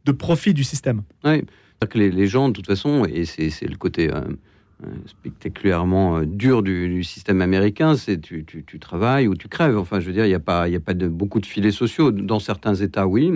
de 0.05 0.11
profit 0.13 0.53
du 0.53 0.63
système. 0.63 1.03
Oui, 1.25 1.43
que 1.87 1.97
les, 1.97 2.11
les, 2.11 2.27
gens, 2.27 2.49
de 2.49 2.53
toute 2.53 2.67
façon, 2.67 3.05
et 3.05 3.25
c'est 3.25 3.67
le 3.67 3.77
côté 3.77 4.11
euh, 4.11 4.21
spectaculairement 5.05 6.19
euh, 6.19 6.25
dur 6.25 6.63
du, 6.63 6.87
du, 6.87 7.03
système 7.03 7.41
américain, 7.41 7.95
c'est 7.95 8.19
tu, 8.19 8.45
tu, 8.45 8.63
tu, 8.63 8.79
travailles 8.79 9.27
ou 9.27 9.35
tu 9.35 9.49
crèves. 9.49 9.77
Enfin, 9.77 9.99
je 9.99 10.05
veux 10.05 10.13
dire, 10.13 10.25
il 10.25 10.29
n'y 10.29 10.35
a 10.35 10.39
pas, 10.39 10.69
il 10.69 10.75
a 10.75 10.79
pas 10.79 10.93
de, 10.93 11.07
beaucoup 11.07 11.41
de 11.41 11.45
filets 11.45 11.71
sociaux. 11.71 12.11
Dans 12.11 12.39
certains 12.39 12.75
États, 12.75 13.05
oui, 13.05 13.29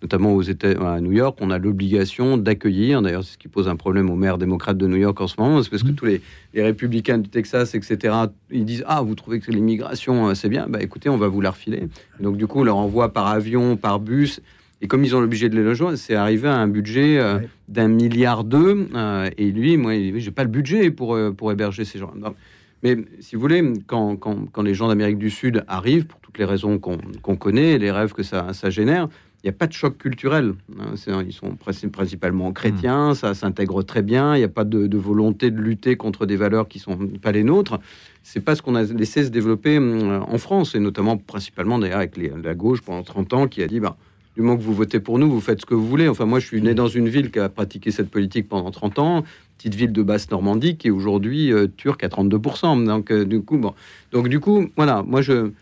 notamment 0.00 0.32
aux 0.32 0.42
États, 0.42 0.94
à 0.94 1.00
New 1.00 1.10
York, 1.10 1.38
on 1.40 1.50
a 1.50 1.58
l'obligation 1.58 2.36
d'accueillir. 2.36 3.02
D'ailleurs, 3.02 3.24
c'est 3.24 3.32
ce 3.32 3.38
qui 3.38 3.48
pose 3.48 3.68
un 3.68 3.74
problème 3.74 4.10
aux 4.10 4.16
maires 4.16 4.38
démocrates 4.38 4.78
de 4.78 4.86
New 4.86 4.96
York 4.96 5.20
en 5.20 5.26
ce 5.26 5.40
moment, 5.40 5.60
c'est 5.62 5.70
parce 5.70 5.82
que 5.82 5.90
tous 5.90 6.06
les, 6.06 6.20
les, 6.54 6.62
républicains 6.62 7.18
du 7.18 7.28
Texas, 7.28 7.74
etc., 7.74 8.14
ils 8.52 8.64
disent 8.64 8.84
Ah, 8.86 9.02
vous 9.02 9.16
trouvez 9.16 9.40
que 9.40 9.50
l'immigration, 9.50 10.28
euh, 10.28 10.34
c'est 10.34 10.48
bien 10.48 10.66
Bah 10.68 10.80
écoutez, 10.80 11.08
on 11.08 11.16
va 11.16 11.26
vous 11.26 11.40
la 11.40 11.50
refiler. 11.50 11.88
Donc, 12.20 12.36
du 12.36 12.46
coup, 12.46 12.60
on 12.60 12.64
leur 12.64 12.76
envoie 12.76 13.12
par 13.12 13.26
avion, 13.26 13.76
par 13.76 13.98
bus. 13.98 14.40
Et 14.86 14.88
comme 14.88 15.02
ils 15.02 15.16
ont 15.16 15.20
l'obligé 15.20 15.48
de 15.48 15.60
les 15.60 15.68
rejoindre, 15.68 15.98
c'est 15.98 16.14
arrivé 16.14 16.46
à 16.46 16.54
un 16.54 16.68
budget 16.68 17.18
euh, 17.18 17.38
ouais. 17.38 17.48
d'un 17.66 17.88
milliard 17.88 18.44
d'eux. 18.44 18.86
Euh, 18.94 19.28
et 19.36 19.50
lui, 19.50 19.76
moi, 19.76 19.96
il 19.96 20.12
dit, 20.12 20.20
j'ai 20.20 20.30
pas 20.30 20.44
le 20.44 20.48
budget 20.48 20.92
pour, 20.92 21.16
euh, 21.16 21.32
pour 21.32 21.50
héberger 21.50 21.84
ces 21.84 21.98
gens. 21.98 22.12
Non. 22.14 22.36
Mais 22.84 22.96
si 23.18 23.34
vous 23.34 23.40
voulez, 23.40 23.72
quand, 23.88 24.14
quand, 24.14 24.48
quand 24.52 24.62
les 24.62 24.74
gens 24.74 24.86
d'Amérique 24.86 25.18
du 25.18 25.28
Sud 25.28 25.64
arrivent, 25.66 26.06
pour 26.06 26.20
toutes 26.20 26.38
les 26.38 26.44
raisons 26.44 26.78
qu'on 26.78 26.98
qu 26.98 27.36
connaît, 27.36 27.78
les 27.78 27.90
rêves 27.90 28.12
que 28.12 28.22
ça, 28.22 28.52
ça 28.52 28.70
génère, 28.70 29.08
il 29.42 29.46
n'y 29.46 29.50
a 29.50 29.54
pas 29.54 29.66
de 29.66 29.72
choc 29.72 29.98
culturel. 29.98 30.54
Hein, 30.78 30.94
ils 31.26 31.32
sont 31.32 31.56
principalement 31.56 32.52
chrétiens, 32.52 33.10
mmh. 33.10 33.14
ça 33.16 33.34
s'intègre 33.34 33.82
très 33.82 34.02
bien, 34.02 34.36
il 34.36 34.38
n'y 34.38 34.44
a 34.44 34.48
pas 34.48 34.62
de, 34.62 34.86
de, 34.86 34.98
volonté 34.98 35.50
de 35.50 35.60
lutter 35.60 35.96
contre 35.96 36.26
des 36.26 36.36
valeurs 36.36 36.68
qui 36.68 36.78
ne 36.78 36.82
sont 36.82 36.96
pas 37.20 37.32
les 37.32 37.42
nôtres. 37.42 37.80
C'est 38.22 38.38
pas 38.38 38.54
ce 38.54 38.62
qu'on 38.62 38.76
a 38.76 38.84
laissé 38.84 39.24
se 39.24 39.30
développer 39.30 39.78
en 39.78 40.38
France, 40.38 40.76
et 40.76 40.78
notamment 40.78 41.16
principalement 41.16 41.80
d'ailleurs 41.80 41.98
avec 41.98 42.16
les, 42.16 42.30
la 42.40 42.54
gauche 42.54 42.82
pendant 42.82 43.02
30 43.02 43.32
ans 43.32 43.48
qui 43.48 43.64
a 43.64 43.66
dit... 43.66 43.80
Bah, 43.80 43.96
du 44.36 44.42
moment 44.42 44.58
que 44.58 44.62
vous 44.62 44.74
votez 44.74 45.00
pour 45.00 45.18
nous, 45.18 45.30
vous 45.30 45.40
faites 45.40 45.62
ce 45.62 45.66
que 45.66 45.74
vous 45.74 45.86
voulez. 45.86 46.08
Enfin, 46.08 46.26
moi, 46.26 46.40
je 46.40 46.46
suis 46.46 46.60
né 46.60 46.74
dans 46.74 46.88
une 46.88 47.08
ville 47.08 47.30
qui 47.30 47.38
a 47.38 47.48
pratiqué 47.48 47.90
cette 47.90 48.10
politique 48.10 48.48
pendant 48.48 48.70
30 48.70 48.98
ans, 48.98 49.24
petite 49.56 49.74
ville 49.74 49.92
de 49.92 50.02
Basse-Normandie 50.02 50.76
qui 50.76 50.88
est 50.88 50.90
aujourd'hui 50.90 51.52
euh, 51.52 51.68
turque 51.74 52.04
à 52.04 52.08
32%. 52.08 52.84
Donc, 52.84 53.10
euh, 53.10 53.24
du 53.24 53.40
coup, 53.40 53.56
bon. 53.56 53.72
Donc, 54.12 54.28
du 54.28 54.38
coup, 54.38 54.68
voilà, 54.76 55.02
moi, 55.02 55.22
je. 55.22 55.52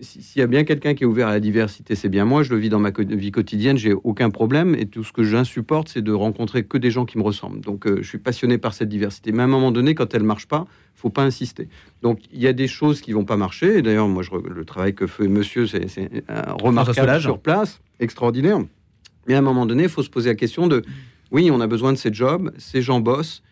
S'il 0.00 0.40
y 0.40 0.42
a 0.42 0.46
bien 0.46 0.64
quelqu'un 0.64 0.94
qui 0.94 1.04
est 1.04 1.06
ouvert 1.06 1.28
à 1.28 1.32
la 1.32 1.40
diversité, 1.40 1.94
c'est 1.94 2.08
bien 2.08 2.24
moi. 2.24 2.42
Je 2.42 2.54
le 2.54 2.58
vis 2.58 2.68
dans 2.68 2.78
ma 2.78 2.90
vie 2.90 3.30
quotidienne, 3.30 3.76
j'ai 3.76 3.92
aucun 3.92 4.30
problème. 4.30 4.74
Et 4.74 4.86
tout 4.86 5.04
ce 5.04 5.12
que 5.12 5.22
j'insupporte, 5.22 5.88
c'est 5.88 6.02
de 6.02 6.12
rencontrer 6.12 6.64
que 6.64 6.78
des 6.78 6.90
gens 6.90 7.04
qui 7.04 7.18
me 7.18 7.22
ressemblent. 7.22 7.60
Donc, 7.60 7.86
euh, 7.86 7.98
je 8.00 8.08
suis 8.08 8.18
passionné 8.18 8.58
par 8.58 8.72
cette 8.74 8.88
diversité. 8.88 9.32
Mais 9.32 9.42
à 9.42 9.44
un 9.44 9.48
moment 9.48 9.72
donné, 9.72 9.94
quand 9.94 10.14
elle 10.14 10.22
marche 10.22 10.46
pas, 10.46 10.66
faut 10.94 11.10
pas 11.10 11.22
insister. 11.22 11.68
Donc, 12.02 12.20
il 12.32 12.40
y 12.40 12.46
a 12.46 12.52
des 12.52 12.68
choses 12.68 13.00
qui 13.00 13.12
vont 13.12 13.24
pas 13.24 13.36
marcher. 13.36 13.78
Et 13.78 13.82
d'ailleurs, 13.82 14.08
moi, 14.08 14.22
je, 14.22 14.30
le 14.34 14.64
travail 14.64 14.94
que 14.94 15.06
fait 15.06 15.28
Monsieur, 15.28 15.66
c'est 15.66 15.88
remarquable 16.62 17.20
sur 17.20 17.38
place 17.38 17.80
extraordinaire. 18.00 18.58
Mais 19.28 19.34
à 19.34 19.38
un 19.38 19.42
moment 19.42 19.66
donné, 19.66 19.84
il 19.84 19.88
faut 19.88 20.02
se 20.02 20.10
poser 20.10 20.30
la 20.30 20.34
question 20.34 20.66
de 20.66 20.82
oui, 21.30 21.50
on 21.52 21.60
a 21.60 21.66
besoin 21.66 21.92
de 21.92 21.98
ces 21.98 22.12
jobs, 22.12 22.50
ces 22.58 22.82
gens 22.82 23.00
bossent, 23.00 23.42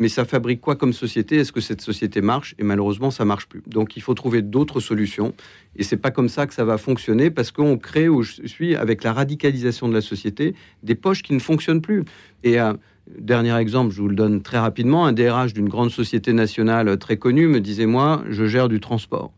mais 0.00 0.08
ça 0.08 0.24
fabrique 0.24 0.60
quoi 0.62 0.76
comme 0.76 0.94
société? 0.94 1.36
Est-ce 1.36 1.52
que 1.52 1.60
cette 1.60 1.82
société 1.82 2.22
marche? 2.22 2.54
Et 2.58 2.64
malheureusement, 2.64 3.10
ça 3.10 3.26
marche 3.26 3.46
plus. 3.46 3.62
Donc, 3.66 3.96
il 3.96 4.02
faut 4.02 4.14
trouver 4.14 4.40
d'autres 4.40 4.80
solutions. 4.80 5.34
Et 5.76 5.84
c'est 5.84 5.98
pas 5.98 6.10
comme 6.10 6.30
ça 6.30 6.46
que 6.46 6.54
ça 6.54 6.64
va 6.64 6.78
fonctionner 6.78 7.30
parce 7.30 7.52
qu'on 7.52 7.76
crée 7.76 8.08
où 8.08 8.22
je 8.22 8.46
suis 8.46 8.74
avec 8.74 9.04
la 9.04 9.12
radicalisation 9.12 9.88
de 9.88 9.94
la 9.94 10.00
société 10.00 10.54
des 10.82 10.94
poches 10.94 11.22
qui 11.22 11.34
ne 11.34 11.38
fonctionnent 11.38 11.82
plus. 11.82 12.04
Et 12.44 12.58
euh, 12.58 12.72
dernier 13.18 13.54
exemple, 13.58 13.94
je 13.94 14.00
vous 14.00 14.08
le 14.08 14.16
donne 14.16 14.40
très 14.40 14.58
rapidement 14.58 15.04
un 15.04 15.12
DRH 15.12 15.52
d'une 15.52 15.68
grande 15.68 15.90
société 15.90 16.32
nationale 16.32 16.96
très 16.96 17.18
connue 17.18 17.46
me 17.46 17.60
disait 17.60 17.86
moi, 17.86 18.24
je 18.30 18.46
gère 18.46 18.70
du 18.70 18.80
transport. 18.80 19.32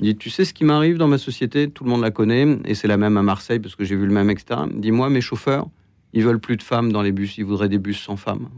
Il 0.00 0.06
dit, 0.06 0.16
tu 0.16 0.28
sais 0.28 0.44
ce 0.44 0.52
qui 0.52 0.64
m'arrive 0.64 0.98
dans 0.98 1.08
ma 1.08 1.18
société, 1.18 1.70
tout 1.70 1.84
le 1.84 1.90
monde 1.90 2.02
la 2.02 2.10
connaît, 2.10 2.58
et 2.64 2.74
c'est 2.74 2.88
la 2.88 2.96
même 2.96 3.16
à 3.16 3.22
Marseille, 3.22 3.60
parce 3.60 3.76
que 3.76 3.84
j'ai 3.84 3.96
vu 3.96 4.06
le 4.06 4.12
même, 4.12 4.28
etc. 4.28 4.60
Dis-moi, 4.74 5.08
mes 5.08 5.20
chauffeurs, 5.20 5.68
ils 6.12 6.22
veulent 6.22 6.40
plus 6.40 6.56
de 6.56 6.62
femmes 6.62 6.92
dans 6.92 7.02
les 7.02 7.12
bus, 7.12 7.38
ils 7.38 7.44
voudraient 7.44 7.68
des 7.68 7.78
bus 7.78 8.00
sans 8.00 8.16
femmes. 8.16 8.48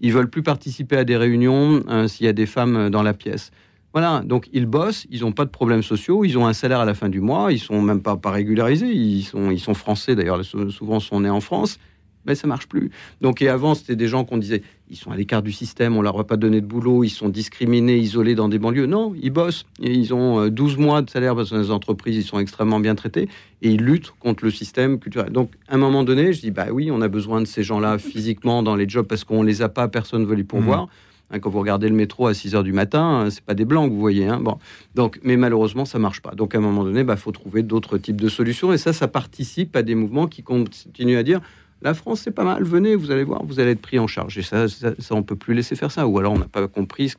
Ils 0.00 0.12
veulent 0.12 0.30
plus 0.30 0.42
participer 0.42 0.96
à 0.96 1.04
des 1.04 1.16
réunions 1.16 1.82
euh, 1.88 2.08
s'il 2.08 2.26
y 2.26 2.28
a 2.28 2.32
des 2.32 2.46
femmes 2.46 2.90
dans 2.90 3.02
la 3.02 3.14
pièce. 3.14 3.50
Voilà, 3.94 4.22
donc 4.24 4.48
ils 4.52 4.66
bossent, 4.66 5.06
ils 5.10 5.22
n'ont 5.22 5.32
pas 5.32 5.46
de 5.46 5.50
problèmes 5.50 5.82
sociaux, 5.82 6.24
ils 6.24 6.36
ont 6.36 6.46
un 6.46 6.52
salaire 6.52 6.80
à 6.80 6.84
la 6.84 6.94
fin 6.94 7.08
du 7.08 7.20
mois, 7.20 7.52
ils 7.52 7.58
sont 7.58 7.80
même 7.80 8.02
pas, 8.02 8.16
pas 8.16 8.30
régularisés, 8.30 8.92
ils 8.92 9.22
sont, 9.22 9.50
ils 9.50 9.60
sont 9.60 9.74
français 9.74 10.14
d'ailleurs, 10.14 10.44
souvent 10.44 11.00
sont 11.00 11.20
nés 11.20 11.30
en 11.30 11.40
France, 11.40 11.78
mais 12.24 12.34
ça 12.34 12.46
marche 12.46 12.66
plus. 12.68 12.90
Donc, 13.20 13.42
et 13.42 13.48
avant, 13.48 13.74
c'était 13.74 13.96
des 13.96 14.08
gens 14.08 14.24
qu'on 14.24 14.38
disait, 14.38 14.62
ils 14.90 14.96
sont 14.96 15.10
à 15.10 15.16
l'écart 15.16 15.42
du 15.42 15.52
système, 15.52 15.96
on 15.96 16.02
leur 16.02 16.18
a 16.18 16.24
pas 16.24 16.36
donné 16.36 16.60
de 16.60 16.66
boulot, 16.66 17.04
ils 17.04 17.10
sont 17.10 17.28
discriminés, 17.28 17.96
isolés 17.96 18.34
dans 18.34 18.48
des 18.48 18.58
banlieues. 18.58 18.86
Non, 18.86 19.14
ils 19.20 19.30
bossent. 19.30 19.66
Et 19.82 19.92
ils 19.92 20.14
ont 20.14 20.48
12 20.48 20.76
mois 20.78 21.02
de 21.02 21.10
salaire 21.10 21.34
parce 21.34 21.50
que 21.50 21.54
dans 21.54 21.60
les 21.60 21.70
entreprises, 21.70 22.16
ils 22.16 22.24
sont 22.24 22.38
extrêmement 22.38 22.80
bien 22.80 22.94
traités 22.94 23.28
et 23.62 23.70
ils 23.70 23.80
luttent 23.80 24.12
contre 24.18 24.44
le 24.44 24.50
système 24.50 24.98
culturel. 24.98 25.30
Donc, 25.30 25.50
à 25.68 25.74
un 25.74 25.78
moment 25.78 26.04
donné, 26.04 26.32
je 26.32 26.40
dis, 26.40 26.50
bah 26.50 26.66
oui, 26.72 26.90
on 26.90 27.00
a 27.00 27.08
besoin 27.08 27.40
de 27.40 27.46
ces 27.46 27.62
gens-là 27.62 27.98
physiquement 27.98 28.62
dans 28.62 28.76
les 28.76 28.88
jobs 28.88 29.06
parce 29.06 29.24
qu'on 29.24 29.42
les 29.42 29.62
a 29.62 29.68
pas, 29.68 29.88
personne 29.88 30.22
ne 30.22 30.26
veut 30.26 30.36
les 30.36 30.44
pourvoir. 30.44 30.84
Mmh. 30.84 30.90
Hein, 31.30 31.40
quand 31.40 31.50
vous 31.50 31.58
regardez 31.58 31.88
le 31.88 31.94
métro 31.94 32.26
à 32.26 32.34
6 32.34 32.54
heures 32.54 32.62
du 32.62 32.72
matin, 32.72 33.28
c'est 33.30 33.44
pas 33.44 33.54
des 33.54 33.64
blancs, 33.64 33.90
vous 33.90 33.98
voyez. 33.98 34.26
Hein 34.26 34.40
bon. 34.40 34.58
Donc, 34.94 35.20
mais 35.22 35.36
malheureusement, 35.36 35.84
ça 35.84 35.98
marche 35.98 36.22
pas. 36.22 36.34
Donc, 36.34 36.54
à 36.54 36.58
un 36.58 36.60
moment 36.60 36.84
donné, 36.84 37.00
il 37.00 37.06
bah, 37.06 37.16
faut 37.16 37.32
trouver 37.32 37.62
d'autres 37.62 37.98
types 37.98 38.20
de 38.20 38.28
solutions. 38.28 38.72
Et 38.72 38.78
ça, 38.78 38.92
ça 38.92 39.08
participe 39.08 39.76
à 39.76 39.82
des 39.82 39.94
mouvements 39.94 40.26
qui 40.26 40.42
continuent 40.42 41.18
à 41.18 41.22
dire 41.22 41.40
la 41.80 41.94
France, 41.94 42.22
c'est 42.22 42.32
pas 42.32 42.44
mal, 42.44 42.64
venez, 42.64 42.96
vous 42.96 43.10
allez 43.10 43.22
voir, 43.22 43.44
vous 43.44 43.60
allez 43.60 43.72
être 43.72 43.80
pris 43.80 43.98
en 43.98 44.06
charge. 44.06 44.36
Et 44.36 44.42
ça, 44.42 44.68
ça, 44.68 44.92
ça 44.98 45.14
on 45.14 45.22
peut 45.22 45.36
plus 45.36 45.54
laisser 45.54 45.76
faire 45.76 45.92
ça. 45.92 46.06
Ou 46.08 46.18
alors, 46.18 46.32
on 46.32 46.38
n'a 46.38 46.48
pas 46.48 46.66
compris 46.66 47.14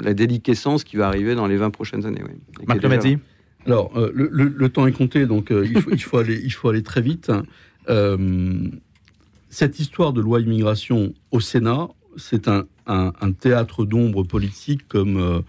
la 0.00 0.12
déliquescence 0.12 0.84
qui 0.84 0.96
va 0.96 1.06
arriver 1.06 1.34
dans 1.34 1.46
les 1.46 1.56
20 1.56 1.70
prochaines 1.70 2.04
années. 2.04 2.22
Oui. 2.22 2.64
Marc 2.66 2.80
déjà... 2.80 3.16
Alors, 3.66 3.92
euh, 3.96 4.10
le, 4.14 4.28
le, 4.32 4.44
le, 4.44 4.68
temps 4.68 4.86
est 4.86 4.92
compté, 4.92 5.24
donc 5.26 5.50
euh, 5.50 5.64
il, 5.64 5.80
faut, 5.80 5.90
il, 5.92 6.02
faut 6.02 6.18
aller, 6.18 6.40
il 6.42 6.50
faut 6.50 6.68
aller 6.68 6.82
très 6.82 7.00
vite. 7.00 7.30
Euh, 7.88 8.68
cette 9.50 9.78
histoire 9.78 10.12
de 10.12 10.20
loi 10.20 10.40
immigration 10.40 11.14
au 11.30 11.40
Sénat, 11.40 11.88
c'est 12.16 12.48
un, 12.48 12.64
un, 12.86 13.12
un, 13.20 13.32
théâtre 13.32 13.84
d'ombre 13.84 14.24
politique 14.24 14.88
comme 14.88 15.42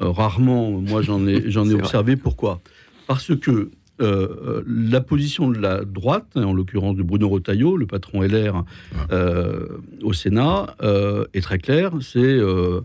rarement, 0.00 0.70
moi, 0.70 1.02
j'en 1.02 1.26
ai, 1.26 1.50
j'en 1.50 1.68
ai 1.68 1.74
observé. 1.74 2.14
Vrai. 2.14 2.22
Pourquoi? 2.22 2.60
Parce 3.06 3.36
que 3.36 3.70
euh, 4.00 4.62
la 4.66 5.00
position 5.00 5.50
de 5.50 5.58
la 5.58 5.84
droite, 5.84 6.36
en 6.36 6.52
l'occurrence 6.52 6.96
de 6.96 7.02
Bruno 7.02 7.28
Retailleau, 7.28 7.76
le 7.76 7.86
patron 7.86 8.22
LR 8.22 8.64
euh, 9.10 9.66
au 10.02 10.12
Sénat, 10.12 10.76
euh, 10.82 11.24
est 11.34 11.40
très 11.40 11.58
claire. 11.58 11.92
C'est 12.00 12.18
euh, 12.18 12.82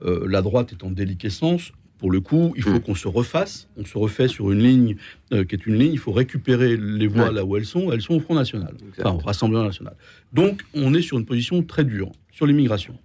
la 0.00 0.42
droite 0.42 0.72
est 0.72 0.84
en 0.84 0.90
déliquescence. 0.90 1.72
Pour 1.98 2.10
le 2.10 2.20
coup, 2.20 2.52
il 2.56 2.64
faut 2.64 2.70
mmh. 2.70 2.80
qu'on 2.80 2.94
se 2.96 3.06
refasse. 3.06 3.68
On 3.76 3.84
se 3.84 3.96
refait 3.96 4.26
sur 4.26 4.50
une 4.50 4.58
ligne 4.58 4.96
qui 5.30 5.54
est 5.54 5.66
une 5.66 5.76
ligne. 5.76 5.92
Il 5.92 6.00
faut 6.00 6.10
récupérer 6.10 6.76
les 6.76 7.06
voix 7.06 7.28
ouais. 7.28 7.32
là 7.32 7.44
où 7.44 7.56
elles 7.56 7.64
sont. 7.64 7.92
Elles 7.92 8.02
sont 8.02 8.14
au 8.14 8.20
Front 8.20 8.34
National, 8.34 8.74
enfin 8.98 9.10
au 9.10 9.18
Rassemblement 9.18 9.62
National. 9.62 9.94
Donc, 10.32 10.62
on 10.74 10.94
est 10.94 11.02
sur 11.02 11.16
une 11.16 11.24
position 11.24 11.62
très 11.62 11.84
dure 11.84 12.10
sur 12.32 12.46
l'immigration. 12.46 12.98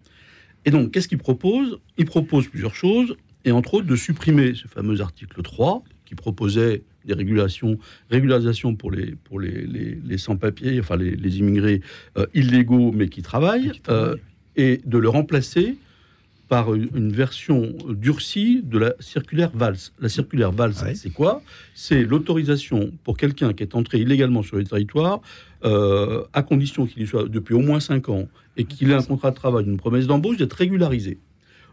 Et 0.66 0.72
donc, 0.72 0.92
qu'est-ce 0.92 1.08
qu'il 1.08 1.20
propose? 1.20 1.80
Il 2.00 2.06
propose 2.06 2.48
plusieurs 2.48 2.74
choses, 2.74 3.16
et 3.46 3.52
entre 3.52 3.76
autres 3.76 3.88
de 3.88 3.96
supprimer 3.96 4.54
ce 4.56 4.68
fameux 4.68 5.00
article 5.00 5.42
3 5.42 5.84
qui 6.06 6.16
proposait 6.16 6.84
des 7.08 7.14
régulations, 7.14 7.78
régularisations 8.12 8.76
pour 8.76 8.92
les, 8.92 9.16
pour 9.24 9.40
les, 9.40 9.66
les, 9.66 9.98
les 10.04 10.18
sans-papiers, 10.18 10.80
enfin 10.80 10.98
les, 10.98 11.16
les 11.16 11.40
immigrés 11.40 11.82
euh, 12.18 12.28
illégaux 12.34 12.92
mais 12.92 13.08
qui 13.08 13.22
travaillent, 13.22 13.68
et, 13.68 13.72
qui 13.72 13.82
travaillent. 13.82 14.12
Euh, 14.12 14.16
et 14.60 14.82
de 14.86 14.98
le 14.98 15.08
remplacer 15.08 15.78
par 16.48 16.74
une 16.74 17.12
version 17.12 17.74
durcie 17.90 18.62
de 18.64 18.78
la 18.78 18.94
circulaire 19.00 19.52
Valls. 19.54 19.78
La 20.00 20.10
circulaire 20.10 20.52
Valls, 20.52 20.74
c'est 20.96 21.10
quoi? 21.10 21.42
C'est 21.74 22.04
l'autorisation 22.04 22.92
pour 23.04 23.18
quelqu'un 23.18 23.54
qui 23.54 23.64
est 23.64 23.76
entré 23.76 24.00
illégalement 24.00 24.44
sur 24.44 24.56
le 24.56 24.64
territoire, 24.64 25.20
euh, 25.66 26.24
à 26.34 26.44
condition 26.44 26.86
qu'il 26.86 27.04
y 27.04 27.08
soit 27.08 27.28
depuis 27.28 27.54
au 27.54 27.60
moins 27.60 27.80
5 27.80 28.10
ans 28.10 28.28
et 28.56 28.64
qu'il 28.64 28.92
ait 28.92 28.96
un 28.96 29.04
contrat 29.04 29.32
de 29.32 29.36
travail, 29.36 29.66
une 29.66 29.78
promesse 29.78 30.08
d'embauche, 30.08 30.38
d'être 30.38 30.54
régularisé. 30.54 31.20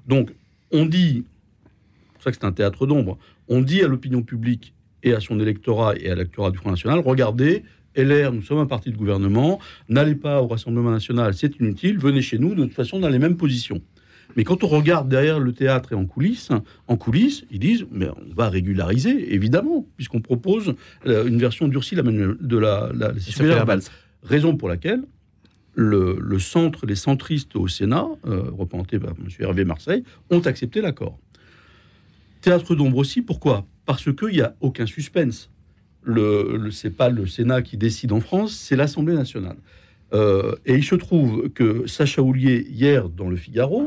Donc, 0.08 0.34
on 0.72 0.86
dit, 0.86 1.24
c'est 1.64 2.12
pour 2.14 2.22
ça 2.24 2.30
que 2.32 2.36
c'est 2.40 2.46
un 2.46 2.52
théâtre 2.52 2.86
d'ombre, 2.86 3.16
on 3.48 3.60
dit 3.60 3.82
à 3.82 3.88
l'opinion 3.88 4.22
publique 4.22 4.73
et 5.04 5.14
à 5.14 5.20
son 5.20 5.38
électorat 5.38 5.94
et 5.96 6.10
à 6.10 6.14
l'électorat 6.14 6.50
du 6.50 6.58
Front 6.58 6.70
National, 6.70 6.98
regardez, 6.98 7.62
LR, 7.94 8.32
nous 8.32 8.42
sommes 8.42 8.58
un 8.58 8.66
parti 8.66 8.90
de 8.90 8.96
gouvernement, 8.96 9.60
n'allez 9.88 10.16
pas 10.16 10.42
au 10.42 10.48
Rassemblement 10.48 10.90
National, 10.90 11.34
c'est 11.34 11.60
inutile, 11.60 11.98
venez 11.98 12.22
chez 12.22 12.38
nous, 12.38 12.56
de 12.56 12.64
toute 12.64 12.74
façon, 12.74 12.98
dans 12.98 13.08
les 13.08 13.20
mêmes 13.20 13.36
positions. 13.36 13.80
Mais 14.36 14.42
quand 14.42 14.64
on 14.64 14.66
regarde 14.66 15.08
derrière 15.08 15.38
le 15.38 15.52
théâtre 15.52 15.92
et 15.92 15.94
en 15.94 16.06
coulisses, 16.06 16.50
en 16.88 16.96
coulisses, 16.96 17.44
ils 17.52 17.60
disent 17.60 17.86
mais 17.92 18.08
on 18.08 18.34
va 18.34 18.48
régulariser, 18.48 19.32
évidemment, 19.32 19.86
puisqu'on 19.96 20.20
propose 20.20 20.74
euh, 21.06 21.26
une 21.26 21.38
version 21.38 21.68
durcie 21.68 21.94
de 21.94 22.58
la, 22.58 22.90
la, 22.92 23.12
la 23.12 23.78
Raison 24.24 24.56
pour 24.56 24.68
laquelle 24.68 25.02
le, 25.74 26.38
centre, 26.38 26.86
les 26.86 26.94
centristes 26.94 27.56
au 27.56 27.68
Sénat, 27.68 28.06
euh, 28.26 28.44
représentés 28.56 28.98
par 28.98 29.10
M. 29.10 29.28
Hervé 29.38 29.64
Marseille, 29.64 30.04
ont 30.30 30.40
accepté 30.40 30.80
l'accord. 30.80 31.18
Théâtre 32.40 32.74
d'ombre 32.74 32.98
aussi, 32.98 33.22
pourquoi? 33.22 33.66
Parce 33.86 34.14
qu'il 34.14 34.34
n'y 34.34 34.40
a 34.40 34.54
aucun 34.60 34.86
suspense. 34.86 35.50
Le, 36.02 36.56
le 36.58 36.70
c'est 36.70 36.90
pas 36.90 37.08
le 37.08 37.26
Sénat 37.26 37.62
qui 37.62 37.76
décide 37.76 38.12
en 38.12 38.20
France, 38.20 38.52
c'est 38.52 38.76
l'Assemblée 38.76 39.14
nationale. 39.14 39.56
Euh, 40.12 40.54
et 40.66 40.74
il 40.74 40.84
se 40.84 40.94
trouve 40.94 41.48
que 41.50 41.86
Sacha 41.86 42.22
Houlier, 42.22 42.66
hier 42.70 43.08
dans 43.08 43.28
le 43.28 43.36
Figaro, 43.36 43.86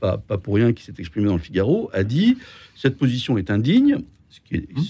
pas, 0.00 0.18
pas, 0.18 0.38
pour 0.38 0.54
rien 0.54 0.72
qui 0.72 0.84
s'est 0.84 0.94
exprimé 0.98 1.26
dans 1.26 1.34
le 1.34 1.40
Figaro, 1.40 1.90
a 1.92 2.04
dit 2.04 2.36
cette 2.74 2.96
position 2.96 3.38
est 3.38 3.50
indigne, 3.50 3.98
ce 4.28 4.40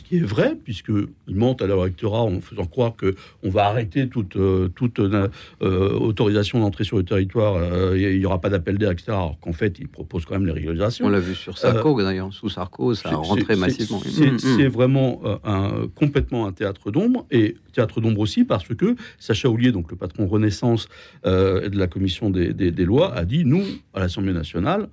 qui 0.02 0.16
est, 0.16 0.20
vrai, 0.20 0.56
puisqu'ils 0.56 1.34
mentent 1.34 1.60
à 1.60 1.66
leur 1.66 1.84
électorat 1.84 2.22
en 2.22 2.40
faisant 2.40 2.64
croire 2.64 2.94
qu'on 2.96 3.50
va 3.50 3.66
arrêter 3.66 4.08
toute, 4.08 4.36
euh, 4.36 4.68
toute 4.68 4.98
euh, 4.98 5.28
autorisation 5.60 6.60
d'entrée 6.60 6.84
sur 6.84 6.96
le 6.96 7.04
territoire, 7.04 7.56
euh, 7.56 7.98
il 7.98 8.18
n'y 8.18 8.24
aura 8.24 8.40
pas 8.40 8.48
d'appel 8.48 8.78
d'air, 8.78 8.90
etc. 8.90 9.12
Alors 9.12 9.38
qu'en 9.40 9.52
fait, 9.52 9.78
ils 9.78 9.88
proposent 9.88 10.24
quand 10.24 10.34
même 10.34 10.46
les 10.46 10.52
régularisations. 10.52 11.06
On 11.06 11.10
l'a 11.10 11.20
vu 11.20 11.34
sur 11.34 11.58
Sarko, 11.58 12.02
d'ailleurs, 12.02 12.32
sous 12.32 12.48
Sarko, 12.48 12.94
ça 12.94 13.10
a 13.10 13.16
rentré 13.16 13.56
massivement. 13.56 14.00
C'est 14.38 14.68
vraiment 14.68 15.20
un, 15.44 15.86
complètement 15.94 16.46
un 16.46 16.52
théâtre 16.52 16.90
d'ombre, 16.90 17.26
et 17.30 17.56
théâtre 17.72 18.00
d'ombre 18.00 18.20
aussi 18.20 18.44
parce 18.44 18.68
que 18.68 18.96
Sacha 19.18 19.48
Houlier, 19.48 19.72
donc 19.72 19.90
le 19.90 19.96
patron 19.96 20.26
Renaissance 20.26 20.88
de 21.24 21.78
la 21.78 21.86
commission 21.86 22.30
des, 22.30 22.52
des 22.52 22.84
lois, 22.84 23.14
a 23.14 23.24
dit, 23.24 23.44
nous, 23.44 23.64
à 23.92 24.00
l'Assemblée 24.00 24.32
nationale, 24.32 24.88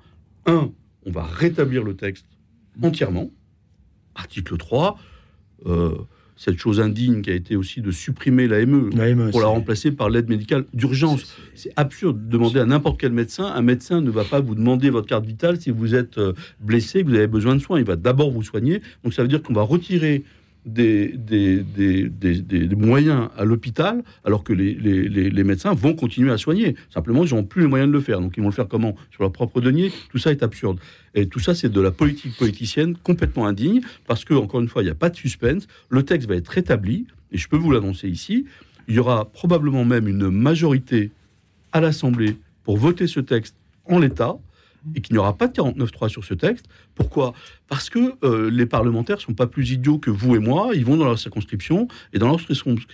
un, 0.45 0.71
on 1.05 1.11
va 1.11 1.23
rétablir 1.23 1.83
le 1.83 1.95
texte 1.95 2.25
entièrement, 2.81 3.29
article 4.15 4.57
3, 4.57 4.97
euh, 5.65 5.91
cette 6.35 6.57
chose 6.57 6.81
indigne 6.81 7.21
qui 7.21 7.29
a 7.29 7.33
été 7.33 7.55
aussi 7.55 7.81
de 7.81 7.91
supprimer 7.91 8.47
l'AME 8.47 8.89
e, 8.89 9.31
pour 9.31 9.39
la 9.39 9.47
remplacer 9.47 9.91
par 9.91 10.09
l'aide 10.09 10.29
médicale 10.29 10.65
d'urgence. 10.73 11.37
C'est 11.55 11.71
absurde 11.75 12.25
de 12.25 12.31
demander 12.31 12.59
à 12.59 12.65
n'importe 12.65 12.99
quel 12.99 13.11
médecin. 13.13 13.45
Un 13.45 13.61
médecin 13.61 14.01
ne 14.01 14.09
va 14.09 14.23
pas 14.23 14.39
vous 14.41 14.55
demander 14.55 14.89
votre 14.89 15.07
carte 15.07 15.25
vitale 15.25 15.61
si 15.61 15.69
vous 15.69 15.95
êtes 15.95 16.17
euh, 16.17 16.33
blessé, 16.59 17.03
que 17.03 17.09
vous 17.09 17.15
avez 17.15 17.27
besoin 17.27 17.55
de 17.55 17.59
soins. 17.59 17.79
Il 17.79 17.85
va 17.85 17.95
d'abord 17.95 18.31
vous 18.31 18.43
soigner. 18.43 18.81
Donc 19.03 19.13
ça 19.13 19.21
veut 19.21 19.27
dire 19.27 19.41
qu'on 19.41 19.53
va 19.53 19.61
retirer 19.61 20.23
des, 20.65 21.13
moyens 22.75 23.29
à 23.37 23.45
l'hôpital, 23.45 24.03
alors 24.23 24.43
que 24.43 24.53
les, 24.53 24.73
les, 24.73 25.43
médecins 25.43 25.73
vont 25.73 25.93
continuer 25.93 26.31
à 26.31 26.37
soigner. 26.37 26.75
Simplement, 26.89 27.25
ils 27.25 27.33
n'ont 27.33 27.43
plus 27.43 27.63
les 27.63 27.67
moyens 27.67 27.89
de 27.89 27.93
le 27.93 28.01
faire. 28.01 28.21
Donc, 28.21 28.33
ils 28.37 28.41
vont 28.41 28.49
le 28.49 28.53
faire 28.53 28.67
comment? 28.67 28.95
Sur 29.11 29.23
leur 29.23 29.31
propre 29.31 29.61
denier 29.61 29.91
Tout 30.09 30.17
ça 30.17 30.31
est 30.31 30.43
absurde. 30.43 30.79
Et 31.15 31.27
tout 31.27 31.39
ça, 31.39 31.53
c'est 31.53 31.69
de 31.69 31.81
la 31.81 31.91
politique 31.91 32.35
politicienne 32.37 32.95
complètement 32.95 33.45
indigne, 33.45 33.81
parce 34.07 34.25
que, 34.25 34.33
encore 34.33 34.61
une 34.61 34.67
fois, 34.67 34.81
il 34.81 34.85
n'y 34.85 34.91
a 34.91 34.95
pas 34.95 35.09
de 35.09 35.15
suspense. 35.15 35.67
Le 35.89 36.03
texte 36.03 36.27
va 36.27 36.35
être 36.35 36.49
rétabli, 36.49 37.07
et 37.31 37.37
je 37.37 37.47
peux 37.47 37.57
vous 37.57 37.71
l'annoncer 37.71 38.07
ici. 38.07 38.45
Il 38.87 38.95
y 38.95 38.99
aura 38.99 39.25
probablement 39.25 39.85
même 39.85 40.07
une 40.07 40.29
majorité 40.29 41.11
à 41.71 41.81
l'Assemblée 41.81 42.37
pour 42.63 42.77
voter 42.77 43.07
ce 43.07 43.19
texte 43.19 43.55
en 43.85 43.99
l'état 43.99 44.37
et 44.95 45.01
qu'il 45.01 45.13
n'y 45.13 45.19
aura 45.19 45.37
pas 45.37 45.47
de 45.47 45.53
49.3 45.53 46.09
sur 46.09 46.23
ce 46.23 46.33
texte. 46.33 46.65
Pourquoi? 46.95 47.33
Parce 47.67 47.89
que 47.89 48.13
euh, 48.23 48.51
les 48.51 48.65
parlementaires 48.65 49.17
ne 49.17 49.21
sont 49.21 49.33
pas 49.33 49.47
plus 49.47 49.71
idiots 49.71 49.97
que 49.97 50.11
vous 50.11 50.35
et 50.35 50.39
moi. 50.39 50.71
Ils 50.75 50.85
vont 50.85 50.97
dans 50.97 51.05
leur 51.05 51.17
circonscription 51.17 51.87
et 52.13 52.19
dans 52.19 52.27
leur 52.27 52.39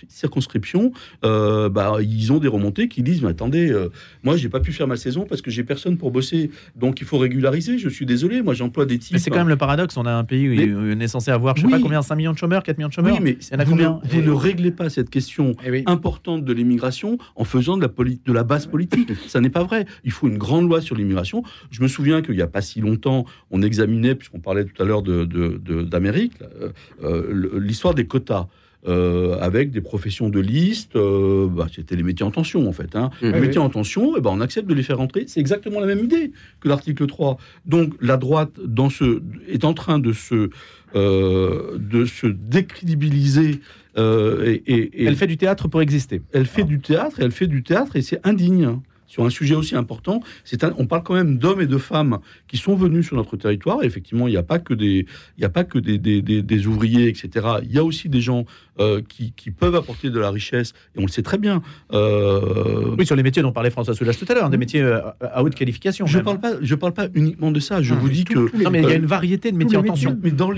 circonscription, 0.08 0.92
euh, 1.24 1.68
bah, 1.68 1.96
ils 2.00 2.32
ont 2.32 2.38
des 2.38 2.48
remontées 2.48 2.88
qui 2.88 3.02
disent 3.02 3.22
Mais 3.22 3.28
attendez, 3.28 3.70
euh, 3.70 3.90
moi, 4.22 4.36
j'ai 4.36 4.48
pas 4.48 4.60
pu 4.60 4.72
faire 4.72 4.86
ma 4.86 4.96
saison 4.96 5.26
parce 5.28 5.42
que 5.42 5.50
j'ai 5.50 5.64
personne 5.64 5.98
pour 5.98 6.10
bosser. 6.10 6.50
Donc, 6.76 7.00
il 7.00 7.06
faut 7.06 7.18
régulariser. 7.18 7.78
Je 7.78 7.88
suis 7.88 8.06
désolé. 8.06 8.42
Moi, 8.42 8.54
j'emploie 8.54 8.86
des 8.86 8.98
types. 8.98 9.12
Mais 9.12 9.18
c'est 9.18 9.30
quand 9.30 9.38
même 9.38 9.48
le 9.48 9.56
paradoxe. 9.56 9.96
On 9.96 10.06
a 10.06 10.12
un 10.12 10.24
pays 10.24 10.48
où 10.48 10.78
on 10.78 11.00
est 11.00 11.08
censé 11.08 11.30
avoir, 11.30 11.56
je 11.56 11.62
sais 11.62 11.68
pas 11.68 11.80
combien, 11.80 12.00
5 12.00 12.16
millions 12.16 12.32
de 12.32 12.38
chômeurs, 12.38 12.62
4 12.62 12.78
millions 12.78 12.88
de 12.88 12.94
chômeurs. 12.94 13.14
Oui, 13.14 13.20
mais 13.22 13.36
il 13.40 13.52
y 13.52 13.56
en 13.56 13.58
a 13.58 13.64
vous, 13.64 13.72
combien? 13.72 14.00
ne, 14.02 14.08
vous 14.08 14.22
ne 14.22 14.30
réglez 14.30 14.70
pas 14.70 14.88
cette 14.88 15.10
question 15.10 15.54
eh 15.66 15.82
importante 15.86 16.44
de 16.44 16.52
l'immigration 16.52 17.18
en 17.36 17.44
faisant 17.44 17.76
de 17.76 17.82
la, 17.82 17.88
de 17.88 18.32
la 18.32 18.44
base 18.44 18.66
politique. 18.66 19.10
Ça 19.28 19.40
n'est 19.40 19.50
pas 19.50 19.64
vrai. 19.64 19.84
Il 20.04 20.12
faut 20.12 20.28
une 20.28 20.38
grande 20.38 20.68
loi 20.68 20.80
sur 20.80 20.96
l'immigration. 20.96 21.42
Je 21.70 21.79
me 21.82 21.88
souviens 21.88 22.22
qu'il 22.22 22.34
n'y 22.34 22.42
a 22.42 22.46
pas 22.46 22.62
si 22.62 22.80
longtemps, 22.80 23.24
on 23.50 23.62
examinait, 23.62 24.14
puisqu'on 24.14 24.40
parlait 24.40 24.64
tout 24.64 24.82
à 24.82 24.84
l'heure 24.84 25.02
d'Amérique, 25.02 26.38
de, 26.38 26.46
euh, 26.46 26.72
euh, 27.04 27.60
l'histoire 27.60 27.94
des 27.94 28.06
quotas. 28.06 28.46
Euh, 28.88 29.36
avec 29.40 29.72
des 29.72 29.82
professions 29.82 30.30
de 30.30 30.40
liste, 30.40 30.94
bah, 30.94 31.66
c'était 31.70 31.96
les 31.96 32.02
métiers 32.02 32.24
en 32.24 32.30
tension 32.30 32.66
en 32.66 32.72
fait. 32.72 32.96
Hein. 32.96 33.10
Mmh. 33.20 33.30
Les 33.32 33.40
métiers 33.40 33.60
en 33.60 33.68
tension, 33.68 34.14
eh 34.16 34.22
ben, 34.22 34.30
on 34.32 34.40
accepte 34.40 34.66
de 34.66 34.72
les 34.72 34.82
faire 34.82 34.96
rentrer. 34.96 35.24
C'est 35.26 35.38
exactement 35.38 35.80
la 35.80 35.86
même 35.86 36.02
idée 36.02 36.32
que 36.60 36.68
l'article 36.68 37.06
3. 37.06 37.36
Donc 37.66 37.92
la 38.00 38.16
droite 38.16 38.52
dans 38.64 38.88
ce, 38.88 39.20
est 39.46 39.66
en 39.66 39.74
train 39.74 39.98
de 39.98 40.14
se, 40.14 40.48
de 40.94 42.04
se 42.06 42.26
décrédibiliser. 42.26 43.60
et, 43.98 45.04
elle 45.06 45.16
fait 45.16 45.26
du 45.26 45.36
théâtre 45.36 45.68
pour 45.68 45.82
exister. 45.82 46.22
Elle 46.32 46.46
fait 46.46 46.64
du 46.64 46.80
théâtre, 46.80 47.16
elle 47.20 47.32
fait 47.32 47.48
du 47.48 47.62
théâtre 47.62 47.96
et 47.96 48.00
c'est 48.00 48.26
indigne 48.26 48.80
sur 49.10 49.24
un 49.24 49.30
sujet 49.30 49.56
aussi 49.56 49.74
important. 49.74 50.22
C'est 50.44 50.64
on 50.78 50.86
parle 50.86 51.02
quand 51.02 51.14
même 51.14 51.36
d'hommes 51.36 51.60
et 51.60 51.66
de 51.66 51.78
femmes 51.78 52.20
qui 52.46 52.56
sont 52.56 52.76
venus 52.76 53.06
sur 53.06 53.16
notre 53.16 53.36
territoire. 53.36 53.82
effectivement, 53.82 54.28
il 54.28 54.30
n'y 54.30 54.36
a 54.36 54.44
pas 54.44 54.60
que 54.60 54.72
des, 54.72 55.04
il 55.36 55.42
y 55.42 55.44
a 55.44 55.48
pas 55.48 55.64
que 55.64 55.78
des, 55.78 55.98
des, 55.98 56.66
ouvriers, 56.66 57.08
etc. 57.08 57.46
Il 57.64 57.72
y 57.72 57.78
a 57.78 57.84
aussi 57.84 58.08
des 58.08 58.20
gens 58.20 58.44
euh, 58.78 59.02
qui, 59.06 59.32
qui, 59.32 59.50
peuvent 59.50 59.74
apporter 59.74 60.10
de 60.10 60.20
la 60.20 60.30
richesse, 60.30 60.74
et 60.94 61.00
on 61.00 61.02
le 61.02 61.08
sait 61.08 61.22
très 61.22 61.38
bien. 61.38 61.60
Euh, 61.92 62.94
oui, 62.96 63.04
sur 63.04 63.16
les 63.16 63.24
métiers 63.24 63.42
dont 63.42 63.52
parlait 63.52 63.70
François 63.70 63.94
Soulage 63.94 64.16
tout 64.16 64.26
à 64.28 64.34
l'heure, 64.34 64.48
des 64.48 64.56
métiers 64.56 64.82
euh, 64.82 65.00
à 65.20 65.42
haute 65.42 65.56
qualification. 65.56 66.06
Je 66.06 66.18
ne 66.18 66.22
parle 66.22 66.38
pas, 66.38 66.52
je 66.62 66.74
parle 66.76 66.92
pas 66.92 67.08
uniquement 67.14 67.50
de 67.50 67.58
ça. 67.58 67.82
Je 67.82 67.94
vous 67.94 68.08
dis 68.08 68.24
que 68.24 68.38
non, 68.62 68.70
mais 68.70 68.80
il 68.80 68.88
y 68.88 68.92
a 68.92 68.96
une 68.96 69.06
variété 69.06 69.50
de 69.50 69.56
métiers 69.56 69.76
en 69.76 69.82
tension. 69.82 70.16
Mais 70.22 70.30
dans 70.30 70.52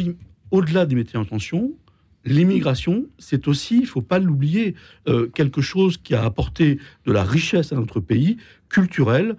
au-delà 0.50 0.84
des 0.84 0.94
métiers 0.94 1.18
en 1.18 1.24
tension, 1.24 1.72
l'immigration, 2.24 3.06
c'est 3.18 3.48
aussi, 3.48 3.76
il 3.76 3.82
ne 3.82 3.86
faut 3.86 4.02
pas 4.02 4.18
l'oublier, 4.18 4.74
euh, 5.08 5.28
quelque 5.28 5.60
chose 5.60 5.96
qui 5.96 6.14
a 6.14 6.24
apporté 6.24 6.78
de 7.06 7.12
la 7.12 7.24
richesse 7.24 7.72
à 7.72 7.76
notre 7.76 8.00
pays, 8.00 8.36
culturelle, 8.68 9.36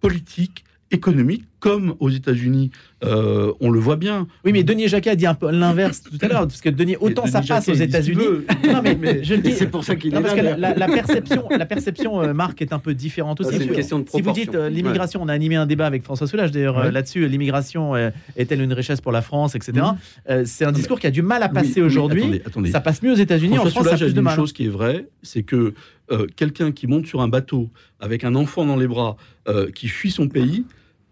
politique, 0.00 0.64
économique, 0.90 1.44
comme 1.66 1.96
aux 1.98 2.10
États-Unis, 2.10 2.70
euh, 3.02 3.52
on 3.58 3.70
le 3.70 3.80
voit 3.80 3.96
bien. 3.96 4.28
Oui, 4.44 4.52
mais 4.52 4.62
Denis 4.62 4.86
Jacquet 4.86 5.10
a 5.10 5.16
dit 5.16 5.26
un 5.26 5.34
peu 5.34 5.50
l'inverse 5.50 6.00
tout 6.00 6.16
à 6.22 6.28
l'heure, 6.28 6.46
parce 6.46 6.60
que 6.60 6.68
Denis, 6.68 6.94
autant 7.00 7.26
ça 7.26 7.42
passe 7.42 7.68
aux 7.68 7.74
États-Unis. 7.74 8.24
Non, 8.72 8.82
mais, 8.84 9.24
je 9.24 9.34
le 9.34 9.40
dis. 9.40 9.50
C'est 9.50 9.66
pour 9.66 9.82
ça 9.82 9.96
qu'il 9.96 10.14
est 10.14 10.20
parce 10.20 10.34
Que 10.34 10.40
la, 10.40 10.86
perception, 10.86 11.48
la 11.50 11.66
perception, 11.66 12.22
euh, 12.22 12.32
Marc, 12.32 12.62
est 12.62 12.72
un 12.72 12.78
peu 12.78 12.94
différente 12.94 13.40
aussi. 13.40 13.56
C'est 13.56 13.64
une 13.64 13.72
question 13.72 13.98
de 13.98 14.08
Si 14.08 14.22
vous 14.22 14.30
dites 14.30 14.54
euh, 14.54 14.68
l'immigration, 14.68 15.20
on 15.20 15.26
a 15.26 15.32
animé 15.32 15.56
un 15.56 15.66
débat 15.66 15.86
avec 15.86 16.04
François 16.04 16.28
Soulage 16.28 16.52
d'ailleurs 16.52 16.92
là-dessus. 16.92 17.26
L'immigration 17.26 17.96
est-elle 17.96 18.60
une 18.60 18.72
richesse 18.72 19.00
pour 19.00 19.10
la 19.10 19.22
France, 19.22 19.56
etc. 19.56 19.86
c'est 20.44 20.64
un 20.64 20.72
discours 20.72 21.00
qui 21.00 21.08
a 21.08 21.10
du 21.10 21.22
mal 21.22 21.42
à 21.42 21.48
passer 21.48 21.82
aujourd'hui. 21.82 22.42
Ça 22.70 22.80
passe 22.80 23.02
mieux 23.02 23.10
aux 23.10 23.16
États-Unis. 23.16 23.58
En 23.58 23.66
France, 23.66 23.88
ça 23.88 23.94
a 23.94 23.98
plus 23.98 24.14
de 24.14 24.20
mal. 24.20 24.34
Une 24.34 24.36
chose 24.36 24.52
qui 24.52 24.66
est 24.66 24.70
vraie, 24.70 25.08
c'est 25.24 25.42
que 25.42 25.74
quelqu'un 26.36 26.70
qui 26.70 26.86
monte 26.86 27.06
sur 27.06 27.22
un 27.22 27.28
bateau 27.28 27.70
avec 27.98 28.22
un 28.22 28.36
enfant 28.36 28.64
dans 28.64 28.76
les 28.76 28.86
bras, 28.86 29.16
qui 29.74 29.88
fuit 29.88 30.12
son 30.12 30.28
pays 30.28 30.64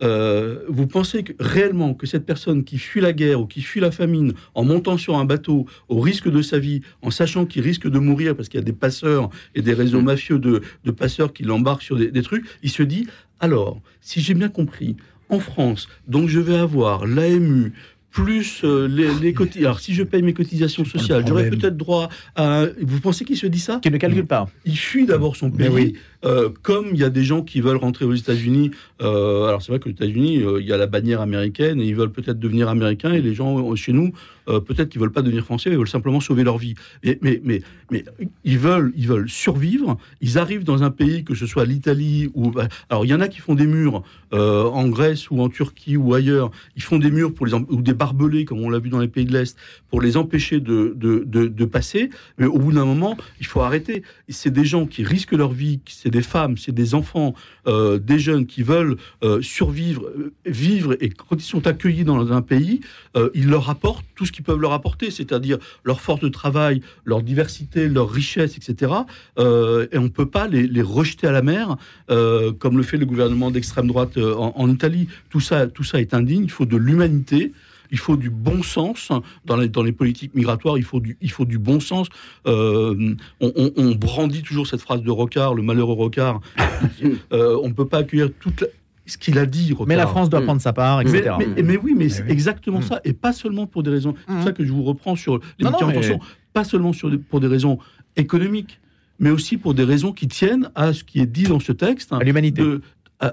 euh, 0.03 0.65
vous 0.69 0.87
pensez 0.87 1.23
que, 1.23 1.33
réellement 1.39 1.95
que 1.95 2.07
cette 2.07 2.27
personne 2.27 2.65
qui 2.65 2.79
fuit 2.79 3.01
la 3.01 3.13
guerre 3.13 3.41
ou 3.41 3.47
qui 3.47 3.63
fuit 3.63 3.81
la 3.81 3.91
famine 3.91 4.33
en 4.55 4.65
montant 4.65 4.99
sur 4.99 5.17
un 5.17 5.25
bateau 5.25 5.67
au 5.89 6.01
risque 6.01 6.29
de 6.29 6.43
sa 6.43 6.59
vie, 6.59 6.83
en 7.03 7.11
sachant 7.11 7.47
qu'il 7.47 7.63
risque 7.63 7.89
de 7.89 7.99
mourir 7.99 8.35
parce 8.35 8.49
qu'il 8.49 8.59
y 8.59 8.63
a 8.63 8.65
des 8.65 8.73
passeurs 8.73 9.31
et 9.55 9.63
des 9.63 9.75
réseaux 9.75 10.01
mm. 10.01 10.05
mafieux 10.05 10.39
de, 10.39 10.61
passeurs 10.91 11.33
qui 11.33 11.45
l'embarquent 11.45 11.83
sur 11.83 11.97
des, 11.97 12.23
trucs, 12.23 12.45
il 12.63 12.71
se 12.71 12.83
dit, 12.83 13.07
alors, 13.41 13.81
si 14.01 14.21
j'ai 14.21 14.35
bien 14.35 14.49
compris, 14.49 14.97
en 15.31 15.41
France, 15.41 15.89
donc 16.07 16.29
je 16.29 16.39
vais 16.39 16.57
avoir 16.57 17.07
l'AMU, 17.07 17.73
plus 18.15 18.63
euh, 18.63 18.87
les, 18.87 19.13
les 19.21 19.35
cotisations. 19.35 19.67
Alors, 19.67 19.81
si 19.81 19.93
je 19.93 20.05
paye 20.05 20.23
mes 20.23 20.33
cotisations 20.33 20.85
sociales, 20.85 21.25
j'aurais 21.27 21.51
peut-être 21.51 21.77
droit 21.77 22.09
à. 22.37 22.67
Vous 22.81 23.01
pensez 23.01 23.25
qu'il 23.25 23.37
se 23.37 23.49
dit 23.49 23.59
ça? 23.59 23.81
Qu'il 23.83 23.91
ne 23.91 23.99
calcule 23.99 24.25
pas. 24.25 24.49
Il 24.65 24.79
fuit 24.79 25.05
d'abord 25.05 25.35
son 25.35 25.51
pays. 25.51 25.95
Euh, 26.25 26.51
comme 26.63 26.89
il 26.93 26.99
y 26.99 27.05
a 27.05 27.11
des 27.11 27.25
gens 27.25 27.43
qui 27.43 27.61
veulent 27.61 27.77
rentrer 27.77 28.05
aux 28.05 28.15
États-Unis, 28.15 28.71
euh, 29.03 29.47
alors 29.47 29.63
c'est 29.63 29.73
vrai 29.73 29.81
qu'aux 29.81 29.91
États-Unis, 29.91 30.43
euh, 30.43 30.61
il 30.61 30.67
y 30.67 30.73
a 30.73 30.77
la 30.77 30.87
bannière 30.87 31.21
américaine 31.21 31.81
et 31.81 31.87
ils 31.87 31.95
veulent 31.95 32.13
peut-être 32.13 32.39
devenir 32.39 32.69
américains 32.69 33.13
et 33.13 33.21
les 33.21 33.35
gens 33.35 33.75
chez 33.75 33.93
nous, 33.93 34.13
peut-être 34.47 34.91
qu'ils 34.91 35.01
veulent 35.01 35.13
pas 35.13 35.23
devenir 35.23 35.45
français, 35.45 35.71
ils 35.71 35.79
veulent 35.79 35.89
simplement 35.89 36.21
sauver 36.21 36.45
leur 36.45 36.59
vie. 36.59 36.75
Mais, 37.03 37.41
mais, 37.43 37.63
mais 37.91 38.05
ils 38.45 38.59
veulent, 38.59 38.93
ils 38.95 39.09
veulent 39.09 39.29
survivre. 39.29 39.97
Ils 40.21 40.37
arrivent 40.37 40.65
dans 40.65 40.83
un 40.83 40.91
pays, 40.91 41.25
que 41.25 41.35
ce 41.35 41.47
soit 41.47 41.65
l'Italie 41.65 42.31
ou 42.35 42.51
bah, 42.51 42.69
alors 42.91 43.07
il 43.07 43.09
y 43.09 43.15
en 43.15 43.21
a 43.21 43.29
qui 43.29 43.41
font 43.41 43.55
des 43.55 43.67
murs 43.67 44.03
en 44.33 44.89
Grèce 44.89 45.31
ou 45.31 45.41
en 45.41 45.49
Turquie 45.49 45.97
ou 45.97 46.13
ailleurs. 46.13 46.51
Ils 46.77 46.83
font 46.83 46.99
des 46.99 47.11
murs 47.11 47.33
pour 47.33 47.47
les 47.47 47.55
ou 47.55 47.81
des 47.81 47.95
barbelés 47.95 48.45
comme 48.45 48.61
on 48.61 48.69
l'a 48.69 48.79
vu 48.79 48.91
dans 48.91 48.99
les 48.99 49.09
pays 49.09 49.25
de 49.25 49.33
l'Est 49.33 49.57
pour 49.89 50.03
les 50.03 50.17
empêcher 50.17 50.61
de, 50.61 50.93
de, 50.95 51.25
de, 51.25 51.65
passer. 51.65 52.11
Mais 52.37 52.47
au 52.47 52.59
bout 52.59 52.73
d'un 52.73 52.85
moment, 52.85 53.17
il 53.41 53.47
faut 53.47 53.61
arrêter. 53.61 54.03
C'est 54.29 54.53
des 54.53 54.65
gens 54.65 54.87
qui 54.87 55.05
risquent 55.05 55.33
leur 55.33 55.53
vie, 55.53 55.81
c'est 55.87 56.14
des 56.15 56.23
femmes, 56.23 56.57
c'est 56.57 56.73
des 56.73 56.95
enfants, 56.95 57.35
euh, 57.67 57.99
des 57.99 58.21
jeunes 58.21 58.47
qui 58.47 58.63
veulent 58.63 58.97
euh, 59.25 59.43
survivre, 59.43 60.05
euh, 60.07 60.33
vivre, 60.47 60.97
et 61.01 61.09
quand 61.09 61.35
ils 61.35 61.41
sont 61.55 61.67
accueillis 61.67 62.05
dans 62.05 62.33
un 62.33 62.43
pays, 62.43 62.81
ils 63.35 63.49
leur 63.49 63.71
apportent 63.71 64.05
tout 64.17 64.27
ce 64.27 64.33
qu'ils 64.33 64.45
peuvent 64.45 64.61
leur 64.61 64.73
apporter, 64.73 65.11
c'est-à-dire 65.11 65.59
leur 65.85 66.01
force 66.01 66.21
de 66.21 66.29
travail, 66.29 66.83
leur 67.05 67.23
diversité, 67.23 67.89
leur 67.89 68.11
richesse, 68.11 68.57
etc. 68.57 68.93
Et 69.39 69.99
on 69.99 70.03
ne 70.03 70.09
peut 70.09 70.27
pas 70.27 70.47
les, 70.49 70.83
rejeter 70.83 71.27
à 71.29 71.33
la 71.33 71.43
mer, 71.43 71.77
comme 72.09 72.77
le 72.77 72.83
fait 72.83 72.97
le 72.97 73.07
gouvernement 73.07 73.51
d'extrême 73.53 73.87
droite 73.87 74.17
en, 74.19 74.53
en 74.57 74.71
Italie. 74.71 75.09
Tout 75.31 75.41
ça, 75.41 75.69
tout 75.69 75.85
ça 75.85 76.01
est 76.01 76.13
indigne. 76.13 76.45
Il 76.45 76.51
faut 76.51 76.67
de 76.67 76.77
l'humanité. 76.77 77.53
Il 77.95 77.99
faut 77.99 78.17
du 78.17 78.29
bon 78.29 78.65
sens 78.65 79.11
dans 79.45 79.57
les, 79.57 79.69
dans 79.69 79.85
les 79.85 79.93
politiques 79.93 80.35
migratoires. 80.35 80.77
Il 80.79 80.83
faut 80.83 80.99
du, 80.99 81.17
il 81.21 81.31
faut 81.31 81.45
du 81.45 81.61
bon 81.61 81.79
sens. 81.79 82.09
Euh, 82.49 83.15
on, 83.41 83.53
on- 83.55 83.73
on 83.77 83.91
brandit 83.95 84.43
toujours 84.43 84.67
cette 84.67 84.81
phrase 84.81 85.03
de 85.03 85.11
Rocard, 85.13 85.55
le 85.55 85.63
malheureux 85.63 85.95
Rocard. 85.95 86.41
Euh, 87.33 87.57
on 87.63 87.69
ne 87.69 87.73
peut 87.73 87.87
pas 87.87 87.99
accueillir 87.99 88.31
toute 88.41 88.63
la- 88.63 88.67
ce 89.07 89.17
qu'il 89.17 89.39
a 89.39 89.47
dit. 89.47 89.71
Rocard. 89.73 89.87
Mais 89.87 89.97
la 89.97 90.07
France 90.09 90.29
doit 90.29 90.41
prendre 90.43 90.61
sa 90.61 90.73
part, 90.73 90.99
Mais, 91.05 91.11
etc. 91.19 91.35
mais- 91.39 91.63
mais 91.63 91.77
oui, 91.77 91.95
mais 91.97 92.09
c'est 92.09 92.23
oui. 92.25 92.31
exactement 92.33 92.81
Mm. 92.81 92.83
ça, 92.83 93.01
et 93.05 93.13
pas 93.13 93.33
seulement 93.33 93.67
pour 93.69 93.83
des 93.85 93.91
raisons. 93.91 94.15
C'est 94.27 94.35
pour 94.35 94.43
ça 94.43 94.53
que 94.53 94.65
je 94.65 94.73
vous 94.73 94.83
reprends 94.83 95.15
sur 95.15 95.39
les 95.59 95.65
Non, 95.65 95.71
non, 95.81 95.87
mais- 95.87 96.19
pas 96.53 96.65
seulement 96.65 96.93
sur 96.93 97.11
pour 97.31 97.39
des 97.41 97.47
raisons 97.47 97.79
économiques, 98.17 98.81
mais 99.21 99.31
aussi 99.31 99.57
pour 99.57 99.75
des 99.75 99.85
raisons 99.85 100.13
qui 100.13 100.27
tiennent 100.27 100.69
à 100.75 100.93
ce 100.93 101.05
qui 101.05 101.21
est 101.21 101.27
dit 101.27 101.45
dans 101.45 101.61
ce 101.61 101.73
texte, 101.73 102.13
à 102.13 102.19
l'humanité, 102.21 102.63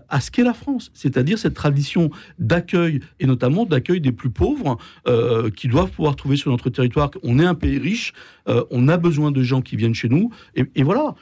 à, 0.10 0.22
ce 0.22 0.32
qu'est 0.32 0.44
la 0.44 0.54
France, 0.54 0.92
c'est-à-dire 0.94 1.38
cette 1.38 1.54
tradition 1.54 2.10
d'accueil 2.39 3.00
et 3.20 3.26
notamment 3.26 3.66
d'accueil 3.66 4.00
des 4.02 4.12
plus 4.12 4.30
pauvres 4.30 4.78
euh, 5.08 5.50
qui 5.50 5.68
doivent 5.68 5.92
pouvoir 5.92 6.16
trouver 6.16 6.38
sur 6.38 6.52
notre 6.52 6.70
territoire. 6.70 7.12
On 7.24 7.39
est 7.39 7.46
un 7.46 7.56
pays 7.56 7.78
riche, 7.80 8.14
euh, 8.48 8.64
on 8.72 8.88
a 8.88 8.98
besoin 8.98 9.32
de 9.32 9.42
gens 9.44 9.62
qui 9.62 9.76
viennent 9.76 9.96
chez 9.96 10.10
nous, 10.10 10.32
et, 10.56 10.66
et 10.76 10.84
voilà. 10.84 11.16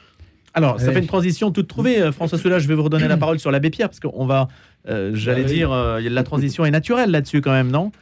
Alors, 0.52 0.80
ça 0.80 0.88
Ouais. 0.88 0.94
fait 0.94 1.00
une 1.00 1.06
transition 1.06 1.52
toute 1.52 1.68
trouvée. 1.68 2.02
Euh, 2.02 2.10
François 2.12 2.36
Soula, 2.36 2.58
je 2.58 2.66
vais 2.66 2.74
vous 2.74 2.82
redonner 2.82 3.06
la 3.06 3.16
parole 3.16 3.38
sur 3.38 3.50
l'abbé 3.52 3.70
Pierre, 3.70 3.88
parce 3.88 4.00
qu'on 4.00 4.26
va, 4.26 4.48
euh, 4.88 5.12
j'allais 5.14 5.42
Bah 5.42 5.48
oui. 5.48 5.54
dire, 5.54 5.72
euh, 5.72 6.00
la 6.00 6.22
transition 6.24 6.64
est 6.64 6.70
naturelle 6.72 7.10
là-dessus 7.12 7.40
quand 7.40 7.52
même, 7.52 7.70
non? 7.70 7.92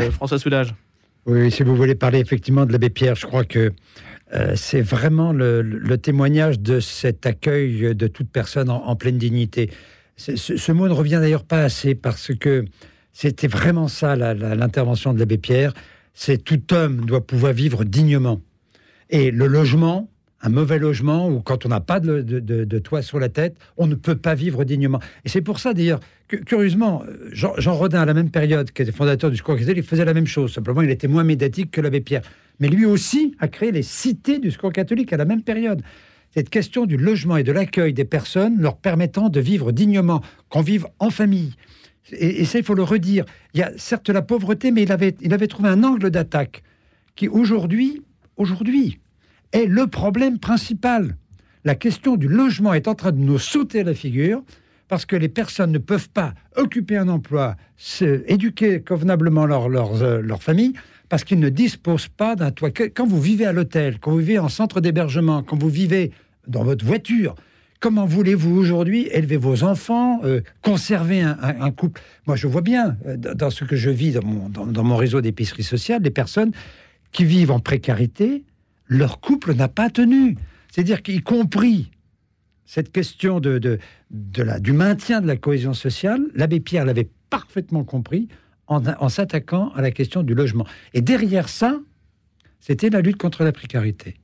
Euh, 0.00 0.10
François 0.10 0.38
Soulage. 0.40 0.74
Oui, 1.26 1.50
si 1.52 1.62
vous 1.62 1.76
voulez 1.76 1.94
parler 1.94 2.18
effectivement 2.18 2.66
de 2.66 2.72
l'abbé 2.72 2.90
Pierre, 2.90 3.14
je 3.14 3.26
crois 3.26 3.44
que 3.44 3.72
euh, 4.34 4.52
c'est 4.56 4.80
vraiment 4.82 5.32
le, 5.32 5.62
le 5.62 5.96
témoignage 5.98 6.58
de 6.58 6.80
cet 6.80 7.26
accueil 7.26 7.94
de 7.94 8.06
toute 8.08 8.28
personne 8.28 8.68
en, 8.70 8.84
en 8.84 8.96
pleine 8.96 9.16
dignité. 9.18 9.70
Ce, 10.16 10.72
mot 10.72 10.88
ne 10.88 10.92
revient 10.92 11.18
d'ailleurs 11.20 11.44
pas 11.44 11.62
assez 11.62 11.94
parce 11.94 12.32
que 12.34 12.64
c'était 13.12 13.48
vraiment 13.48 13.88
ça 13.88 14.16
l'intervention 14.16 15.12
de 15.12 15.18
l'abbé 15.18 15.38
Pierre. 15.38 15.74
C'est 16.14 16.38
tout 16.38 16.72
homme 16.72 17.04
doit 17.04 17.26
pouvoir 17.26 17.52
vivre 17.52 17.84
dignement. 17.84 18.40
Et 19.10 19.30
le 19.30 19.46
logement, 19.46 20.08
un 20.40 20.48
mauvais 20.48 20.78
logement, 20.78 21.28
ou 21.28 21.40
quand 21.40 21.66
on 21.66 21.68
n'a 21.68 21.80
pas 21.80 22.00
de, 22.00 22.78
toit 22.78 23.02
sur 23.02 23.18
la 23.18 23.28
tête, 23.28 23.56
on 23.76 23.86
ne 23.86 23.94
peut 23.94 24.16
pas 24.16 24.34
vivre 24.34 24.64
dignement. 24.64 25.00
Et 25.24 25.28
c'est 25.28 25.42
pour 25.42 25.58
ça 25.58 25.74
d'ailleurs 25.74 26.00
curieusement, 26.28 27.04
Jean, 27.32 27.54
Jean 27.58 27.74
Rodin, 27.74 28.00
à 28.00 28.06
la 28.06 28.14
même 28.14 28.30
période, 28.30 28.70
qui 28.70 28.82
était 28.82 28.92
fondateur 28.92 29.30
du 29.30 29.36
Secours 29.36 29.56
catholique, 29.56 29.78
il 29.78 29.88
faisait 29.88 30.04
la 30.04 30.14
même 30.14 30.26
chose. 30.26 30.52
Simplement, 30.52 30.82
il 30.82 30.90
était 30.90 31.08
moins 31.08 31.24
médiatique 31.24 31.70
que 31.70 31.80
l'abbé 31.80 32.00
Pierre. 32.00 32.22
Mais 32.60 32.68
lui 32.68 32.86
aussi 32.86 33.34
a 33.40 33.48
créé 33.48 33.72
les 33.72 33.82
cités 33.82 34.38
du 34.38 34.50
Secours 34.50 34.72
catholique 34.72 35.12
à 35.12 35.16
la 35.16 35.24
même 35.24 35.42
période. 35.42 35.82
Cette 36.34 36.50
question 36.50 36.84
du 36.84 36.96
logement 36.96 37.36
et 37.36 37.44
de 37.44 37.52
l'accueil 37.52 37.92
des 37.92 38.04
personnes 38.04 38.60
leur 38.60 38.76
permettant 38.76 39.28
de 39.28 39.38
vivre 39.38 39.70
dignement, 39.70 40.20
qu'on 40.48 40.62
vive 40.62 40.86
en 40.98 41.10
famille. 41.10 41.54
Et, 42.10 42.44
ça, 42.44 42.58
il 42.58 42.64
faut 42.64 42.74
le 42.74 42.82
redire. 42.82 43.24
Il 43.54 43.60
y 43.60 43.62
a 43.62 43.70
certes 43.76 44.10
la 44.10 44.20
pauvreté, 44.20 44.72
mais 44.72 44.82
il 44.82 44.90
avait, 44.90 45.14
il 45.20 45.32
avait 45.32 45.46
trouvé 45.46 45.68
un 45.68 45.84
angle 45.84 46.10
d'attaque 46.10 46.64
qui 47.14 47.28
aujourd'hui, 47.28 48.02
aujourd'hui, 48.36 48.98
est 49.52 49.66
le 49.66 49.86
problème 49.86 50.40
principal. 50.40 51.16
La 51.64 51.76
question 51.76 52.16
du 52.16 52.26
logement 52.26 52.74
est 52.74 52.88
en 52.88 52.96
train 52.96 53.12
de 53.12 53.18
nous 53.18 53.38
sauter 53.38 53.80
à 53.80 53.84
la 53.84 53.94
figure 53.94 54.42
parce 54.88 55.06
que 55.06 55.14
les 55.14 55.28
personnes 55.28 55.70
ne 55.70 55.78
peuvent 55.78 56.10
pas 56.10 56.34
occuper 56.56 56.96
un 56.96 57.08
emploi, 57.08 57.56
éduquer 58.26 58.82
convenablement 58.82 59.46
leur, 59.46 59.68
leur, 59.68 60.02
euh, 60.02 60.20
leur 60.20 60.42
famille, 60.42 60.74
parce 61.08 61.24
qu'ils 61.24 61.40
ne 61.40 61.48
disposent 61.48 62.08
pas 62.08 62.34
d'un 62.36 62.50
toit. 62.50 62.70
Quand 62.70 63.06
vous 63.06 63.20
vivez 63.20 63.46
à 63.46 63.52
l'hôtel, 63.52 63.98
quand 64.00 64.10
vous 64.10 64.18
vivez 64.18 64.38
en 64.38 64.48
centre 64.48 64.80
d'hébergement, 64.80 65.42
quand 65.42 65.56
vous 65.56 65.68
vivez 65.68 66.10
dans 66.46 66.64
votre 66.64 66.84
voiture, 66.84 67.34
comment 67.80 68.06
voulez-vous 68.06 68.56
aujourd'hui 68.56 69.08
élever 69.12 69.36
vos 69.36 69.62
enfants, 69.62 70.20
euh, 70.24 70.40
conserver 70.62 71.20
un, 71.20 71.70
couple? 71.70 72.00
Moi, 72.26 72.36
je 72.36 72.46
vois 72.46 72.62
bien, 72.62 72.96
euh, 73.06 73.16
dans 73.16 73.50
ce 73.50 73.64
que 73.64 73.76
je 73.76 73.90
vis 73.90 74.12
dans 74.12 74.84
mon, 74.84 74.96
réseau 74.96 75.20
d'épicerie 75.20 75.62
sociale, 75.62 76.00
des 76.02 76.10
personnes 76.10 76.52
qui 77.12 77.24
vivent 77.24 77.50
en 77.50 77.60
précarité, 77.60 78.44
leur 78.86 79.20
couple 79.20 79.54
n'a 79.54 79.68
pas 79.68 79.90
tenu. 79.90 80.36
C'est-à-dire 80.70 81.02
qu'y 81.02 81.20
compris 81.20 81.90
cette 82.64 82.90
question 82.90 83.38
de, 83.38 83.78
du 84.10 84.72
maintien 84.72 85.20
de 85.20 85.26
la 85.26 85.36
cohésion 85.36 85.74
sociale, 85.74 86.22
l'abbé 86.34 86.60
Pierre 86.60 86.86
l'avait 86.86 87.10
parfaitement 87.28 87.84
compris 87.84 88.28
en 88.66 89.08
s'attaquant 89.10 89.68
à 89.74 89.82
la 89.82 89.90
question 89.90 90.22
du 90.22 90.34
logement. 90.34 90.66
Et 90.94 91.02
derrière 91.02 91.50
ça, 91.50 91.78
c'était 92.60 92.88
la 92.88 93.02
lutte 93.02 93.18
contre 93.18 93.44
la 93.44 93.52
précarité. 93.52 94.16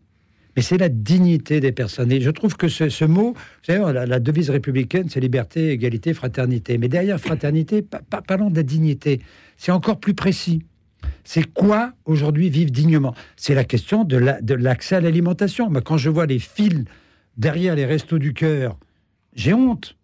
Mais 0.60 0.64
c'est 0.64 0.76
la 0.76 0.90
dignité 0.90 1.58
des 1.58 1.72
personnes. 1.72 2.12
Et 2.12 2.20
je 2.20 2.28
trouve 2.30 2.54
que 2.54 2.68
ce, 2.68 2.90
ce 2.90 3.06
mot, 3.06 3.32
vous 3.32 3.64
savez, 3.64 3.78
la, 3.94 4.04
la 4.04 4.20
devise 4.20 4.50
républicaine, 4.50 5.08
c'est 5.08 5.18
liberté, 5.18 5.70
égalité, 5.70 6.12
fraternité. 6.12 6.76
Mais 6.76 6.88
derrière 6.88 7.18
fraternité, 7.18 7.80
pa- 7.80 8.02
pa- 8.10 8.20
parlons 8.20 8.50
de 8.50 8.56
la 8.56 8.62
dignité. 8.62 9.22
C'est 9.56 9.72
encore 9.72 9.98
plus 9.98 10.12
précis. 10.12 10.62
C'est 11.24 11.50
quoi 11.50 11.94
aujourd'hui 12.04 12.50
vivre 12.50 12.70
dignement? 12.70 13.14
C'est 13.36 13.54
la 13.54 13.64
question 13.64 14.04
de 14.04 14.18
la- 14.18 14.42
de 14.42 14.52
l'accès 14.52 14.96
à 14.96 15.00
l'alimentation. 15.00 15.72
Quand 15.82 15.96
je 15.96 16.10
vois 16.10 16.26
les 16.26 16.38
fils 16.38 16.84
derrière 17.38 17.74
les 17.74 17.86
restos 17.86 18.18
du 18.18 18.34
cœur, 18.34 18.76
j'ai 19.34 19.54
honte. 19.54 19.96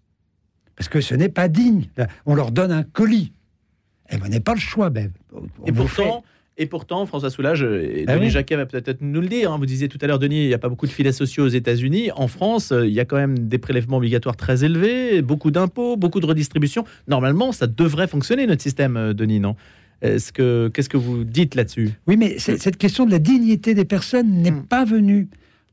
Parce 0.75 0.89
que 0.89 1.03
ce 1.03 1.15
n'est 1.15 1.29
pas 1.29 1.49
digne. 1.49 1.85
On 2.25 2.35
leur 2.35 2.51
donne 2.51 2.73
un 2.73 2.83
colis. 2.83 3.35
Et 4.09 4.17
vous 4.17 4.23
n'avez 4.29 4.41
pas 4.41 4.55
le 4.55 4.61
choix, 4.61 4.89
ben. 4.89 5.13
Et 5.67 5.73
pourtant, 5.73 6.25
et 6.59 6.67
pourtant, 6.67 7.05
François 7.07 7.29
Soulage, 7.31 7.63
euh, 7.63 7.83
et 7.83 8.05
Ah 8.07 8.15
Denis 8.15 8.27
oui. 8.27 8.31
Jacquet 8.31 8.57
va 8.57 8.65
peut-être 8.67 8.99
nous 9.03 9.21
le 9.21 9.29
dire. 9.29 9.53
hein. 9.53 9.59
Vous 9.59 9.67
disiez 9.67 9.89
tout 9.89 9.99
à 10.01 10.07
l'heure, 10.07 10.19
Denis, 10.19 10.45
il 10.45 10.49
n'y 10.49 10.55
a 10.55 10.59
pas 10.59 10.69
beaucoup 10.71 10.87
de 10.87 10.91
filets 10.93 11.13
sociaux 11.13 11.45
aux 11.45 11.49
États-Unis. 11.49 12.11
En 12.17 12.29
France, 12.29 12.73
euh, 12.73 12.87
il 12.87 12.93
y 12.95 13.01
a 13.01 13.05
quand 13.05 13.17
même 13.17 13.39
des 13.49 13.59
prélèvements 13.59 13.99
obligatoires 13.99 14.37
très 14.37 14.65
élevés, 14.65 15.21
beaucoup 15.23 15.51
d'impôts, 15.51 15.97
beaucoup 15.97 16.21
de 16.21 16.27
redistribution. 16.27 16.85
Normalement, 17.09 17.53
ça 17.53 17.67
devrait 17.67 18.09
fonctionner, 18.09 18.47
notre 18.47 18.63
système, 18.63 18.97
euh, 18.97 19.13
Denis, 19.13 19.41
non? 19.41 19.55
Est-ce 20.03 20.33
que, 20.33 20.69
Qu'est-ce 20.73 20.89
que 20.91 20.97
vous 20.99 21.25
dites 21.25 21.55
là-dessus? 21.55 21.91
Oui, 22.07 22.17
mais 22.17 22.39
c'est- 22.39 22.59
cette 22.59 22.77
question 22.77 23.07
de 23.07 23.11
la 23.11 23.19
dignité 23.19 23.75
des 23.75 23.85
personnes 23.87 24.31
n'est 24.43 24.53
pas 24.53 24.85
venue. 24.85 25.29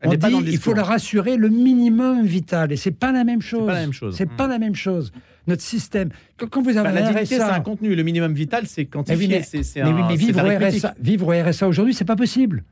On 0.06 0.10
dit 0.16 0.18
il 0.48 0.58
faut 0.58 0.74
leur 0.74 0.92
assurer 0.92 1.38
le 1.38 1.48
minimum 1.48 2.26
vital, 2.26 2.74
et 2.74 2.76
c'est 2.76 2.92
pas 2.92 3.14
la 3.14 3.24
même 3.24 3.42
chose. 3.42 3.66
pas 3.68 3.74
la 3.74 3.80
même 3.82 3.94
chose. 3.94 4.16
C'est 4.18 4.30
pas 4.30 4.48
la 4.48 4.60
même 4.60 4.76
chose. 4.76 5.14
Notre 5.48 5.62
système. 5.62 6.10
Quand, 6.38 6.62
vous 6.62 6.70
avez 6.78 6.84
Bah, 6.84 6.92
la 6.94 7.02
dignité, 7.12 7.36
c'est 7.36 7.42
un 7.42 7.60
contenu. 7.60 7.96
Le 7.96 8.04
minimum 8.04 8.34
vital, 8.34 8.64
c'est 8.66 8.82
Mais 8.84 8.86
quantifié. 8.88 9.18
oui, 9.18 9.28
mais, 9.28 9.44
c'est, 9.44 9.84
mais 9.84 9.92
mais 10.08 10.16
vivre, 10.16 10.42
au. 10.44 10.48
RSA, 10.70 10.96
vivre 11.00 11.28
au 11.28 11.32
RSA 11.50 11.68
aujourd'hui, 11.68 11.94
c'est 11.94 12.06
pas 12.06 12.16
possible. 12.16 12.64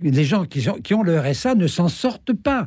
Les 0.00 0.24
gens 0.24 0.44
qui 0.44 0.66
ont, 0.68 0.74
qui 0.74 0.94
ont 0.94 1.02
le 1.02 1.18
RSA 1.20 1.54
ne 1.54 1.66
s'en 1.66 1.88
sortent 1.88 2.32
pas. 2.32 2.66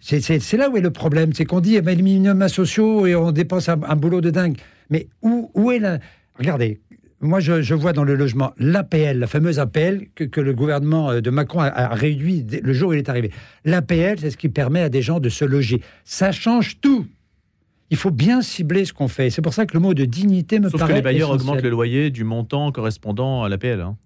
C'est- 0.00 0.52
là 0.56 0.68
où 0.68 0.76
est 0.76 0.80
le 0.82 0.90
problème. 0.90 1.32
C'est 1.32 1.44
qu'on 1.46 1.60
dit, 1.60 1.76
eh 1.76 1.80
ben, 1.80 1.96
les 1.96 2.02
minimums 2.02 2.46
sociaux 2.48 3.06
et 3.06 3.14
on 3.14 3.32
dépense 3.32 3.68
un, 3.68 3.80
un 3.82 3.96
boulot 3.96 4.20
de 4.20 4.30
dingue. 4.30 4.58
Mais 4.90 5.08
où, 5.22 5.50
où 5.54 5.70
est 5.72 5.78
la. 5.78 5.98
Regardez, 6.38 6.80
moi 7.20 7.40
je, 7.40 7.62
je 7.62 7.74
vois 7.74 7.94
dans 7.94 8.04
le 8.04 8.14
logement 8.14 8.52
l'APL, 8.58 9.18
la 9.18 9.26
fameuse 9.26 9.58
APL 9.58 10.08
que, 10.14 10.24
que 10.24 10.40
le 10.42 10.52
gouvernement 10.52 11.10
euh, 11.10 11.20
de 11.22 11.30
Macron 11.30 11.60
a, 11.60 11.68
a 11.68 11.94
réduit 11.94 12.44
le 12.62 12.72
jour 12.74 12.90
où 12.90 12.92
il 12.92 12.98
est 12.98 13.08
arrivé. 13.08 13.30
L'APL, 13.64 14.18
c'est 14.18 14.30
ce 14.30 14.36
qui 14.36 14.50
permet 14.50 14.80
à 14.82 14.90
des 14.90 15.00
gens 15.00 15.20
de 15.20 15.30
se 15.30 15.44
loger. 15.46 15.80
Ça 16.04 16.32
change 16.32 16.80
tout. 16.82 17.06
Il 17.90 17.96
faut 17.96 18.10
bien 18.10 18.40
cibler 18.42 18.84
ce 18.84 18.92
qu'on 18.92 19.08
fait. 19.08 19.30
C'est 19.30 19.42
pour 19.42 19.54
ça 19.54 19.66
que 19.66 19.74
le 19.74 19.80
mot 19.80 19.94
de 19.94 20.04
dignité 20.04 20.58
me 20.58 20.68
Sauf 20.68 20.80
paraît 20.80 20.92
que 20.92 20.96
les 20.96 21.02
bailleurs 21.02 21.28
essentiel. 21.30 21.48
augmentent 21.50 21.62
le 21.64 21.70
loyer 21.70 22.10
du 22.10 22.24
montant 22.24 22.72
correspondant 22.72 23.42
à 23.44 23.48
l'APL. 23.48 23.80
Hein. 23.80 23.96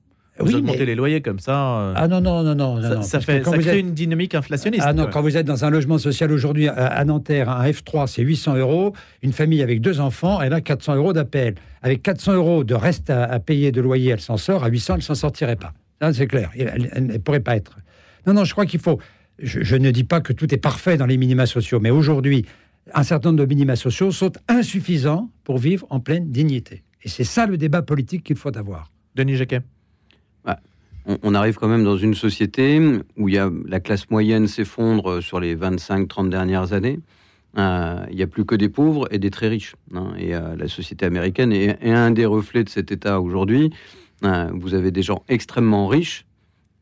Vous 0.40 0.46
Oui, 0.48 0.54
augmentez 0.56 0.78
mais- 0.80 0.84
les 0.86 0.94
loyers 0.94 1.20
comme 1.20 1.40
ça. 1.40 1.78
euh, 1.80 1.92
Ah 1.96 2.06
non, 2.06 2.20
non, 2.20 2.42
non, 2.44 2.54
non. 2.54 2.80
ça, 2.82 2.94
non, 2.96 3.02
ça 3.02 3.18
fait, 3.20 3.42
ça 3.44 3.58
crée 3.58 3.70
êtes- 3.78 3.80
une 3.80 3.92
dynamique 3.92 4.34
inflationniste. 4.36 4.84
Ah 4.86 4.92
non, 4.92 5.08
quand 5.10 5.20
vous 5.20 5.36
êtes 5.36 5.46
dans 5.46 5.64
un 5.64 5.70
logement 5.70 5.98
social 5.98 6.30
aujourd'hui 6.30 6.68
à, 6.68 6.74
à 6.74 7.04
Nanterre, 7.04 7.48
un 7.50 7.68
F3, 7.68 8.06
c'est 8.06 8.22
800 8.22 8.54
euros. 8.56 8.92
Une 9.22 9.32
famille 9.32 9.62
avec 9.62 9.80
deux 9.80 9.98
enfants, 10.00 10.40
elle 10.40 10.52
a 10.52 10.60
400 10.60 10.94
euros 10.94 11.12
d'appel. 11.12 11.54
Avec 11.82 12.02
400 12.02 12.34
euros 12.34 12.62
de 12.62 12.74
reste 12.74 13.10
à, 13.10 13.24
à 13.24 13.38
payer 13.40 13.72
de 13.72 13.80
loyer, 13.80 14.10
elle 14.12 14.20
s'en 14.20 14.36
sort. 14.36 14.62
À 14.62 14.68
800, 14.68 14.96
elle 14.96 15.02
s'en 15.02 15.16
sortirait 15.16 15.56
pas. 15.56 15.72
C'est 16.12 16.28
clair. 16.28 16.50
Elle 16.56 17.06
ne 17.06 17.18
pourrait 17.18 17.40
pas 17.40 17.56
être. 17.56 17.76
Non, 18.26 18.32
non, 18.34 18.44
je 18.44 18.52
crois 18.52 18.66
qu'il 18.66 18.80
faut 18.80 19.00
je, 19.40 19.60
je 19.62 19.76
ne 19.76 19.90
dis 19.92 20.02
pas 20.04 20.20
que 20.20 20.32
tout 20.32 20.52
est 20.52 20.58
parfait 20.58 20.96
dans 20.96 21.06
les 21.06 21.16
minima 21.16 21.46
sociaux, 21.46 21.78
mais 21.80 21.90
aujourd'hui, 21.90 22.44
un 22.94 23.02
certain 23.02 23.30
nombre 23.30 23.40
de 23.40 23.46
minima 23.46 23.76
sociaux 23.76 24.10
sont 24.10 24.32
insuffisants 24.48 25.30
pour 25.44 25.58
vivre 25.58 25.86
en 25.90 26.00
pleine 26.00 26.30
dignité. 26.30 26.82
Et 27.02 27.08
c'est 27.08 27.24
ça 27.24 27.46
le 27.46 27.56
débat 27.56 27.82
politique 27.82 28.24
qu'il 28.24 28.36
faut 28.36 28.56
avoir. 28.56 28.90
Denis 29.14 29.36
Jacquet. 29.36 29.60
on, 31.06 31.18
on 31.22 31.34
arrive 31.34 31.56
quand 31.56 31.68
même 31.68 31.84
dans 31.84 31.96
une 31.96 32.14
société 32.14 32.80
où 33.16 33.28
il 33.28 33.34
y 33.34 33.38
a, 33.38 33.50
la 33.66 33.80
classe 33.80 34.10
moyenne 34.10 34.46
s'effondre 34.46 35.22
sur 35.22 35.40
les 35.40 35.56
25-30 35.56 36.28
dernières 36.28 36.72
années. 36.72 37.00
Euh, 37.56 38.04
il 38.10 38.16
n'y 38.16 38.22
a 38.22 38.26
plus 38.26 38.44
que 38.44 38.54
des 38.54 38.68
pauvres 38.68 39.08
et 39.10 39.18
des 39.18 39.30
très 39.30 39.48
riches. 39.48 39.74
hein. 39.94 40.12
et 40.18 40.34
euh, 40.34 40.54
la 40.56 40.68
société 40.68 41.06
américaine 41.06 41.52
est, 41.52 41.78
est 41.80 41.90
un 41.90 42.10
des 42.10 42.26
reflets 42.26 42.62
de 42.62 42.68
cet 42.68 42.92
état 42.92 43.20
aujourd'hui. 43.20 43.70
Euh, 44.24 44.50
vous 44.52 44.74
avez 44.74 44.90
des 44.90 45.02
gens 45.02 45.22
extrêmement 45.28 45.86
riches 45.86 46.26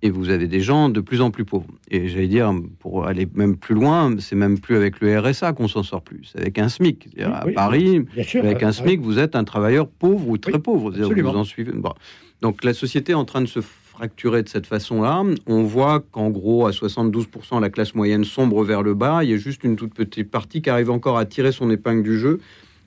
et 0.07 0.11
vous 0.11 0.31
avez 0.31 0.47
des 0.47 0.61
gens 0.61 0.89
de 0.89 1.01
plus 1.01 1.21
en 1.21 1.31
plus 1.31 1.45
pauvres. 1.45 1.67
Et 1.91 2.09
j'allais 2.09 2.29
dire, 2.29 2.53
pour 2.79 3.07
aller 3.07 3.29
même 3.35 3.57
plus 3.57 3.75
loin, 3.75 4.15
c'est 4.19 4.37
même 4.37 4.59
plus 4.59 4.77
avec 4.77 5.01
le 5.01 5.19
RSA 5.19 5.53
qu'on 5.53 5.69
s'en 5.69 5.83
sort 5.83 6.03
plus, 6.03 6.31
c'est 6.33 6.41
avec 6.41 6.59
un 6.59 6.69
SMIC. 6.69 7.09
Oui, 7.17 7.23
à 7.25 7.45
oui, 7.47 7.53
Paris, 7.53 8.07
sûr, 8.23 8.45
avec 8.45 8.63
un 8.63 8.73
SMIC, 8.73 9.01
vous 9.01 9.19
êtes 9.19 9.37
un 9.37 9.45
travailleur 9.45 9.89
pauvre 9.89 10.29
ou 10.29 10.39
très 10.39 10.59
pauvre. 10.59 10.91
Vous 10.91 11.37
en 11.37 11.45
suivez. 11.45 11.73
Bon. 11.73 11.93
Donc 12.41 12.65
la 12.65 12.75
société 12.75 13.13
est 13.13 13.17
en 13.17 13.25
train 13.25 13.41
de 13.41 13.47
se 13.47 13.61
fracturer 13.61 14.43
de 14.43 14.49
cette 14.49 14.67
façon-là. 14.67 15.23
On 15.47 15.63
voit 15.63 16.05
qu'en 16.13 16.31
gros, 16.31 16.67
à 16.67 16.71
72%, 16.71 17.61
la 17.61 17.71
classe 17.71 17.95
moyenne 17.95 18.25
sombre 18.25 18.63
vers 18.63 18.83
le 18.83 18.95
bas. 18.95 19.25
Il 19.25 19.31
y 19.31 19.35
a 19.35 19.39
juste 19.39 19.65
une 19.65 19.77
toute 19.77 19.95
petite 19.95 20.31
partie 20.31 20.63
qui 20.63 20.71
arrive 20.71 20.91
encore 20.91 21.19
à 21.19 21.25
tirer 21.25 21.53
son 21.53 21.71
épingle 21.71 22.03
du 22.03 22.19
jeu. 22.19 22.41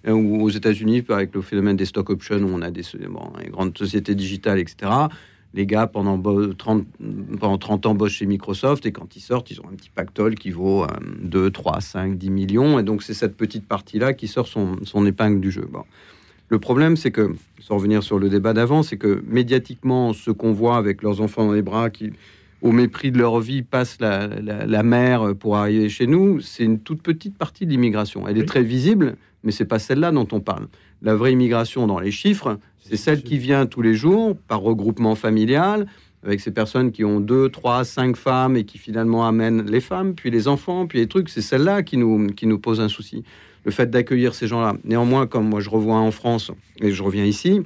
Euh, 0.07 0.13
Ou 0.13 0.41
aux 0.41 0.49
États-Unis, 0.49 1.03
avec 1.09 1.35
le 1.35 1.41
phénomène 1.41 1.75
des 1.75 1.85
stock 1.85 2.09
options, 2.09 2.37
où 2.37 2.49
on 2.53 2.61
a 2.61 2.71
des 2.71 2.83
bon, 3.09 3.33
les 3.43 3.49
grandes 3.49 3.77
sociétés 3.77 4.15
digitales, 4.15 4.59
etc. 4.59 4.91
Les 5.55 5.65
gars, 5.65 5.87
pendant 5.87 6.17
bo- 6.17 6.53
30, 6.53 6.85
pendant 7.39 7.57
30 7.57 7.85
ans, 7.87 7.95
bossent 7.95 8.11
chez 8.11 8.25
Microsoft 8.27 8.85
et 8.85 8.91
quand 8.91 9.15
ils 9.15 9.19
sortent, 9.21 9.49
ils 9.49 9.59
ont 9.61 9.65
un 9.71 9.75
petit 9.75 9.89
pactole 9.89 10.35
qui 10.35 10.51
vaut 10.51 10.83
euh, 10.83 10.87
2, 11.23 11.49
3, 11.49 11.81
5, 11.81 12.17
10 12.17 12.29
millions. 12.29 12.77
Et 12.79 12.83
donc, 12.83 13.01
c'est 13.01 13.15
cette 13.15 13.35
petite 13.35 13.67
partie-là 13.67 14.13
qui 14.13 14.27
sort 14.27 14.47
son, 14.47 14.75
son 14.83 15.05
épingle 15.07 15.39
du 15.41 15.49
jeu. 15.49 15.67
Bon. 15.71 15.83
Le 16.49 16.59
problème, 16.59 16.97
c'est 16.97 17.11
que, 17.11 17.33
sans 17.59 17.75
revenir 17.75 18.03
sur 18.03 18.19
le 18.19 18.29
débat 18.29 18.53
d'avant, 18.53 18.83
c'est 18.83 18.97
que 18.97 19.23
médiatiquement, 19.27 20.13
ceux 20.13 20.33
qu'on 20.33 20.51
voit 20.53 20.77
avec 20.77 21.01
leurs 21.01 21.21
enfants 21.21 21.45
dans 21.47 21.53
les 21.53 21.61
bras, 21.63 21.89
qui, 21.89 22.11
au 22.61 22.71
mépris 22.71 23.11
de 23.11 23.17
leur 23.17 23.39
vie, 23.39 23.61
passent 23.63 23.97
la, 23.99 24.27
la- 24.27 24.65
la 24.67 24.83
mer 24.83 25.33
pour 25.39 25.57
arriver 25.57 25.89
chez 25.89 26.05
nous, 26.07 26.41
c'est 26.41 26.63
une 26.63 26.79
toute 26.79 27.01
petite 27.01 27.37
partie 27.37 27.65
de 27.65 27.71
l'immigration. 27.71 28.27
Elle 28.27 28.37
est 28.37 28.45
très 28.47 28.63
visible, 28.63 29.15
mais 29.43 29.51
c'est 29.51 29.65
pas 29.65 29.79
celle-là 29.79 30.11
dont 30.11 30.27
on 30.31 30.39
parle. 30.41 30.67
La 31.01 31.15
vraie 31.15 31.31
immigration 31.33 31.87
dans 31.87 31.99
les 31.99 32.11
chiffres, 32.11 32.59
c'est 32.79 32.97
celle 32.97 33.23
qui 33.23 33.37
vient 33.37 33.65
tous 33.65 33.81
les 33.81 33.93
jours 33.93 34.35
par 34.47 34.61
regroupement 34.61 35.15
familial, 35.15 35.87
avec 36.23 36.39
ces 36.39 36.51
personnes 36.51 36.91
qui 36.91 37.05
ont 37.05 37.19
deux, 37.19 37.49
trois, 37.49 37.83
cinq 37.85 38.17
femmes 38.17 38.57
et 38.57 38.65
qui 38.65 38.77
finalement 38.77 39.25
amènent 39.25 39.65
les 39.69 39.79
femmes, 39.79 40.15
puis 40.15 40.31
les 40.31 40.47
enfants, 40.47 40.87
puis 40.87 40.99
les 40.99 41.07
trucs. 41.07 41.29
C'est 41.29 41.41
celle-là 41.41 41.83
qui 41.83 41.97
nous, 41.97 42.27
qui 42.27 42.45
nous 42.45 42.59
pose 42.59 42.81
un 42.81 42.89
souci. 42.89 43.23
Le 43.63 43.71
fait 43.71 43.89
d'accueillir 43.89 44.33
ces 44.35 44.47
gens-là. 44.47 44.73
Néanmoins, 44.83 45.27
comme 45.27 45.47
moi 45.47 45.59
je 45.59 45.69
revois 45.69 45.97
en 45.97 46.11
France 46.11 46.51
et 46.81 46.91
je 46.91 47.03
reviens 47.03 47.25
ici, 47.25 47.61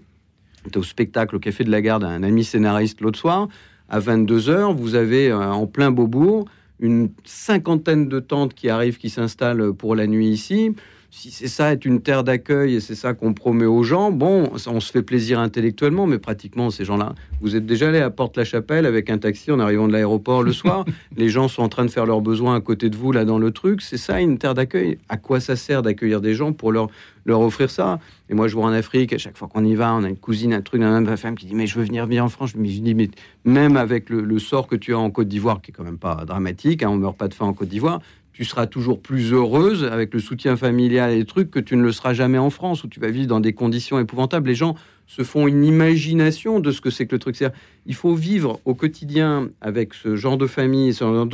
j'étais 0.63 0.77
au 0.77 0.83
spectacle 0.83 1.35
au 1.35 1.39
Café 1.39 1.63
de 1.63 1.71
la 1.71 1.81
Gare 1.81 1.99
d'un 1.99 2.23
ami 2.23 2.43
scénariste 2.43 3.01
l'autre 3.01 3.19
soir. 3.19 3.47
À 3.89 3.99
22h, 3.99 4.75
vous 4.75 4.95
avez 4.95 5.29
euh, 5.29 5.51
en 5.51 5.67
plein 5.67 5.91
Beaubourg 5.91 6.45
une 6.79 7.11
cinquantaine 7.23 8.09
de 8.09 8.19
tentes 8.19 8.53
qui 8.53 8.69
arrivent, 8.69 8.97
qui 8.97 9.09
s'installent 9.09 9.73
pour 9.73 9.95
la 9.95 10.07
nuit 10.07 10.27
ici. 10.27 10.75
Si 11.15 11.29
c'est 11.29 11.47
ça, 11.47 11.71
être 11.71 11.85
une 11.85 12.01
terre 12.01 12.23
d'accueil 12.23 12.73
et 12.73 12.79
c'est 12.79 12.95
ça 12.95 13.13
qu'on 13.13 13.35
promet 13.35 13.67
aux 13.67 13.83
gens, 13.83 14.11
bon, 14.11 14.49
on 14.65 14.79
se 14.79 14.91
fait 14.91 15.03
plaisir 15.03 15.39
intellectuellement, 15.39 16.07
mais 16.07 16.17
pratiquement, 16.17 16.71
ces 16.71 16.85
gens-là, 16.85 17.13
vous 17.39 17.55
êtes 17.55 17.67
déjà 17.67 17.89
allé 17.89 17.99
à 17.99 18.09
Porte-la-Chapelle 18.09 18.87
avec 18.87 19.11
un 19.11 19.19
taxi 19.19 19.51
en 19.51 19.59
arrivant 19.59 19.87
de 19.87 19.93
l'aéroport 19.93 20.41
le 20.41 20.51
soir. 20.51 20.85
Les 21.15 21.29
gens 21.29 21.47
sont 21.47 21.61
en 21.61 21.69
train 21.69 21.85
de 21.85 21.91
faire 21.91 22.07
leurs 22.07 22.21
besoins 22.21 22.55
à 22.55 22.61
côté 22.61 22.89
de 22.89 22.97
vous, 22.97 23.11
là, 23.11 23.25
dans 23.25 23.37
le 23.37 23.51
truc. 23.51 23.83
C'est 23.83 23.97
ça, 23.97 24.19
une 24.19 24.39
terre 24.39 24.55
d'accueil. 24.55 24.97
À 25.07 25.17
quoi 25.17 25.39
ça 25.39 25.55
sert 25.55 25.83
d'accueillir 25.83 26.19
des 26.19 26.33
gens 26.33 26.51
pour 26.51 26.71
leur, 26.71 26.89
leur 27.25 27.41
offrir 27.41 27.69
ça? 27.69 27.99
Et 28.29 28.33
moi, 28.33 28.47
je 28.47 28.55
vois 28.55 28.65
en 28.65 28.73
Afrique, 28.73 29.13
à 29.13 29.19
chaque 29.19 29.37
fois 29.37 29.47
qu'on 29.47 29.63
y 29.63 29.75
va, 29.75 29.93
on 29.93 30.03
a 30.03 30.09
une 30.09 30.17
cousine, 30.17 30.51
un 30.51 30.61
truc, 30.61 30.81
un 30.81 30.99
ma 31.01 31.15
femme 31.15 31.35
qui 31.35 31.45
dit 31.45 31.53
Mais 31.53 31.67
je 31.67 31.77
veux 31.77 31.85
venir 31.85 32.07
vivre 32.07 32.25
en 32.25 32.29
France. 32.29 32.55
Mais 32.55 32.69
je 32.69 32.81
dis 32.81 32.95
Mais 32.95 33.09
même 33.45 33.77
avec 33.77 34.09
le, 34.09 34.21
le 34.21 34.39
sort 34.39 34.65
que 34.65 34.75
tu 34.75 34.95
as 34.95 34.99
en 34.99 35.11
Côte 35.11 35.27
d'Ivoire, 35.27 35.61
qui 35.61 35.69
est 35.69 35.73
quand 35.75 35.83
même 35.83 35.99
pas 35.99 36.25
dramatique, 36.25 36.81
hein, 36.81 36.89
on 36.89 36.95
meurt 36.95 37.15
pas 37.15 37.27
de 37.27 37.35
faim 37.35 37.45
en 37.45 37.53
Côte 37.53 37.69
d'Ivoire, 37.69 38.01
tu 38.33 38.45
seras 38.45 38.65
toujours 38.65 38.99
plus 38.99 39.31
heureuse 39.31 39.83
avec 39.83 40.13
le 40.13 40.19
soutien 40.19 40.57
familial 40.57 41.11
et 41.11 41.17
les 41.17 41.25
trucs 41.25 41.51
que 41.51 41.59
tu 41.59 41.75
ne 41.75 41.83
le 41.83 41.91
seras 41.91 42.13
jamais 42.13 42.39
en 42.39 42.49
France, 42.49 42.83
où 42.83 42.87
tu 42.87 42.99
vas 42.99 43.11
vivre 43.11 43.27
dans 43.27 43.39
des 43.39 43.53
conditions 43.53 43.99
épouvantables. 43.99 44.49
Les 44.49 44.55
gens 44.55 44.75
se 45.05 45.23
font 45.23 45.47
une 45.47 45.63
imagination 45.63 46.59
de 46.59 46.71
ce 46.71 46.81
que 46.81 46.89
c'est 46.89 47.05
que 47.05 47.15
le 47.15 47.19
truc. 47.19 47.37
Il 47.85 47.95
faut 47.95 48.15
vivre 48.15 48.59
au 48.65 48.73
quotidien 48.73 49.49
avec 49.61 49.93
ce 49.93 50.15
genre 50.15 50.37
de 50.37 50.47
famille, 50.47 50.93
ce 50.93 51.03
genre. 51.03 51.27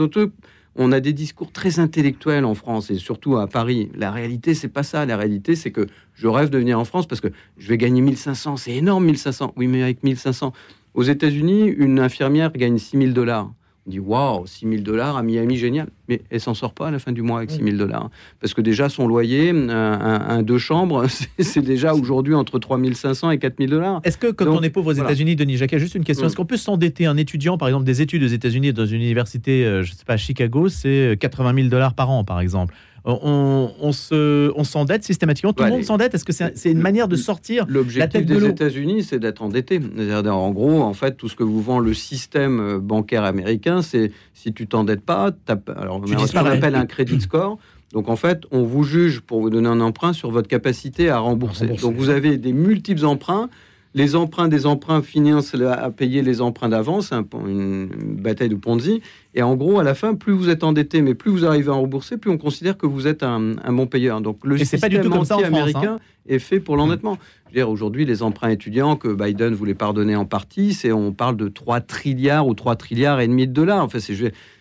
On 0.75 0.91
a 0.91 0.99
des 0.99 1.13
discours 1.13 1.51
très 1.51 1.79
intellectuels 1.79 2.45
en 2.45 2.53
France 2.53 2.91
et 2.91 2.95
surtout 2.95 3.37
à 3.37 3.47
Paris. 3.47 3.89
La 3.95 4.11
réalité, 4.11 4.53
c'est 4.53 4.67
pas 4.67 4.83
ça. 4.83 5.05
La 5.05 5.17
réalité, 5.17 5.55
c'est 5.55 5.71
que 5.71 5.87
je 6.13 6.27
rêve 6.27 6.49
de 6.49 6.57
venir 6.57 6.79
en 6.79 6.85
France 6.85 7.07
parce 7.07 7.21
que 7.21 7.29
je 7.57 7.67
vais 7.67 7.77
gagner 7.77 8.01
1500. 8.01 8.57
C'est 8.57 8.75
énorme, 8.75 9.05
1500. 9.05 9.53
Oui, 9.57 9.67
mais 9.67 9.83
avec 9.83 10.03
1500. 10.03 10.53
Aux 10.93 11.03
États-Unis, 11.03 11.67
une 11.67 11.99
infirmière 11.99 12.51
gagne 12.51 12.77
6000 12.77 13.13
dollars. 13.13 13.51
On 13.89 13.91
dit 13.91 13.99
waouh, 13.99 14.45
6 14.45 14.69
000 14.69 14.81
dollars 14.83 15.17
à 15.17 15.23
Miami, 15.23 15.57
génial. 15.57 15.87
Mais 16.07 16.21
elle 16.29 16.39
s'en 16.39 16.53
sort 16.53 16.73
pas 16.75 16.89
à 16.89 16.91
la 16.91 16.99
fin 16.99 17.11
du 17.11 17.23
mois 17.23 17.39
avec 17.39 17.49
6 17.49 17.63
000 17.63 17.75
dollars. 17.75 18.11
Parce 18.39 18.53
que 18.53 18.61
déjà, 18.61 18.87
son 18.87 19.07
loyer, 19.07 19.49
un, 19.49 19.67
un- 19.69 20.29
un 20.29 20.43
deux 20.43 20.59
chambres, 20.59 21.07
c'est- 21.39 21.59
déjà 21.63 21.95
aujourd'hui 21.95 22.35
entre 22.35 22.59
3 22.59 22.77
500 22.93 23.31
et 23.31 23.39
4 23.39 23.55
000 23.57 23.71
dollars. 23.71 23.99
Est-ce 24.03 24.19
que 24.19 24.27
quand 24.31 24.45
Donc, 24.45 24.59
on 24.59 24.61
est 24.63 24.69
pauvre 24.69 24.91
aux 24.91 24.93
voilà. 24.93 25.09
États-Unis, 25.09 25.35
Denis 25.35 25.57
Jacquet, 25.57 25.79
juste 25.79 25.95
une 25.95 26.03
question, 26.03 26.25
Mm. 26.25 26.27
est-ce 26.27 26.35
qu'on 26.35 26.45
peut 26.45 26.55
s'endetter 26.57 27.07
un 27.07 27.17
étudiant, 27.17 27.57
par 27.57 27.67
exemple, 27.67 27.85
des 27.85 28.03
études 28.03 28.21
aux 28.21 28.27
États-Unis 28.27 28.73
dans 28.73 28.85
une 28.85 29.01
université, 29.01 29.65
euh, 29.65 29.81
je 29.81 29.93
sais 29.93 30.05
pas, 30.05 30.13
à 30.13 30.17
Chicago, 30.17 30.69
c'est 30.69 31.13
euh, 31.13 31.15
80 31.15 31.55
000 31.55 31.67
dollars 31.69 31.95
par 31.95 32.11
an, 32.11 32.23
par 32.23 32.41
exemple 32.41 32.75
on, 33.05 33.71
on 33.79 33.91
se, 33.91 34.51
on 34.55 34.63
s'endette 34.63 35.03
systématiquement. 35.03 35.53
Tout 35.53 35.63
Ouais, 35.63 35.69
le 35.69 35.75
monde 35.75 35.85
s'endette. 35.85 36.13
Est-ce 36.13 36.25
que 36.25 36.33
c'est 36.33 36.57
c'est 36.57 36.71
une 36.71 36.79
manière 36.81 37.07
de 37.07 37.15
sortir 37.15 37.65
la 37.67 37.73
L'objectif 37.73 38.11
tête 38.11 38.25
de 38.25 38.39
des 38.39 38.45
États-Unis, 38.47 39.03
c'est 39.03 39.19
d'être 39.19 39.41
endetté. 39.41 39.79
En 40.27 40.51
gros, 40.51 40.81
en 40.81 40.93
fait, 40.93 41.17
tout 41.17 41.29
ce 41.29 41.35
que 41.35 41.43
vous 41.43 41.61
vend 41.61 41.79
le 41.79 41.93
système 41.93 42.59
euh, 42.59 42.79
bancaire 42.79 43.23
américain, 43.23 43.81
c'est 43.81 44.11
si 44.33 44.53
tu 44.53 44.67
t'endettes 44.67 45.01
pas, 45.01 45.31
alors 45.75 46.01
Tu 46.05 46.15
on 46.15 46.45
appelle 46.45 46.75
un 46.75 46.85
credit 46.85 47.21
score. 47.21 47.57
Donc 47.93 48.07
en 48.07 48.15
fait, 48.15 48.43
on 48.51 48.63
vous 48.63 48.83
juge 48.83 49.21
pour 49.21 49.41
vous 49.41 49.49
donner 49.49 49.67
un 49.67 49.81
emprunt 49.81 50.13
sur 50.13 50.29
votre 50.29 50.47
capacité 50.47 51.09
à 51.09 51.19
rembourser. 51.19 51.65
rembourser. 51.65 51.81
Donc 51.81 51.95
vous 51.95 52.09
avez 52.09 52.37
des 52.37 52.53
multiples 52.53 53.05
emprunts. 53.05 53.49
Les 53.95 54.15
emprunts 54.15 54.47
des 54.47 54.67
emprunts 54.67 55.01
finissent 55.01 55.55
à 55.55 55.89
payer 55.89 56.21
les 56.21 56.41
emprunts 56.41 56.69
d'avance, 56.69 57.11
peu 57.29 57.37
une 57.49 57.87
bataille 58.21 58.49
de 58.49 58.55
Ponzi. 58.55 59.01
Et 59.33 59.41
en 59.41 59.55
gros, 59.55 59.79
à 59.79 59.83
la 59.83 59.95
fin, 59.95 60.13
plus 60.13 60.33
vous 60.33 60.49
êtes 60.49 60.63
endetté, 60.63 61.01
mais 61.01 61.15
plus 61.15 61.31
vous 61.31 61.43
arrivez 61.45 61.69
à 61.69 61.73
rembourser, 61.73 62.17
plus 62.17 62.29
on 62.29 62.37
considère 62.37 62.77
que 62.77 62.85
vous 62.85 63.07
êtes 63.07 63.23
un, 63.23 63.53
un 63.63 63.73
bon 63.73 63.87
payeur. 63.87 64.21
Donc 64.21 64.45
le 64.45 64.61
Et 64.61 64.65
c'est 64.65 64.77
pas 64.79 64.89
du 64.89 64.95
système 64.95 65.11
tout 65.11 65.17
comme 65.17 65.25
ça 65.25 65.37
en 65.37 65.39
France, 65.39 65.51
anti-américain 65.53 65.93
hein. 65.95 65.99
est 66.27 66.37
fait 66.39 66.59
pour 66.59 66.77
l'endettement. 66.77 67.17
Je 67.45 67.49
veux 67.49 67.55
dire, 67.61 67.69
aujourd'hui, 67.71 68.05
les 68.05 68.21
emprunts 68.21 68.49
étudiants 68.49 68.95
que 68.95 69.07
Biden 69.07 69.55
voulait 69.55 69.73
pardonner 69.73 70.15
en 70.15 70.25
partie, 70.25 70.73
c'est 70.73 70.91
on 70.91 71.11
parle 71.11 71.35
de 71.35 71.47
3 71.47 71.81
trilliards 71.81 72.47
ou 72.47 72.53
3 72.53 72.75
trilliards 72.75 73.21
et 73.21 73.27
demi 73.27 73.47
de 73.47 73.53
dollars. 73.53 73.83
Enfin, 73.83 73.97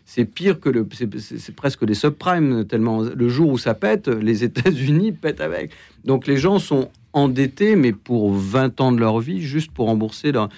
c'est 0.07 0.25
pire 0.25 0.59
que 0.59 0.71
le, 0.71 0.89
c'est- 1.19 1.55
presque 1.55 1.85
des 1.85 1.93
subprimes 1.93 2.65
tellement 2.65 3.03
le 3.03 3.29
jour 3.29 3.51
où 3.51 3.59
ça 3.59 3.75
pète, 3.75 4.09
les 4.09 4.43
États-Unis 4.43 5.13
pètent 5.13 5.43
avec. 5.43 5.71
Donc 6.07 6.27
les 6.27 6.39
gens 6.39 6.59
sont 6.59 6.89
endettés, 7.13 7.77
mais 7.77 7.93
pour 7.93 8.33
20 8.33 8.81
ans 8.81 8.93
de 8.93 8.99
leur 9.01 9.19
vie, 9.21 9.41
juste 9.41 9.71
pour 9.73 9.87
rembourser 9.87 10.33
leur. 10.33 10.49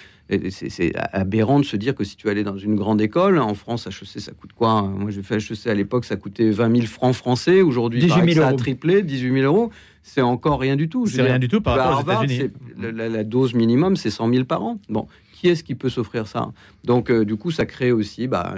C'est 0.49 0.93
aberrant 1.11 1.59
de 1.59 1.65
se 1.65 1.75
dire 1.75 1.93
que 1.93 2.05
si 2.05 2.15
tu 2.15 2.29
allais 2.29 2.43
dans 2.45 2.55
une 2.57 2.75
grande 2.77 3.01
école, 3.01 3.37
en 3.37 3.53
France, 3.53 3.87
HEC, 3.87 4.21
ça 4.21 4.31
coûte 4.31 4.51
quoi 4.55 4.69
hein? 4.71 4.87
Moi, 4.97 5.11
j'ai 5.11 5.23
fait 5.23 5.35
HEC 5.37 5.67
à 5.67 5.73
l'époque, 5.73 6.05
ça 6.05 6.15
coûtait 6.15 6.49
20 6.51 6.73
000 6.73 6.87
francs 6.87 7.13
français. 7.15 7.61
Aujourd'hui, 7.61 7.99
18 7.99 8.33
000 8.35 8.45
ça 8.45 8.47
a 8.47 8.53
triplé, 8.53 9.03
18 9.03 9.33
000 9.41 9.45
euros. 9.53 9.71
C'est 10.03 10.21
encore 10.21 10.61
rien 10.61 10.77
du 10.77 10.87
tout. 10.87 11.05
C'est 11.05 11.21
rien 11.21 11.31
dire, 11.31 11.39
du 11.39 11.47
tout 11.49 11.59
par 11.59 11.75
vas 11.75 11.81
à 11.83 11.85
rapport 11.95 12.07
aux 12.07 12.09
Harvard, 12.11 12.23
États-Unis. 12.23 12.49
La, 12.79 12.91
la- 12.93 13.09
la 13.09 13.23
dose 13.25 13.53
minimum, 13.53 13.97
c'est 13.97 14.09
100 14.09 14.31
000 14.31 14.45
par 14.45 14.63
an. 14.63 14.79
Bon, 14.87 15.05
qui 15.41 15.47
est-ce 15.47 15.63
qui 15.63 15.73
peut 15.73 15.89
s'offrir 15.89 16.27
ça 16.27 16.51
Donc, 16.83 17.09
euh, 17.09 17.25
du 17.25 17.35
coup, 17.35 17.49
ça 17.49 17.65
crée 17.65 17.91
aussi, 17.91 18.27
bah, 18.27 18.53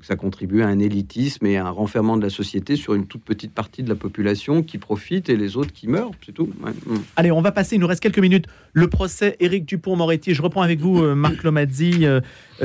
ça 0.00 0.14
contribue 0.14 0.62
à 0.62 0.68
un 0.68 0.78
élitisme 0.78 1.44
et 1.44 1.56
à 1.56 1.66
un 1.66 1.70
renfermement 1.70 2.16
de 2.16 2.22
la 2.22 2.30
société 2.30 2.76
sur 2.76 2.94
une 2.94 3.06
toute 3.06 3.24
petite 3.24 3.52
partie 3.52 3.82
de 3.82 3.88
la 3.88 3.96
population 3.96 4.62
qui 4.62 4.78
profite 4.78 5.28
et 5.28 5.36
les 5.36 5.56
autres 5.56 5.72
qui 5.72 5.88
meurent, 5.88 6.12
c'est 6.24 6.30
tout. 6.30 6.48
Ouais. 6.62 6.70
Mm. 6.86 6.98
Allez, 7.16 7.32
on 7.32 7.40
va 7.40 7.50
passer, 7.50 7.74
il 7.74 7.80
nous 7.80 7.88
reste 7.88 8.00
quelques 8.00 8.20
minutes. 8.20 8.46
Le 8.72 8.86
procès 8.86 9.36
Éric 9.40 9.64
Dupont-Moretti. 9.64 10.32
Je 10.32 10.40
reprends 10.40 10.62
avec 10.62 10.78
vous, 10.78 11.02
euh, 11.02 11.16
Marc 11.16 11.42
Lomazzi. 11.42 12.06
Euh, 12.06 12.20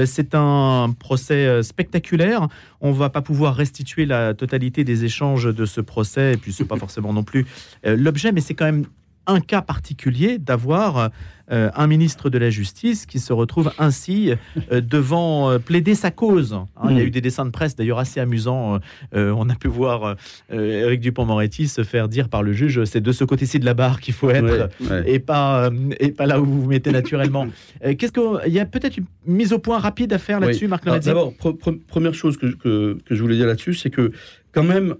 C'est 0.05 0.36
un 0.36 0.93
procès 0.99 1.63
spectaculaire. 1.63 2.47
On 2.82 2.91
va 2.91 3.09
pas 3.09 3.24
pouvoir 3.24 3.55
restituer 3.55 4.05
la 4.05 4.36
totalité 4.36 4.84
des 4.84 5.05
échanges 5.05 5.45
de 5.45 5.66
ce 5.66 5.82
procès, 5.82 6.34
et 6.34 6.38
puis 6.38 6.53
c'est 6.53 6.66
pas 6.66 6.76
forcément 6.86 7.13
non 7.13 7.24
plus 7.24 7.47
l'objet, 7.84 8.32
mais 8.32 8.41
c'est 8.41 8.53
quand 8.53 8.66
même 8.66 8.86
un 9.28 9.39
cas 9.39 9.61
particulier 9.61 10.38
d'avoir 10.38 11.09
euh, 11.51 11.69
un 11.76 11.86
ministre 11.86 12.32
de 12.32 12.39
la 12.39 12.49
Justice 12.49 13.05
qui 13.05 13.19
se 13.19 13.32
retrouve 13.32 13.71
ainsi 13.78 14.32
euh, 14.71 14.82
devant 14.82 15.51
euh, 15.51 15.59
plaider 15.59 15.93
sa 15.93 16.09
cause. 16.09 16.53
Hein, 16.53 16.67
Il 16.89 16.97
y 16.97 16.99
a 16.99 17.03
Mm. 17.03 17.07
eu 17.07 17.11
des 17.11 17.21
dessins 17.21 17.45
de 17.45 17.51
presse 17.51 17.76
d'ailleurs 17.76 17.99
assez 17.99 18.19
amusants. 18.19 18.80
On 19.13 19.49
a 19.49 19.55
pu 19.55 19.67
voir 19.67 20.15
Éric 20.51 21.01
Dupont-Moretti 21.01 21.67
se 21.67 21.84
faire 21.84 22.07
dire 22.09 22.30
par 22.30 22.41
le 22.41 22.51
juge 22.53 22.84
c'est 22.86 23.01
de 23.01 23.11
ce 23.11 23.23
côté-ci 23.23 23.59
de 23.59 23.65
la 23.65 23.73
barre 23.76 23.99
qu'il 24.01 24.13
faut 24.15 24.30
être 24.32 24.69
Ouais, 24.82 24.89
ouais. 24.89 25.03
et 25.13 25.19
pas 25.19 25.69
et 25.99 26.11
pas 26.11 26.26
là 26.26 26.41
où 26.41 26.45
vous 26.45 26.61
vous 26.63 26.67
mettez 26.69 26.91
naturellement. 26.91 27.47
Qu'est-ce 27.97 28.11
que 28.11 28.47
il 28.47 28.53
y 28.53 28.59
a 28.59 28.65
peut-être 28.65 28.97
une 28.97 29.05
mise 29.28 29.53
au 29.53 29.59
point 29.59 29.78
rapide 29.78 30.13
à 30.13 30.17
faire 30.17 30.39
là-dessus, 30.39 30.65
Oui. 30.65 30.69
Marc 30.69 30.86
D'abord, 30.86 31.32
pre- 31.34 31.57
pre- 31.57 31.80
première 31.88 32.13
chose 32.15 32.38
que, 32.38 32.47
que, 32.47 32.97
que 33.05 33.13
je 33.15 33.21
voulais 33.21 33.36
dire 33.36 33.45
là-dessus, 33.47 33.76
c'est 33.76 33.89
que 33.91 34.11
quand 34.51 34.63
même, 34.63 34.95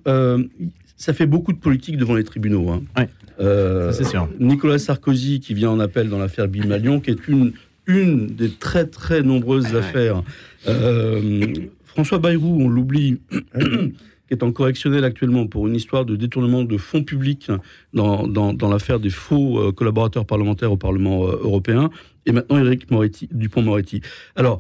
ça 0.98 1.14
fait 1.14 1.26
beaucoup 1.26 1.54
de 1.54 1.58
politique 1.58 1.98
devant 1.98 2.16
les 2.16 2.24
tribunaux. 2.24 2.70
hein. 2.70 2.82
Ouais. 2.98 3.10
Euh, 3.40 3.92
c'est 3.92 4.06
sûr. 4.06 4.30
Nicolas 4.40 4.80
Sarkozy 4.80 5.40
qui 5.42 5.54
vient 5.54 5.70
en 5.70 5.80
appel 5.80 6.10
dans 6.10 6.20
l'affaire 6.20 6.48
Bimalion, 6.48 7.02
qui 7.02 7.12
est 7.12 7.28
une, 7.28 7.52
une 7.86 8.28
des 8.28 8.50
très 8.50 8.86
très 8.86 9.22
nombreuses 9.22 9.76
affaires. 9.76 10.24
Euh, 10.68 11.48
François 11.84 12.20
Bayrou, 12.20 12.62
on 12.62 12.70
l'oublie, 12.70 13.20
qui 13.54 14.32
est 14.32 14.42
en 14.42 14.52
correctionnel 14.52 15.04
actuellement 15.04 15.48
pour 15.48 15.68
une 15.68 15.76
histoire 15.76 16.06
de 16.06 16.16
détournement 16.16 16.64
de 16.64 16.78
fonds 16.78 17.04
publics 17.04 17.52
dans, 17.94 18.26
dans, 18.28 18.54
dans 18.54 18.70
l'affaire 18.70 19.00
des 19.00 19.10
faux 19.10 19.60
euh, 19.60 19.72
collaborateurs 19.72 20.26
parlementaires 20.26 20.72
au 20.72 20.78
Parlement 20.78 21.26
européen, 21.26 21.90
et 22.26 22.32
maintenant 22.32 22.58
Éric 22.58 22.90
Moretti, 22.90 23.30
Dupont-Moretti. 23.32 24.02
Alors, 24.36 24.60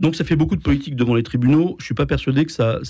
donc 0.00 0.16
ça 0.16 0.24
fait 0.24 0.36
beaucoup 0.36 0.56
de 0.56 0.62
politique 0.62 0.96
devant 0.96 1.14
les 1.14 1.22
tribunaux. 1.22 1.76
Je 1.78 1.84
suis 1.84 1.94
pas 1.94 2.06
persuadé 2.06 2.44
que 2.44 2.52
ça, 2.52 2.80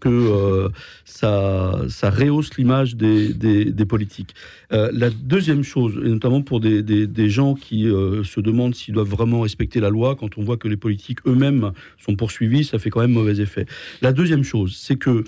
que 0.00 0.08
euh, 0.08 0.68
ça, 1.04 1.82
ça 1.88 2.10
rehausse 2.10 2.56
l'image 2.56 2.96
des, 2.96 3.34
des, 3.34 3.84
politiques. 3.84 4.34
Euh, 4.72 4.90
la 4.92 5.10
deuxième 5.10 5.62
chose, 5.62 6.00
et 6.04 6.08
notamment 6.08 6.42
pour 6.42 6.60
des, 6.60 6.82
des, 6.82 7.30
gens 7.30 7.54
qui 7.54 7.88
euh, 7.88 8.24
se 8.24 8.40
demandent 8.40 8.74
s'ils 8.74 8.94
doivent 8.94 9.08
vraiment 9.08 9.42
respecter 9.42 9.80
la 9.80 9.90
loi, 9.90 10.16
quand 10.16 10.38
on 10.38 10.42
voit 10.42 10.56
que 10.56 10.68
les 10.68 10.76
politiques 10.76 11.18
eux-mêmes 11.26 11.72
sont 11.98 12.16
poursuivis, 12.16 12.64
ça 12.64 12.78
fait 12.78 12.90
quand 12.90 13.00
même 13.00 13.12
mauvais 13.12 13.38
effet. 13.40 13.66
La 14.00 14.12
deuxième 14.12 14.44
chose, 14.44 14.76
c'est 14.80 14.96
que 14.96 15.24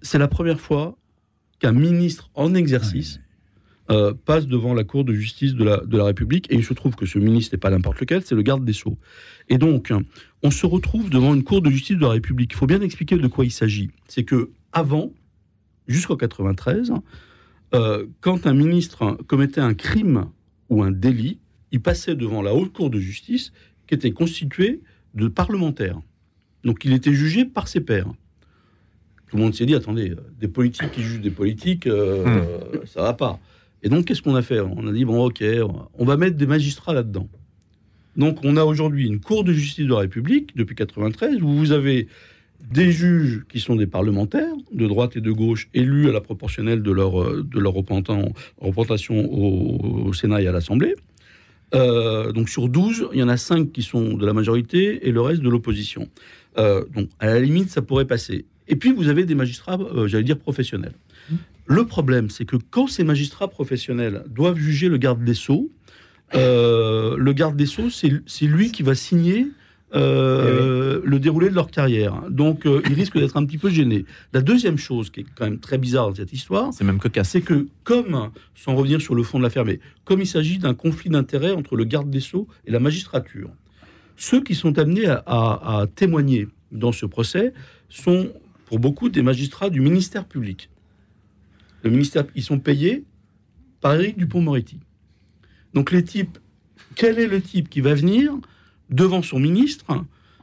c'est 0.00 0.18
la 0.18 0.28
première 0.28 0.60
fois 0.60 0.96
qu'un 1.58 1.72
ministre 1.72 2.30
en 2.34 2.54
exercice 2.54 3.20
euh, 3.90 4.12
passe 4.24 4.46
devant 4.46 4.74
la 4.74 4.84
Cour 4.84 5.04
de 5.04 5.12
justice 5.12 5.54
de 5.54 5.64
la, 5.64 5.78
de 5.78 5.96
la 5.96 6.04
République. 6.04 6.50
Et 6.50 6.56
il 6.56 6.64
se 6.64 6.74
trouve 6.74 6.94
que 6.94 7.06
ce 7.06 7.18
ministre 7.18 7.54
n'est 7.54 7.60
pas 7.60 7.70
n'importe 7.70 8.00
lequel, 8.00 8.22
c'est 8.24 8.34
le 8.34 8.42
garde 8.42 8.64
des 8.64 8.72
Sceaux. 8.72 8.98
Et 9.48 9.58
donc, 9.58 9.92
on 10.42 10.50
se 10.50 10.66
retrouve 10.66 11.10
devant 11.10 11.34
une 11.34 11.44
Cour 11.44 11.62
de 11.62 11.70
justice 11.70 11.96
de 11.96 12.02
la 12.02 12.10
République. 12.10 12.52
Il 12.52 12.56
faut 12.56 12.66
bien 12.66 12.80
expliquer 12.80 13.16
de 13.16 13.26
quoi 13.28 13.44
il 13.44 13.50
s'agit. 13.50 13.90
C'est 14.06 14.24
que 14.24 14.50
avant, 14.72 15.12
jusqu'en 15.86 16.16
93, 16.16 16.92
euh, 17.74 18.06
quand 18.20 18.46
un 18.46 18.54
ministre 18.54 19.18
commettait 19.26 19.60
un 19.60 19.74
crime 19.74 20.26
ou 20.68 20.82
un 20.82 20.90
délit, 20.90 21.38
il 21.72 21.80
passait 21.80 22.14
devant 22.14 22.42
la 22.42 22.54
haute 22.54 22.72
Cour 22.72 22.90
de 22.90 22.98
justice 22.98 23.52
qui 23.86 23.94
était 23.94 24.12
constituée 24.12 24.80
de 25.14 25.28
parlementaires. 25.28 26.00
Donc 26.64 26.84
il 26.84 26.92
était 26.92 27.12
jugé 27.12 27.44
par 27.44 27.68
ses 27.68 27.80
pairs. 27.80 28.12
Tout 29.28 29.36
le 29.36 29.42
monde 29.42 29.54
s'est 29.54 29.66
dit, 29.66 29.74
attendez, 29.74 30.10
euh, 30.10 30.16
des 30.38 30.48
politiques 30.48 30.90
qui 30.90 31.02
jugent 31.02 31.20
des 31.20 31.30
politiques, 31.30 31.86
euh, 31.86 32.24
euh, 32.26 32.86
ça 32.86 33.02
va 33.02 33.12
pas. 33.12 33.38
Et 33.82 33.88
donc, 33.88 34.06
qu'est-ce 34.06 34.22
qu'on 34.22 34.34
a 34.34 34.42
fait 34.42 34.60
On 34.60 34.86
a 34.86 34.92
dit, 34.92 35.04
bon, 35.04 35.24
ok, 35.24 35.42
on 35.98 36.04
va 36.04 36.16
mettre 36.16 36.36
des 36.36 36.46
magistrats 36.46 36.94
là-dedans. 36.94 37.28
Donc, 38.16 38.38
on 38.42 38.56
a 38.56 38.64
aujourd'hui 38.64 39.06
une 39.06 39.20
Cour 39.20 39.44
de 39.44 39.52
justice 39.52 39.84
de 39.84 39.90
la 39.90 40.00
République, 40.00 40.56
depuis 40.56 40.74
93, 40.74 41.40
où 41.42 41.48
vous 41.48 41.72
avez 41.72 42.08
des 42.72 42.90
juges 42.90 43.44
qui 43.48 43.60
sont 43.60 43.76
des 43.76 43.86
parlementaires, 43.86 44.54
de 44.72 44.86
droite 44.86 45.16
et 45.16 45.20
de 45.20 45.30
gauche, 45.30 45.68
élus 45.74 46.08
à 46.08 46.12
la 46.12 46.20
proportionnelle 46.20 46.82
de 46.82 46.90
leur, 46.90 47.44
de 47.44 47.58
leur 47.60 47.72
représentation 47.72 49.32
au, 49.32 50.08
au 50.08 50.12
Sénat 50.12 50.42
et 50.42 50.48
à 50.48 50.52
l'Assemblée. 50.52 50.96
Euh, 51.74 52.32
donc, 52.32 52.48
sur 52.48 52.68
12, 52.68 53.08
il 53.12 53.20
y 53.20 53.22
en 53.22 53.28
a 53.28 53.36
5 53.36 53.72
qui 53.72 53.82
sont 53.82 54.14
de 54.14 54.26
la 54.26 54.32
majorité 54.32 55.06
et 55.06 55.12
le 55.12 55.20
reste 55.20 55.42
de 55.42 55.48
l'opposition. 55.48 56.08
Euh, 56.58 56.84
donc, 56.94 57.08
à 57.18 57.26
la 57.26 57.40
limite, 57.40 57.70
ça 57.70 57.82
pourrait 57.82 58.06
passer. 58.06 58.46
Et 58.68 58.76
puis, 58.76 58.92
vous 58.92 59.08
avez 59.08 59.24
des 59.24 59.34
magistrats, 59.34 59.78
euh, 59.78 60.08
j'allais 60.08 60.24
dire, 60.24 60.38
professionnels. 60.38 60.94
Le 61.66 61.84
problème, 61.86 62.30
c'est 62.30 62.44
que 62.46 62.56
quand 62.56 62.86
ces 62.86 63.04
magistrats 63.04 63.48
professionnels 63.48 64.24
doivent 64.28 64.56
juger 64.58 64.88
le 64.88 64.96
garde 64.96 65.22
des 65.24 65.34
Sceaux, 65.34 65.70
euh, 66.34 67.16
le 67.18 67.32
garde 67.32 67.56
des 67.56 67.66
Sceaux, 67.66 67.90
c'est 67.90 68.46
lui 68.46 68.72
qui 68.72 68.82
va 68.82 68.94
signer 68.94 69.48
euh, 69.94 71.00
le 71.04 71.18
déroulé 71.18 71.48
de 71.50 71.54
leur 71.54 71.70
carrière. 71.70 72.22
Donc, 72.30 72.66
euh, 72.66 72.82
il 72.86 72.94
risque 72.94 73.18
d'être 73.18 73.36
un 73.36 73.44
petit 73.46 73.58
peu 73.58 73.70
gêné. 73.70 74.04
La 74.32 74.40
deuxième 74.42 74.76
chose 74.78 75.10
qui 75.10 75.20
est 75.20 75.26
quand 75.34 75.44
même 75.44 75.58
très 75.60 75.78
bizarre 75.78 76.08
dans 76.10 76.14
cette 76.14 76.32
histoire, 76.32 76.72
c'est 76.72 76.84
même 76.84 76.98
cocasse, 76.98 77.30
c'est 77.30 77.40
que 77.40 77.66
comme, 77.84 78.30
sans 78.54 78.74
revenir 78.74 79.00
sur 79.00 79.14
le 79.14 79.22
fond 79.22 79.38
de 79.38 79.44
l'affaire, 79.44 79.64
mais 79.64 79.80
comme 80.04 80.20
il 80.20 80.26
s'agit 80.26 80.58
d'un 80.58 80.74
conflit 80.74 81.08
d'intérêts 81.10 81.52
entre 81.52 81.76
le 81.76 81.84
garde 81.84 82.10
des 82.10 82.20
Sceaux 82.20 82.46
et 82.66 82.70
la 82.70 82.80
magistrature, 82.80 83.50
ceux 84.16 84.42
qui 84.42 84.54
sont 84.54 84.78
amenés 84.78 85.06
à, 85.06 85.22
à- 85.26 85.80
à 85.82 85.86
témoigner 85.86 86.48
dans 86.72 86.92
ce 86.92 87.06
procès 87.06 87.52
sont 87.88 88.30
pour 88.66 88.78
beaucoup 88.80 89.08
des 89.08 89.22
magistrats 89.22 89.70
du 89.70 89.80
ministère 89.80 90.26
public. 90.26 90.68
Le 91.82 91.90
ministère, 91.90 92.24
ils 92.34 92.42
sont 92.42 92.58
payés 92.58 93.04
par 93.80 93.94
Éric 93.94 94.16
Dupont-Moretti. 94.18 94.80
Donc 95.74 95.92
les 95.92 96.02
types, 96.02 96.38
quel 96.96 97.18
est 97.18 97.26
le 97.28 97.40
type 97.40 97.68
qui 97.68 97.80
va 97.80 97.94
venir 97.94 98.32
devant 98.90 99.22
son 99.22 99.38
ministre 99.38 99.84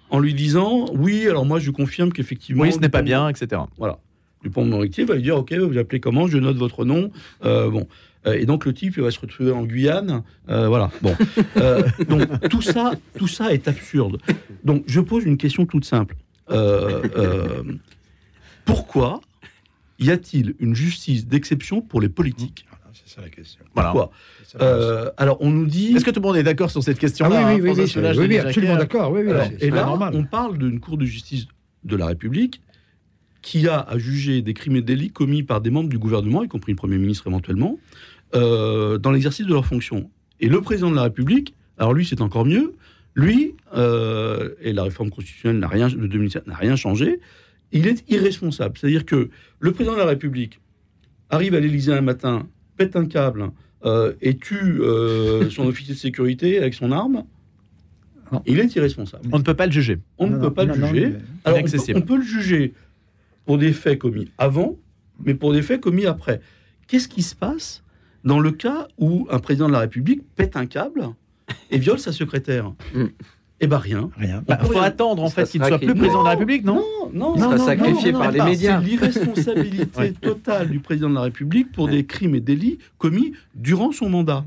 en 0.09 0.19
lui 0.19 0.33
disant 0.33 0.85
oui, 0.93 1.27
alors 1.27 1.45
moi 1.45 1.59
je 1.59 1.71
confirme 1.71 2.11
qu'effectivement. 2.13 2.61
Oui, 2.63 2.71
ce 2.71 2.79
n'est 2.79 2.89
pas 2.89 3.01
bien, 3.01 3.27
etc. 3.27 3.61
Voilà. 3.77 3.99
Dupont-Moretti 4.43 5.03
va 5.03 5.15
lui 5.15 5.23
dire 5.23 5.35
ok, 5.37 5.53
vous 5.53 5.77
appelez 5.77 5.99
comment? 5.99 6.27
Je 6.27 6.37
note 6.37 6.57
votre 6.57 6.85
nom. 6.85 7.11
Euh, 7.43 7.69
bon. 7.69 7.87
Euh, 8.27 8.33
Et 8.33 8.45
donc 8.45 8.65
le 8.65 8.73
type 8.73 8.93
il 8.97 9.03
va 9.03 9.11
se 9.11 9.19
retrouver 9.19 9.51
en 9.51 9.63
Guyane, 9.65 10.23
Euh, 10.49 10.67
voilà. 10.67 10.91
Bon, 11.01 11.15
Euh, 11.57 11.83
donc 12.07 12.27
tout 12.49 12.61
ça, 12.61 12.93
tout 13.17 13.27
ça 13.27 13.53
est 13.53 13.67
absurde. 13.67 14.19
Donc 14.63 14.83
je 14.87 14.99
pose 15.01 15.25
une 15.25 15.37
question 15.37 15.65
toute 15.65 15.85
simple. 15.85 16.15
Pourquoi 18.65 19.21
y 19.99 20.11
a-t-il 20.11 20.55
une 20.59 20.75
justice 20.75 21.27
d'exception 21.27 21.81
pour 21.81 22.01
les 22.01 22.09
politiques? 22.09 22.65
C'est 22.93 23.15
ça 23.15 23.21
la 23.21 23.29
question. 23.29 23.63
Voilà. 23.73 23.91
Pourquoi 23.91 24.11
Euh, 24.61 25.09
Alors 25.17 25.37
on 25.41 25.49
nous 25.49 25.65
dit. 25.65 25.93
Est-ce 25.95 26.05
que 26.05 26.11
tout 26.11 26.21
le 26.21 26.27
monde 26.27 26.37
est 26.37 26.43
d'accord 26.43 26.71
sur 26.71 26.81
cette 26.81 26.97
question-là 26.97 27.47
Ah 27.47 27.53
oui, 27.55 27.61
oui, 27.61 27.71
oui, 27.71 27.83
oui, 27.85 27.91
oui, 27.95 28.01
oui, 28.07 28.15
Denis 28.27 28.37
absolument 28.37 28.77
d'accord, 28.77 29.11
oui, 29.11 29.21
oui, 29.25 29.31
Alors, 29.31 29.47
c'est- 29.47 29.65
et 29.65 29.69
là, 29.69 29.83
normal. 29.85 30.13
on 30.15 30.23
parle 30.23 30.57
d'une 30.57 30.79
cour 30.79 30.97
de 30.97 31.05
justice 31.05 31.45
de 31.83 31.95
la 31.97 32.05
République 32.07 32.61
qui 33.41 33.67
a 33.67 33.79
à 33.79 33.97
juger 33.97 34.41
des 34.41 34.53
crimes 34.53 34.77
et 34.77 34.81
délits 34.81 35.11
commis 35.11 35.43
par 35.43 35.59
des 35.61 35.69
membres 35.69 35.89
du 35.89 35.97
gouvernement, 35.99 36.41
y 36.43 36.47
compris 36.47 36.71
le 36.71 36.77
Premier 36.77 36.97
ministre 36.97 37.27
éventuellement, 37.27 37.77
euh, 38.33 38.97
dans 38.97 39.11
l'exercice 39.11 39.45
de 39.45 39.51
leurs 39.53 39.65
fonctions. 39.65 40.09
Et 40.39 40.47
le 40.49 40.61
président 40.61 40.89
de 40.89 40.95
la 40.95 41.03
République, 41.03 41.53
alors 41.77 41.93
lui, 41.93 42.05
c'est 42.05 42.21
encore 42.21 42.45
mieux. 42.45 42.73
Lui, 43.13 43.55
euh, 43.75 44.55
et 44.61 44.73
la 44.73 44.83
réforme 44.83 45.09
constitutionnelle 45.09 45.59
n'a 45.59 45.67
rien, 45.67 45.87
de 45.89 46.07
2007 46.07 46.47
n'a 46.47 46.55
rien 46.55 46.75
changé, 46.75 47.19
il 47.71 47.87
est 47.87 48.03
irresponsable. 48.09 48.77
C'est-à-dire 48.77 49.05
que 49.05 49.29
le 49.59 49.71
président 49.71 49.93
de 49.93 49.99
la 49.99 50.05
République 50.05 50.59
arrive 51.29 51.55
à 51.55 51.59
l'Élysée 51.59 51.93
un 51.93 52.01
matin, 52.01 52.47
pète 52.77 52.95
un 52.95 53.05
câble 53.05 53.51
euh, 53.85 54.13
et 54.21 54.37
tue 54.37 54.81
euh, 54.81 55.49
son 55.49 55.65
officier 55.67 55.93
de 55.93 55.99
sécurité 55.99 56.57
avec 56.59 56.73
son 56.73 56.91
arme. 56.91 57.23
Il 58.47 58.59
est 58.59 58.75
irresponsable. 58.75 59.23
On 59.31 59.37
ne 59.37 59.43
peut 59.43 59.53
pas 59.53 59.67
le 59.67 59.71
juger. 59.71 59.99
On 60.17 60.27
ne 60.27 60.33
Non, 60.33 60.39
peut 60.39 60.45
non, 60.47 60.51
pas 60.51 60.65
non, 60.65 60.73
le 60.73 60.79
non, 60.79 60.87
juger. 60.87 61.07
mais- 61.09 61.19
Alors, 61.45 61.59
on 61.59 61.63
peut, 61.63 61.77
on 61.95 62.01
peut 62.01 62.17
le 62.17 62.23
juger 62.23 62.73
pour 63.45 63.57
des 63.59 63.71
faits 63.71 63.99
commis 63.99 64.31
avant, 64.37 64.77
mais 65.23 65.35
pour 65.35 65.53
des 65.53 65.61
faits 65.61 65.79
commis 65.79 66.05
après. 66.05 66.41
Qu'est-ce 66.87 67.07
qui 67.07 67.21
se 67.21 67.35
passe 67.35 67.83
dans 68.23 68.39
le 68.39 68.51
cas 68.51 68.87
où 68.97 69.27
un 69.29 69.37
président 69.39 69.67
de 69.67 69.73
la 69.73 69.79
République 69.79 70.21
pète 70.35 70.55
un 70.57 70.65
câble 70.65 71.09
et 71.69 71.77
viole 71.77 71.99
sa 71.99 72.11
secrétaire? 72.11 72.73
Mm. 72.95 73.05
Eh 73.61 73.67
ben 73.67 73.77
rien. 73.77 74.09
Rien. 74.17 74.43
Bah, 74.45 74.57
faut 74.61 74.69
rien. 74.73 74.81
attendre 74.83 75.23
en 75.23 75.29
fait 75.29 75.47
qu'il 75.49 75.61
ne 75.61 75.67
soit 75.67 75.79
plus 75.79 75.95
président 75.95 76.19
de 76.19 76.25
la 76.25 76.31
République, 76.31 76.65
non 76.65 76.83
Non, 77.13 77.33
Il 77.35 77.39
non, 77.41 77.45
sera 77.45 77.57
non, 77.57 77.65
sacrifié 77.65 78.11
par 78.11 78.31
les 78.31 78.41
médias. 78.41 78.81
C'est 78.81 78.87
l'irresponsabilité 78.87 80.13
totale 80.21 80.69
du 80.69 80.79
président 80.79 81.09
de 81.09 81.15
la 81.15 81.21
République 81.21 81.71
pour 81.71 81.87
des 81.87 82.05
crimes 82.05 82.35
et 82.35 82.41
délits 82.41 82.79
commis 82.97 83.33
durant 83.55 83.91
son 83.91 84.09
mandat. 84.09 84.45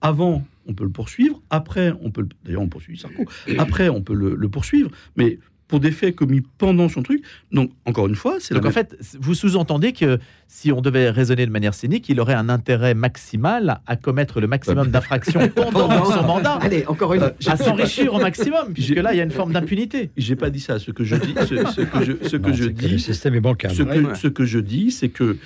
Avant, 0.00 0.44
on 0.66 0.74
peut 0.74 0.84
le 0.84 0.90
poursuivre. 0.90 1.40
Après, 1.50 1.92
on 2.02 2.10
peut. 2.10 2.20
le- 2.22 2.28
D'ailleurs, 2.44 2.62
on 2.62 2.68
poursuit 2.68 2.96
Sarko. 2.98 3.24
Après, 3.58 3.88
on 3.88 4.02
peut 4.02 4.14
le, 4.14 4.34
le 4.36 4.48
poursuivre. 4.48 4.90
Mais 5.16 5.38
pour 5.66 5.80
des 5.80 5.90
faits 5.92 6.14
commis 6.14 6.42
pendant 6.58 6.88
son 6.90 7.02
truc. 7.02 7.22
Donc, 7.50 7.70
encore 7.86 8.06
une 8.06 8.14
fois, 8.14 8.36
c'est 8.38 8.52
la 8.52 8.60
Donc 8.60 8.70
en 8.70 8.74
même- 8.74 8.86
fait, 8.86 8.96
vous 9.18 9.34
sous-entendez 9.34 9.92
que 9.92 10.18
si 10.46 10.70
on 10.70 10.82
devait 10.82 11.08
raisonner 11.10 11.46
de 11.46 11.50
manière 11.50 11.72
cynique, 11.74 12.06
il 12.10 12.20
aurait 12.20 12.34
un 12.34 12.50
intérêt 12.50 12.94
maximal 12.94 13.80
à 13.86 13.96
commettre 13.96 14.40
le 14.40 14.46
maximum 14.46 14.88
d'infractions 14.88 15.48
pendant 15.54 16.04
son 16.04 16.22
mandat, 16.22 16.54
Allez, 16.60 16.84
encore 16.86 17.14
une. 17.14 17.22
Euh, 17.22 17.30
à 17.46 17.56
s'enrichir 17.56 18.12
au 18.12 18.20
maximum, 18.20 18.72
puisque 18.74 18.94
là, 18.96 19.14
il 19.14 19.16
y 19.16 19.20
a 19.20 19.24
une 19.24 19.30
forme 19.30 19.52
d'impunité. 19.54 20.10
J'ai 20.18 20.36
pas 20.36 20.50
dit 20.50 20.60
ça. 20.60 20.78
Ce 20.78 20.90
que 20.90 21.02
je 21.02 21.16
dis, 21.16 21.34
ce, 21.40 21.56
ce 21.72 21.80
que 21.80 22.04
je, 22.04 22.12
ce 22.28 22.36
que 22.36 22.48
Non, 22.50 22.54
je 22.54 22.64
c'est 22.64 22.88
le 22.88 22.98
système 22.98 23.34
est 23.34 23.40
bancal. 23.40 23.74
ce 23.74 23.82
que, 23.82 23.98
Ouais. 23.98 24.14
ce 24.14 24.28
que 24.28 24.44
je 24.44 24.58
dis, 24.58 24.90
c'est 24.90 25.08
que 25.08 25.38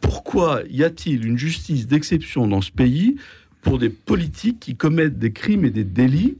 pourquoi 0.00 0.62
y 0.70 0.84
a-t-il 0.84 1.24
une 1.26 1.38
justice 1.38 1.86
d'exception 1.86 2.46
dans 2.46 2.60
ce 2.60 2.70
pays 2.70 3.16
pour 3.62 3.78
des 3.78 3.88
politiques 3.90 4.60
qui 4.60 4.76
commettent 4.76 5.18
des 5.18 5.32
crimes 5.32 5.64
et 5.64 5.70
des 5.70 5.84
délits? 5.84 6.36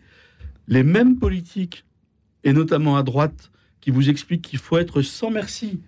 Les 0.68 0.82
mêmes 0.82 1.16
politiques, 1.16 1.84
et 2.44 2.52
notamment 2.52 2.96
à 2.96 3.02
droite, 3.02 3.50
qui 3.80 3.90
vous 3.90 4.08
expliquent 4.10 4.42
qu'il 4.42 4.58
faut 4.58 4.78
être 4.78 5.02
sans 5.02 5.30
merci 5.30 5.80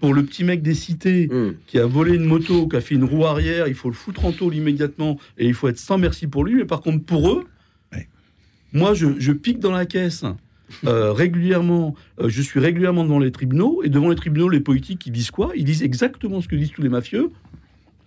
pour 0.00 0.14
le 0.14 0.22
petit 0.24 0.44
mec 0.44 0.62
des 0.62 0.74
cités 0.74 1.26
Hmm. 1.28 1.54
qui 1.66 1.78
a 1.78 1.86
volé 1.86 2.14
une 2.14 2.24
moto, 2.24 2.68
qui 2.68 2.76
a 2.76 2.80
fait 2.80 2.94
une 2.94 3.04
roue 3.04 3.24
arrière, 3.26 3.66
il 3.68 3.74
faut 3.74 3.88
le 3.88 3.94
foutre 3.94 4.24
en 4.24 4.32
tôle 4.32 4.54
immédiatement 4.54 5.18
et 5.38 5.46
il 5.46 5.54
faut 5.54 5.68
être 5.68 5.78
sans 5.78 5.98
merci 5.98 6.26
pour 6.26 6.44
lui. 6.44 6.54
Mais 6.54 6.64
par 6.64 6.80
contre, 6.80 7.04
pour 7.04 7.30
eux, 7.30 7.44
moi, 8.72 8.92
je, 8.94 9.06
je 9.18 9.32
pique 9.32 9.60
dans 9.60 9.72
la 9.72 9.86
caisse. 9.86 10.24
euh, 10.86 11.12
régulièrement, 11.14 11.94
euh, 12.20 12.28
je 12.28 12.42
suis 12.42 12.60
régulièrement 12.60 13.02
devant 13.02 13.18
les 13.18 13.32
tribunaux 13.32 13.80
et 13.82 13.88
devant 13.88 14.10
les 14.10 14.14
tribunaux, 14.16 14.50
les 14.50 14.60
politiques, 14.60 15.06
ils 15.06 15.12
disent 15.12 15.30
quoi? 15.30 15.52
Ils 15.56 15.64
disent 15.64 15.82
exactement 15.82 16.42
ce 16.42 16.48
que 16.48 16.54
disent 16.56 16.72
tous 16.72 16.82
les 16.82 16.90
mafieux. 16.90 17.30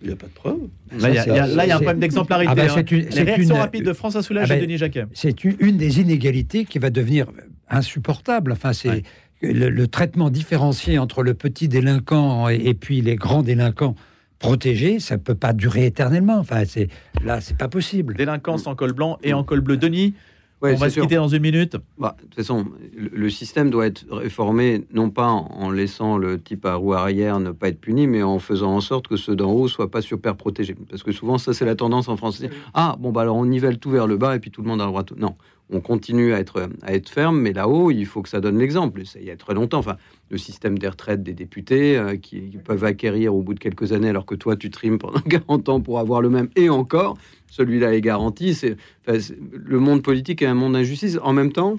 Il 0.02 0.08
n'y 0.08 0.12
a 0.12 0.16
pas 0.16 0.26
de 0.26 0.32
preuve. 0.32 0.58
Là, 0.98 1.08
il 1.10 1.14
y 1.14 1.18
a- 1.18 1.24
il 1.26 1.34
y 1.34 1.38
a 1.38 1.46
là, 1.46 1.64
il 1.64 1.68
y 1.68 1.70
a 1.70 1.76
un 1.76 1.78
problème 1.78 2.00
d'exemplarité. 2.00 2.50
Ah 2.52 2.54
bah, 2.56 2.62
hein. 2.68 2.72
c'est 2.74 2.90
une- 2.90 3.06
Les 3.08 3.22
réactions 3.22 3.54
une- 3.54 3.60
rapides 3.60 3.84
de 3.84 3.92
François 3.92 4.22
Soulage 4.22 4.48
Ah 4.50 4.54
et 4.56 4.58
bah, 4.58 4.66
Denis 4.66 4.78
Jacquet. 4.78 5.04
C'est 5.14 5.44
une, 5.44 5.76
des 5.76 6.00
inégalités 6.00 6.64
qui 6.64 6.78
va 6.78 6.90
devenir 6.90 7.26
insupportable. 7.70 8.52
Enfin, 8.52 8.72
c'est 8.72 9.02
le, 9.40 9.70
le 9.70 9.86
traitement 9.88 10.30
différencié 10.30 10.98
entre 10.98 11.22
le 11.22 11.34
petit 11.34 11.68
délinquant 11.68 12.48
et, 12.48 12.56
et 12.64 12.74
puis 12.74 13.00
les 13.00 13.16
grands 13.16 13.42
délinquants 13.42 13.94
protégés, 14.38 14.98
ça 14.98 15.16
ne 15.16 15.20
peut 15.20 15.34
pas 15.34 15.52
durer 15.52 15.86
éternellement. 15.86 16.38
Enfin, 16.38 16.62
c'est 16.66 16.88
là, 17.24 17.40
c'est 17.40 17.56
pas 17.56 17.68
possible. 17.68 18.14
Délinquance 18.14 18.66
en 18.66 18.74
col 18.74 18.92
blanc 18.92 19.18
et 19.22 19.32
en 19.32 19.44
col 19.44 19.60
bleu. 19.60 19.76
Denis, 19.76 20.14
Ouais, 20.62 20.74
on 20.74 20.76
va 20.76 20.88
se 20.88 20.94
sûr. 20.94 21.02
quitter 21.02 21.16
dans 21.16 21.28
une 21.28 21.42
minute. 21.42 21.76
Bah, 21.98 22.14
de 22.18 22.22
toute 22.22 22.34
façon, 22.36 22.64
le, 22.96 23.30
système 23.30 23.68
doit 23.68 23.86
être 23.86 24.04
réformé, 24.10 24.84
non 24.92 25.10
pas 25.10 25.26
en, 25.28 25.70
laissant 25.70 26.16
le 26.18 26.40
type 26.40 26.64
à 26.64 26.76
roue 26.76 26.92
arrière 26.94 27.40
ne 27.40 27.50
pas 27.50 27.68
être 27.68 27.80
puni, 27.80 28.06
mais 28.06 28.22
en 28.22 28.38
faisant 28.38 28.74
en 28.76 28.80
sorte 28.80 29.08
que 29.08 29.16
ceux 29.16 29.34
d'en 29.34 29.50
haut 29.52 29.66
soient 29.68 29.90
pas 29.90 30.02
super 30.02 30.36
protégés. 30.36 30.76
Parce 30.88 31.02
que 31.02 31.10
souvent, 31.12 31.36
ça, 31.38 31.52
c'est 31.52 31.64
la 31.64 31.74
tendance 31.74 32.08
en 32.08 32.16
France. 32.16 32.38
C'est, 32.38 32.50
Ah, 32.74 32.96
bon, 33.00 33.10
bah 33.10 33.22
alors 33.22 33.36
on 33.36 33.44
nivelle 33.46 33.78
tout 33.78 33.90
vers 33.90 34.06
le 34.06 34.16
bas 34.16 34.36
et 34.36 34.38
puis 34.38 34.50
tout 34.50 34.62
le 34.62 34.68
monde 34.68 34.80
a 34.80 34.84
le 34.84 34.90
droit. 34.90 35.02
de- 35.02 35.14
Non, 35.16 35.34
on 35.70 35.80
continue 35.80 36.32
à 36.34 36.38
être, 36.38 36.68
à 36.82 36.92
être 36.94 37.08
ferme, 37.08 37.40
mais 37.40 37.52
là-haut, 37.52 37.90
il 37.90 38.04
faut 38.06 38.22
que 38.22 38.28
ça 38.28 38.40
donne 38.40 38.58
l'exemple. 38.58 39.04
Ça 39.06 39.18
y 39.20 39.30
a 39.30 39.36
très 39.36 39.54
longtemps. 39.54 39.78
Enfin, 39.78 39.96
le 40.30 40.38
système 40.38 40.78
des 40.78 40.88
retraites 40.88 41.22
des 41.22 41.32
députés 41.34 41.96
euh, 41.98 42.16
qui, 42.16 42.50
qui 42.50 42.58
peuvent 42.58 42.84
acquérir 42.84 43.34
au 43.34 43.42
bout 43.42 43.54
de 43.54 43.58
quelques 43.60 43.92
années, 43.92 44.08
alors 44.10 44.26
que 44.26 44.34
toi, 44.34 44.54
tu 44.56 44.70
trimes 44.70 44.98
pendant 44.98 45.20
40 45.28 45.68
ans 45.70 45.80
pour 45.80 45.98
avoir 45.98 46.20
le 46.20 46.30
même 46.30 46.48
et 46.56 46.68
encore. 46.68 47.16
Celui-là 47.56 47.94
est 47.94 48.00
garanti. 48.00 48.54
C'est, 48.54 48.76
enfin, 49.06 49.18
le 49.52 49.78
monde 49.78 50.02
politique 50.02 50.40
est 50.40 50.46
un 50.46 50.54
monde 50.54 50.72
d'injustice. 50.72 51.18
En 51.22 51.34
même 51.34 51.52
temps, 51.52 51.76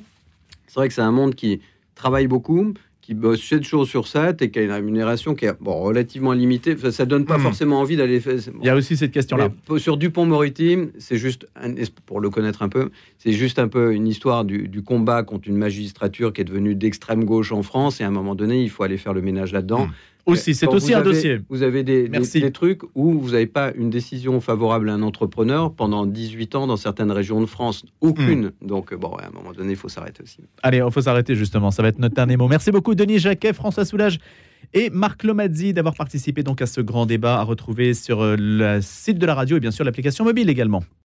c'est 0.68 0.76
vrai 0.76 0.88
que 0.88 0.94
c'est 0.94 1.02
un 1.02 1.12
monde 1.12 1.34
qui 1.34 1.62
travaille 1.96 2.28
beaucoup, 2.28 2.76
qui 3.02 3.16
bosse 3.16 3.42
7 3.42 3.64
jours 3.64 3.88
sur 3.88 4.08
7 4.08 4.44
et 4.44 4.52
qui 4.52 4.60
a 4.60 4.62
une 4.62 4.72
rémunération 4.72 5.34
qui 5.34 5.46
est 5.46 5.54
bon, 5.60 5.74
relativement 5.82 6.32
limitée. 6.34 6.76
Enfin, 6.76 6.92
ça 6.92 7.06
donne 7.08 7.26
pas 7.26 7.40
Hmm. 7.40 7.42
forcément 7.42 7.80
envie 7.80 7.98
d'aller 7.98 8.20
faire. 8.20 8.36
Il 8.62 8.66
y 8.68 8.70
a 8.70 8.76
aussi 8.76 8.96
cette 8.96 9.12
question-là. 9.12 9.50
Mais 9.70 9.80
Sur 9.80 9.98
Dupont-Moretti, 9.98 10.78
c'est 11.00 11.18
juste, 11.18 11.48
un- 11.56 11.74
pour 12.06 12.20
le 12.22 12.30
connaître 12.30 12.62
un 12.62 12.70
peu, 12.70 12.92
c'est 13.18 13.34
juste 13.34 13.58
un 13.58 13.68
peu 13.68 13.94
une 13.96 14.08
histoire 14.08 14.46
du, 14.46 14.68
du 14.68 14.84
combat 14.84 15.24
contre 15.24 15.48
une 15.50 15.58
magistrature 15.58 16.32
qui 16.34 16.42
est 16.42 16.46
devenue 16.46 16.76
d'extrême 16.76 17.26
gauche 17.26 17.52
en 17.52 17.64
France. 17.64 18.00
Et 18.00 18.04
à 18.04 18.08
un 18.08 18.12
moment 18.12 18.36
donné, 18.36 18.62
il 18.62 18.70
faut 18.70 18.84
aller 18.84 18.98
faire 18.98 19.14
le 19.16 19.22
ménage 19.24 19.52
là-dedans. 19.54 19.88
Aussi, 20.26 20.56
c'est 20.56 20.68
aussi 20.68 20.94
un 20.94 21.00
avez- 21.00 21.12
dossier. 21.12 21.40
Vous 21.50 21.64
avez 21.64 21.84
des, 21.84 22.04
des- 22.04 22.10
Merci. 22.10 22.40
des 22.40 22.52
trucs 22.52 22.82
où 22.96 23.20
vous 23.20 23.32
n'avez 23.32 23.46
pas 23.46 23.74
une 23.76 23.90
décision 23.90 24.40
favorable 24.40 24.90
à 24.90 24.94
un 24.94 25.02
entrepreneur 25.02 25.74
pendant 25.74 26.06
18 26.06 26.56
ans 26.56 26.66
dans 26.68 26.78
certaines 26.78 27.12
régions 27.12 27.42
de 27.42 27.46
France. 27.46 27.86
Aucune. 28.00 28.52
Hmm. 28.62 28.68
Donc, 28.68 28.94
bon, 28.94 29.14
à 29.16 29.28
un 29.28 29.32
moment 29.32 29.52
donné, 29.52 29.72
il 29.72 29.76
faut 29.76 29.90
s'arrêter 29.90 30.24
aussi. 30.24 30.38
Allez, 30.62 30.78
il 30.86 30.92
faut 30.92 31.02
s'arrêter 31.02 31.36
justement. 31.36 31.72
Ça 31.72 31.82
va 31.84 31.90
être 31.90 32.00
notre 32.00 32.16
dernier 32.16 32.38
mot. 32.38 32.48
Merci 32.48 32.72
beaucoup, 32.72 32.96
Denis 32.96 33.20
Jacquet, 33.20 33.52
François 33.54 33.84
Soulage 33.84 34.18
et 34.74 34.90
Marc 34.90 35.24
Lomazzi 35.24 35.74
d'avoir 35.74 35.94
participé 35.94 36.42
donc 36.42 36.62
à 36.62 36.66
ce 36.68 36.80
grand 36.80 37.06
débat 37.06 37.40
à 37.40 37.44
retrouver 37.44 37.94
sur 37.94 38.22
euh, 38.22 38.36
le 38.40 38.80
site 38.82 39.18
de 39.18 39.26
la 39.26 39.36
radio 39.36 39.58
et 39.58 39.60
bien 39.60 39.72
sûr 39.72 39.84
l'application 39.84 40.24
mobile 40.24 40.50
également. 40.50 40.84